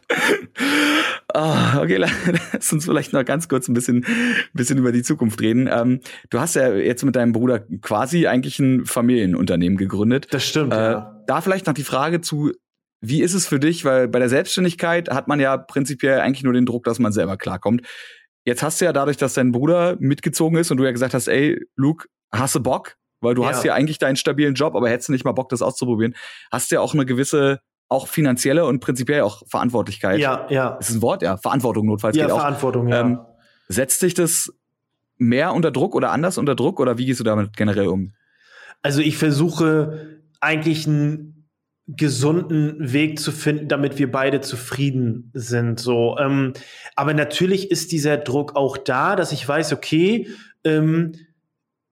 [1.34, 1.96] Oh, okay,
[2.54, 5.70] lass uns vielleicht noch ganz kurz ein bisschen, ein bisschen über die Zukunft reden.
[5.72, 10.28] Ähm, du hast ja jetzt mit deinem Bruder quasi eigentlich ein Familienunternehmen gegründet.
[10.32, 12.52] Das stimmt, äh, ja da vielleicht noch die Frage zu,
[13.02, 13.86] wie ist es für dich?
[13.86, 17.38] Weil bei der Selbstständigkeit hat man ja prinzipiell eigentlich nur den Druck, dass man selber
[17.38, 17.82] klarkommt.
[18.46, 21.28] Jetzt hast du ja dadurch, dass dein Bruder mitgezogen ist und du ja gesagt hast,
[21.28, 22.96] ey, Luke, hast du Bock?
[23.22, 23.50] Weil du ja.
[23.50, 26.16] hast ja eigentlich deinen stabilen Job, aber hättest du nicht mal Bock, das auszuprobieren.
[26.52, 27.60] Hast du ja auch eine gewisse,
[27.90, 30.20] auch finanzielle und prinzipiell auch Verantwortlichkeit.
[30.20, 30.78] Ja, ja.
[30.78, 31.22] Ist ein Wort?
[31.22, 32.92] Ja, Verantwortung notfalls ja, geht Verantwortung, auch.
[32.92, 33.32] Verantwortung, ja.
[33.32, 33.36] Ähm,
[33.68, 34.54] setzt dich das
[35.18, 38.14] mehr unter Druck oder anders unter Druck oder wie gehst du damit generell um?
[38.82, 41.50] Also ich versuche eigentlich einen
[41.88, 45.80] gesunden Weg zu finden, damit wir beide zufrieden sind.
[45.80, 46.54] So, ähm,
[46.96, 50.28] aber natürlich ist dieser Druck auch da, dass ich weiß, okay,
[50.64, 51.14] ähm,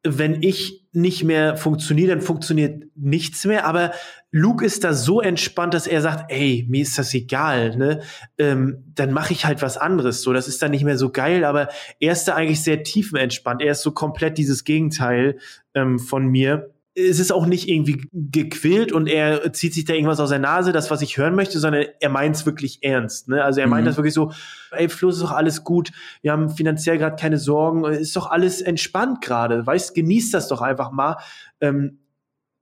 [0.04, 3.66] wenn ich nicht mehr funktioniere, dann funktioniert nichts mehr.
[3.66, 3.92] Aber
[4.32, 8.02] Luke ist da so entspannt, dass er sagt, ey, mir ist das egal, ne?
[8.38, 10.22] Ähm, dann mache ich halt was anderes.
[10.22, 11.70] So, das ist dann nicht mehr so geil, aber
[12.00, 13.62] er ist da eigentlich sehr tiefenentspannt.
[13.62, 15.40] Er ist so komplett dieses Gegenteil
[15.74, 20.20] ähm, von mir es ist auch nicht irgendwie gequält und er zieht sich da irgendwas
[20.20, 23.28] aus der Nase, das, was ich hören möchte, sondern er meint es wirklich ernst.
[23.28, 23.44] Ne?
[23.44, 23.90] Also er meint mhm.
[23.90, 24.32] das wirklich so,
[24.72, 25.92] ey, Flo, ist doch alles gut,
[26.24, 30.62] wir haben finanziell gerade keine Sorgen, ist doch alles entspannt gerade, weißt, genießt das doch
[30.62, 31.18] einfach mal.
[31.62, 32.00] Ähm,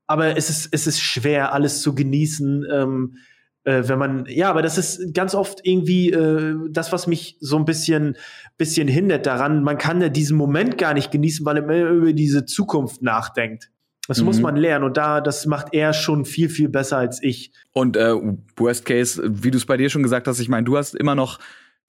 [0.06, 3.18] aber es ist, es ist schwer, alles zu genießen, ähm,
[3.64, 7.56] äh, wenn man, ja, aber das ist ganz oft irgendwie äh, das, was mich so
[7.58, 8.18] ein bisschen,
[8.58, 9.64] bisschen hindert daran.
[9.64, 13.72] Man kann ja diesen Moment gar nicht genießen, weil er immer über diese Zukunft nachdenkt.
[14.08, 14.26] Das mhm.
[14.26, 17.52] muss man lernen und da, das macht er schon viel, viel besser als ich.
[17.74, 18.14] Und äh,
[18.56, 21.16] Worst Case, wie du es bei dir schon gesagt hast, ich meine, du hast immer
[21.16, 21.40] noch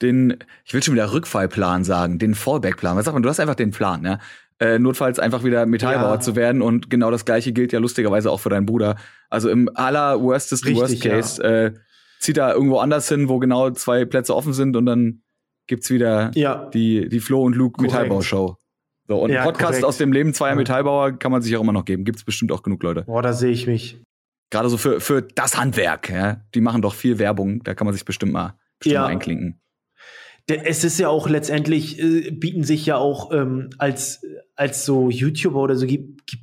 [0.02, 2.96] den, ich will schon wieder Rückfallplan sagen, den Fallbackplan.
[2.96, 3.22] Was sagt man?
[3.22, 4.18] Du hast einfach den Plan, ja.
[4.58, 6.20] Äh, notfalls einfach wieder Metallbauer ja.
[6.20, 8.96] zu werden und genau das gleiche gilt ja lustigerweise auch für deinen Bruder.
[9.28, 11.50] Also im aller worstest Worst Case ja.
[11.50, 11.74] äh,
[12.20, 15.20] zieht er irgendwo anders hin, wo genau zwei Plätze offen sind und dann
[15.66, 16.70] gibt's wieder ja.
[16.72, 18.56] die die Flo und Luke Metallbaushow.
[19.08, 19.84] So und ja, Podcast korrekt.
[19.84, 22.04] aus dem Leben zweier Metallbauer kann man sich auch immer noch geben.
[22.04, 23.02] Gibt's bestimmt auch genug Leute.
[23.02, 24.00] Boah, da sehe ich mich.
[24.50, 26.40] Gerade so für für das Handwerk, ja.
[26.54, 29.02] Die machen doch viel Werbung, da kann man sich bestimmt mal bestimmt ja.
[29.02, 29.60] mal einklinken
[30.48, 35.60] es ist ja auch letztendlich, äh, bieten sich ja auch ähm, als, als so YouTuber
[35.60, 35.86] oder so,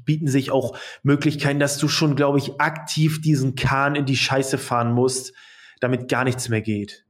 [0.05, 4.57] bieten sich auch Möglichkeiten, dass du schon, glaube ich, aktiv diesen Kahn in die Scheiße
[4.57, 5.33] fahren musst,
[5.79, 7.05] damit gar nichts mehr geht.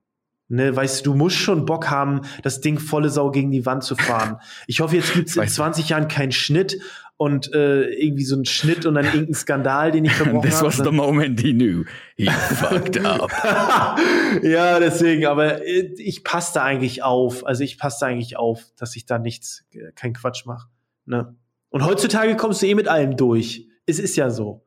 [0.49, 3.83] Ne, weißt du, du musst schon Bock haben, das Ding volle Sau gegen die Wand
[3.83, 4.37] zu fahren.
[4.67, 6.79] Ich hoffe, jetzt gibt's in 20 Jahren keinen Schnitt
[7.17, 10.67] und äh, irgendwie so ein Schnitt und dann irgendein Skandal, den ich verbrochen habe.
[10.67, 11.85] This was the moment he knew.
[12.17, 13.31] He fucked up.
[14.43, 17.45] ja, deswegen, aber äh, ich passe da eigentlich auf.
[17.45, 20.67] Also ich passe da eigentlich auf, dass ich da nichts, äh, kein Quatsch mache.
[21.05, 21.35] Ne?
[21.69, 23.67] Und heutzutage kommst du eh mit allem durch.
[23.85, 24.65] Es ist ja so.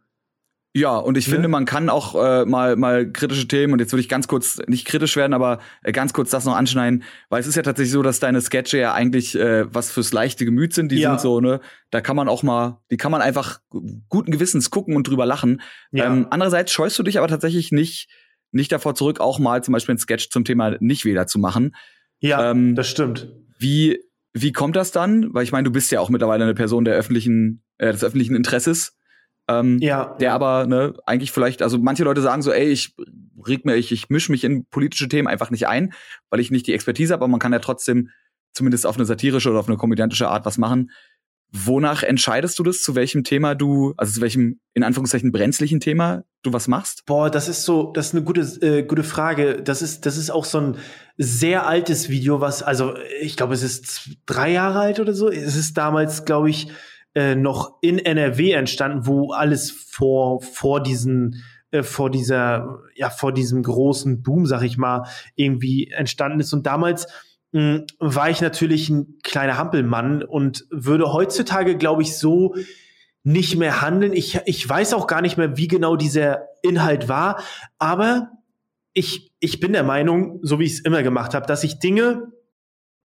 [0.76, 1.32] Ja, und ich ne?
[1.32, 4.60] finde, man kann auch äh, mal, mal kritische Themen, und jetzt würde ich ganz kurz,
[4.66, 7.92] nicht kritisch werden, aber äh, ganz kurz das noch anschneiden, weil es ist ja tatsächlich
[7.92, 11.08] so, dass deine Sketche ja eigentlich äh, was fürs leichte Gemüt sind, die ja.
[11.08, 11.60] sind so, ne,
[11.90, 13.60] da kann man auch mal, die kann man einfach
[14.10, 15.62] guten Gewissens gucken und drüber lachen.
[15.92, 16.12] Ja.
[16.12, 18.10] Ähm, andererseits scheust du dich aber tatsächlich nicht,
[18.52, 21.74] nicht davor zurück, auch mal zum Beispiel ein Sketch zum Thema Nichtwähler zu machen.
[22.20, 23.32] Ja, ähm, das stimmt.
[23.58, 23.98] Wie,
[24.34, 25.32] wie kommt das dann?
[25.32, 28.36] Weil ich meine, du bist ja auch mittlerweile eine Person der öffentlichen, äh, des öffentlichen
[28.36, 28.92] Interesses.
[29.48, 30.16] Ähm, ja.
[30.20, 32.94] Der aber, ne, eigentlich vielleicht, also manche Leute sagen so, ey, ich
[33.46, 35.92] reg mir, ich, ich mische mich in politische Themen einfach nicht ein,
[36.30, 38.10] weil ich nicht die Expertise habe, aber man kann ja trotzdem
[38.52, 40.90] zumindest auf eine satirische oder auf eine komödiantische Art was machen.
[41.52, 46.24] Wonach entscheidest du das, zu welchem Thema du, also zu welchem, in Anführungszeichen, brenzlichen Thema
[46.42, 47.06] du was machst?
[47.06, 49.62] Boah, das ist so, das ist eine gute, äh, gute Frage.
[49.62, 50.76] Das ist, das ist auch so ein
[51.16, 55.30] sehr altes Video, was, also ich glaube, es ist drei Jahre alt oder so.
[55.30, 56.68] Es ist damals, glaube ich,
[57.16, 63.32] äh, noch in NRW entstanden, wo alles vor, vor diesen äh, vor dieser, ja, vor
[63.32, 66.52] diesem großen Boom, sag ich mal, irgendwie entstanden ist.
[66.52, 67.06] Und damals
[67.52, 72.54] mh, hm, war ich natürlich ein kleiner Hampelmann und würde heutzutage, glaube ich, so
[73.24, 74.12] nicht mehr handeln.
[74.12, 77.40] Ich, ich weiß auch gar nicht mehr, wie genau dieser Inhalt war,
[77.78, 78.30] aber
[78.92, 82.30] ich, ich bin der Meinung, so wie ich es immer gemacht habe, dass ich Dinge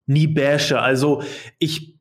[0.05, 0.79] nie bashe.
[0.79, 1.23] Also
[1.57, 1.94] ich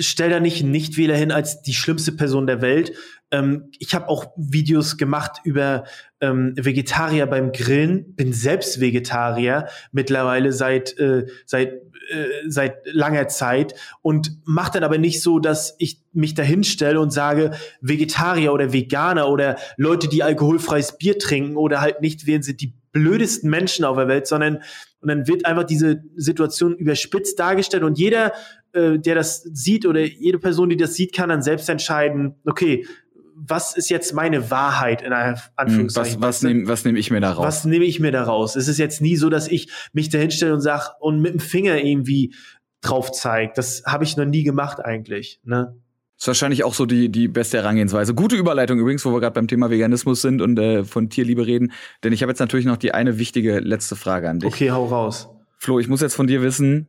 [0.00, 2.92] stell da nicht Nichtwähler hin als die schlimmste Person der Welt.
[3.30, 5.84] Ähm, ich habe auch Videos gemacht über
[6.20, 11.74] ähm, Vegetarier beim Grillen, bin selbst Vegetarier mittlerweile seit äh, seit
[12.10, 17.00] äh, seit langer Zeit und mache dann aber nicht so, dass ich mich dahin stelle
[17.00, 22.42] und sage Vegetarier oder Veganer oder Leute, die alkoholfreies Bier trinken oder halt nicht wählen,
[22.42, 24.62] sind die blödesten Menschen auf der Welt, sondern
[25.00, 28.32] und dann wird einfach diese Situation überspitzt dargestellt und jeder
[28.72, 32.86] äh, der das sieht oder jede Person, die das sieht, kann dann selbst entscheiden, okay,
[33.34, 36.20] was ist jetzt meine Wahrheit in Anführungszeichen?
[36.20, 37.46] Was, was nehme was nehm ich mir da raus?
[37.46, 38.54] Was nehme ich mir da raus?
[38.54, 41.40] Es ist jetzt nie so, dass ich mich dahin stelle und sage und mit dem
[41.40, 42.34] Finger irgendwie
[42.82, 43.52] drauf zeige.
[43.54, 45.40] Das habe ich noch nie gemacht eigentlich.
[45.44, 45.74] Ne?
[46.16, 48.14] Das ist wahrscheinlich auch so die, die beste Herangehensweise.
[48.14, 51.72] Gute Überleitung übrigens, wo wir gerade beim Thema Veganismus sind und äh, von Tierliebe reden.
[52.04, 54.52] Denn ich habe jetzt natürlich noch die eine wichtige letzte Frage an dich.
[54.52, 55.30] Okay, hau raus.
[55.56, 56.88] Flo, ich muss jetzt von dir wissen,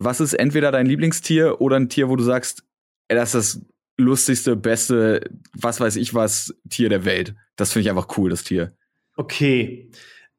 [0.00, 2.64] was ist entweder dein Lieblingstier oder ein Tier, wo du sagst,
[3.08, 3.66] ey, das ist das
[3.98, 5.20] lustigste, beste,
[5.52, 7.34] was weiß ich was, Tier der Welt.
[7.56, 8.74] Das finde ich einfach cool, das Tier.
[9.16, 9.90] Okay.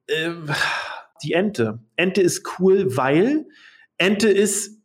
[0.08, 0.50] Ähm,
[1.24, 1.80] die Ente.
[1.96, 3.46] Ente ist cool, weil
[3.98, 4.82] Ente ist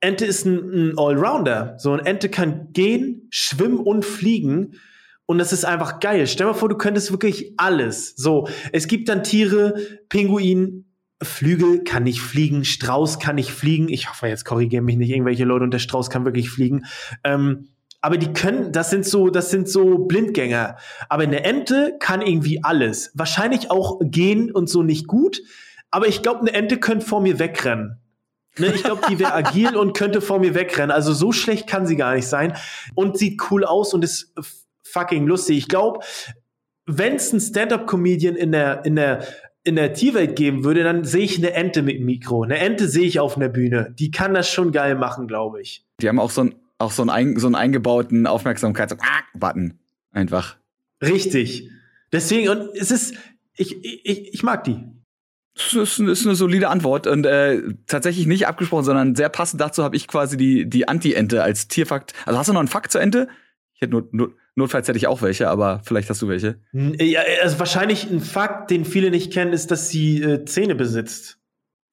[0.00, 1.74] Ente ist ein, ein Allrounder.
[1.78, 4.80] So ein Ente kann gehen, schwimmen und fliegen.
[5.26, 6.26] Und das ist einfach geil.
[6.26, 8.14] Stell dir mal vor, du könntest wirklich alles.
[8.16, 9.74] So, es gibt dann Tiere,
[10.08, 10.89] Pinguin,
[11.22, 13.88] Flügel kann nicht fliegen, Strauß kann nicht fliegen.
[13.88, 16.86] Ich hoffe, jetzt korrigieren mich nicht irgendwelche Leute und der Strauß kann wirklich fliegen.
[17.24, 17.68] Ähm,
[18.00, 20.76] aber die können, das sind so, das sind so Blindgänger.
[21.08, 23.12] Aber eine Ente kann irgendwie alles.
[23.14, 25.42] Wahrscheinlich auch gehen und so nicht gut.
[25.90, 28.00] Aber ich glaube, eine Ente könnte vor mir wegrennen.
[28.58, 30.90] Ne, ich glaube, die wäre agil und könnte vor mir wegrennen.
[30.90, 32.56] Also so schlecht kann sie gar nicht sein.
[32.94, 34.32] Und sieht cool aus und ist
[34.82, 35.58] fucking lustig.
[35.58, 36.00] Ich glaube,
[36.86, 39.24] wenn es ein Stand-up-Comedian in der, in der
[39.64, 42.42] in der Tierwelt geben würde, dann sehe ich eine Ente mit Mikro.
[42.42, 43.94] Eine Ente sehe ich auf einer Bühne.
[43.98, 45.84] Die kann das schon geil machen, glaube ich.
[46.00, 49.78] Die haben auch so, ein, auch so, einen, so einen eingebauten Aufmerksamkeits-Button.
[50.12, 50.56] Einfach.
[51.02, 51.70] Richtig.
[52.12, 53.14] Deswegen, und es ist,
[53.54, 54.82] ich, ich, ich mag die.
[55.54, 59.82] Das ist, ist eine solide Antwort und äh, tatsächlich nicht abgesprochen, sondern sehr passend dazu
[59.82, 62.14] habe ich quasi die, die Anti-Ente als Tierfakt.
[62.24, 63.28] Also hast du noch einen Fakt zur Ente?
[63.74, 66.56] Ich hätte nur, nur, Notfalls hätte ich auch welche, aber vielleicht hast du welche.
[66.72, 71.38] Ja, also wahrscheinlich ein Fakt, den viele nicht kennen, ist, dass sie äh, Zähne besitzt.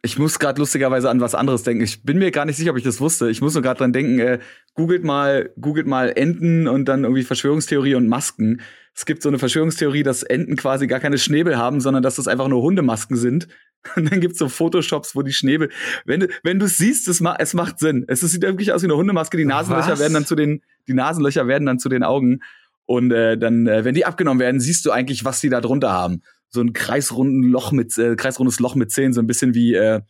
[0.02, 1.84] Ich muss gerade lustigerweise an was anderes denken.
[1.84, 3.30] Ich bin mir gar nicht sicher, ob ich das wusste.
[3.30, 4.40] Ich muss nur gerade dran denken, äh,
[4.74, 8.62] googelt mal, googelt mal Enten und dann irgendwie Verschwörungstheorie und Masken.
[8.94, 12.28] Es gibt so eine Verschwörungstheorie, dass Enten quasi gar keine Schnäbel haben, sondern dass das
[12.28, 13.48] einfach nur Hundemasken sind.
[13.96, 15.70] Und dann gibt's so Photoshops, wo die Schnäbel,
[16.04, 18.06] wenn du, wenn du siehst, es, ma es macht Sinn.
[18.08, 19.38] Es sieht wirklich aus wie eine Hundemaske.
[19.38, 22.40] Die Nasenlöcher werden dann zu den, die Nasenlöcher werden dann zu den Augen.
[22.86, 25.92] Und äh, dann, äh, wenn die abgenommen werden, siehst du eigentlich, was die da drunter
[25.92, 26.22] haben.
[26.50, 30.02] So ein kreisrunden Loch mit, äh, kreisrundes Loch mit Zähnen, so ein bisschen wie, äh,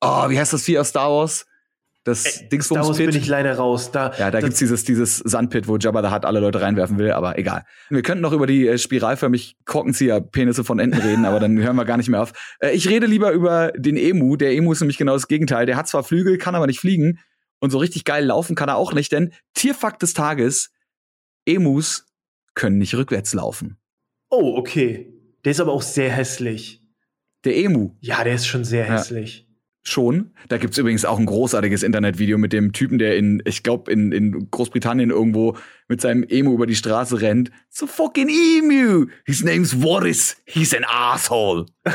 [0.00, 1.46] oh, wie heißt das Vieh aus Star Wars?
[2.06, 3.16] Das Daraus Dingsbums bin Pit.
[3.16, 3.90] ich leider raus.
[3.90, 7.10] Da, Ja, da gibt's dieses, dieses Sandpit, wo Jabba the Hutt alle Leute reinwerfen will,
[7.10, 7.64] aber egal.
[7.90, 11.84] Wir könnten noch über die äh, spiralförmig Korkenzieher-Penisse von Enten reden, aber dann hören wir
[11.84, 12.32] gar nicht mehr auf.
[12.60, 14.36] Äh, ich rede lieber über den Emu.
[14.36, 15.66] Der Emu ist nämlich genau das Gegenteil.
[15.66, 17.18] Der hat zwar Flügel, kann aber nicht fliegen.
[17.60, 20.70] Und so richtig geil laufen kann er auch nicht, denn Tierfakt des Tages,
[21.46, 22.06] Emus
[22.54, 23.78] können nicht rückwärts laufen.
[24.30, 25.12] Oh, okay.
[25.44, 26.82] Der ist aber auch sehr hässlich.
[27.44, 28.94] Der Emu Ja, der ist schon sehr Ja.
[28.94, 29.44] hässlich.
[29.88, 30.32] schon.
[30.48, 34.10] Da gibt's übrigens auch ein großartiges Internetvideo mit dem Typen, der in, ich glaube, in,
[34.10, 37.52] in Großbritannien irgendwo mit seinem Emu über die Straße rennt.
[37.70, 39.06] So fucking Emu.
[39.24, 40.38] His name's Warris.
[40.44, 41.66] He's an asshole.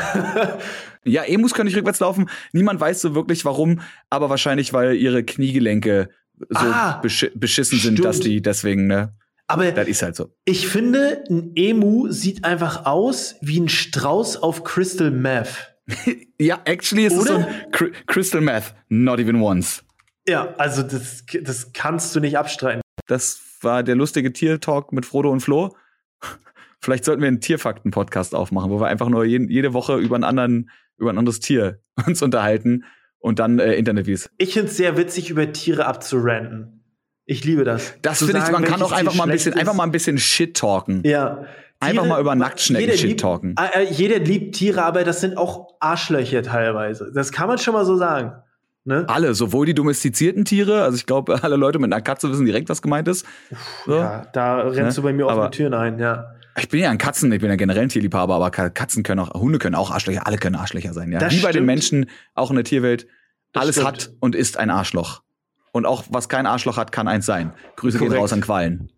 [1.04, 2.28] ja, Emus können nicht rückwärts laufen.
[2.52, 3.80] Niemand weiß so wirklich warum,
[4.10, 6.10] aber wahrscheinlich, weil ihre Kniegelenke
[6.48, 8.04] so Ah, beschi beschissen sind, stimmt.
[8.04, 9.14] dass die deswegen, ne?
[9.48, 10.30] Aber Das ist halt so.
[10.44, 15.74] ich finde, ein Emu sieht einfach aus wie ein Strauß auf Crystal Meth.
[16.40, 18.74] Ja, actually ist es so ein Cry- Crystal Meth.
[18.88, 19.84] Not even once.
[20.26, 22.80] Ja, also das, das kannst du nicht abstreiten.
[23.06, 25.76] Das war der lustige Tier-Talk mit Frodo und Flo.
[26.82, 30.24] Vielleicht sollten wir einen Tierfakten-Podcast aufmachen, wo wir einfach nur jeden, jede Woche über einen
[30.24, 32.84] anderen, über ein anderes Tier uns unterhalten
[33.18, 34.28] und dann äh, Internetvideos.
[34.38, 36.80] Ich finde es sehr witzig, über Tiere abzuranten.
[37.24, 37.94] Ich liebe das.
[38.02, 40.56] Das finde ich, man kann auch einfach mal ein bisschen, einfach mal ein bisschen Shit
[40.56, 41.02] talken.
[41.04, 41.44] Ja.
[41.78, 43.54] Einfach mal über Nacktschnecken Shit talken.
[43.58, 47.12] Äh, äh, jeder liebt Tiere, aber das sind auch Arschlöcher teilweise.
[47.14, 48.32] Das kann man schon mal so sagen.
[48.84, 49.04] Ne?
[49.08, 52.68] Alle, sowohl die domestizierten Tiere, also ich glaube, alle Leute mit einer Katze wissen direkt,
[52.68, 53.24] was gemeint ist.
[53.86, 53.94] So.
[53.96, 55.02] Ja, da rennst Ne?
[55.02, 56.34] du bei mir offene Türen ein, ja.
[56.58, 59.20] Ich bin ja ein Katzen, ich bin ja generell ein Tierliebhaber, aber Ka- Katzen können
[59.20, 61.18] auch, Hunde können auch Arschlöcher, alle können Arschlöcher sein, ja.
[61.18, 61.66] Das Wie bei den stimmt.
[61.66, 63.06] Menschen, auch in der Tierwelt,
[63.52, 63.88] Das alles stimmt.
[63.88, 65.22] hat und ist ein Arschloch.
[65.72, 67.52] Und auch was kein Arschloch hat, kann eins sein.
[67.76, 68.22] Grüße gehen Korrekt.
[68.22, 68.90] raus an Quallen.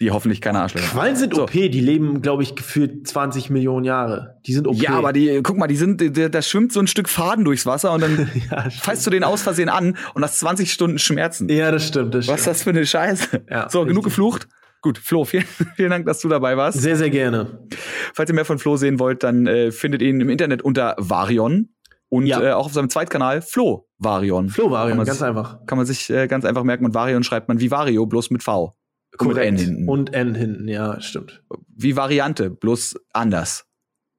[0.00, 0.92] Die hoffentlich keine Arschlöcher haben.
[0.94, 1.42] Quallen sind So.
[1.42, 4.38] OP, die leben, glaube ich, gefühlt 20 Millionen Jahre.
[4.46, 4.76] Die sind OP.
[4.76, 7.92] Ja, aber die, guck mal, die sind, da, schwimmt so ein Stück Faden durchs Wasser
[7.92, 11.48] und dann ja, fasst du den aus Versehen an und hast 20 Stunden Schmerzen.
[11.50, 12.14] ja, das stimmt.
[12.14, 12.54] Das Was ist stimmt.
[12.56, 13.42] das für eine Scheiße?
[13.50, 14.04] Ja, so, genug richtig.
[14.04, 14.48] geflucht.
[14.82, 15.44] Gut, Flo, vielen,
[15.76, 16.80] vielen Dank, dass du dabei warst.
[16.80, 17.66] Sehr, sehr gerne.
[18.14, 21.68] Falls ihr mehr von Flo sehen wollt, dann äh, findet ihn im Internet unter Varion
[22.08, 22.40] und Ja.
[22.42, 24.48] äh, auch auf seinem Zweitkanal Flo Varion.
[24.48, 25.64] Flo Varion, ganz sich- einfach.
[25.66, 26.84] Kann man sich äh, ganz einfach merken.
[26.86, 28.72] Und Varion schreibt man wie Vario, bloß mit V.
[29.18, 29.88] Und mit N hinten.
[29.88, 31.42] Und N hinten, ja, stimmt.
[31.76, 33.66] wie Variante, bloß anders.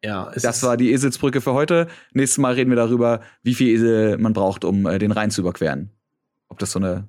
[0.03, 1.87] Ja, es Das war die Eselsbrücke für heute.
[2.13, 5.41] Nächstes Mal reden wir darüber, wie viel Esel man braucht, um äh, den Rhein zu
[5.41, 5.91] überqueren.
[6.49, 7.07] Ob das so eine.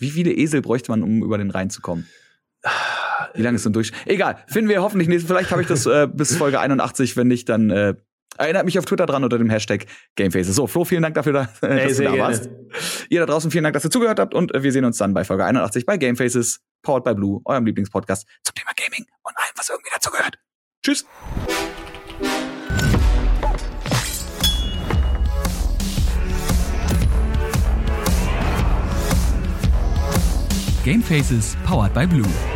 [0.00, 2.06] Wie viele Esel bräuchte man, um über den Rhein zu kommen?
[3.34, 3.92] Wie lange ist so ein Durch?
[4.06, 5.30] Egal, finden wir hoffentlich nächstes.
[5.30, 7.16] Vielleicht habe ich das äh, bis Folge 81.
[7.16, 7.94] Wenn nicht, dann äh,
[8.38, 9.86] erinnert mich auf Twitter dran unter dem Hashtag
[10.16, 10.54] Gamefaces.
[10.54, 12.22] So, Flo, vielen Dank dafür, dass, Ey, dass du da gerne.
[12.22, 12.50] warst.
[13.08, 15.14] Ihr da draußen, vielen Dank, dass ihr zugehört habt und äh, wir sehen uns dann
[15.14, 19.52] bei Folge 81 bei Gamefaces, powered by Blue, eurem Lieblingspodcast zum Thema Gaming und allem,
[19.56, 20.38] was irgendwie dazu gehört.
[20.82, 21.04] Tschüss.
[30.84, 32.53] Game Faces powered by Blue.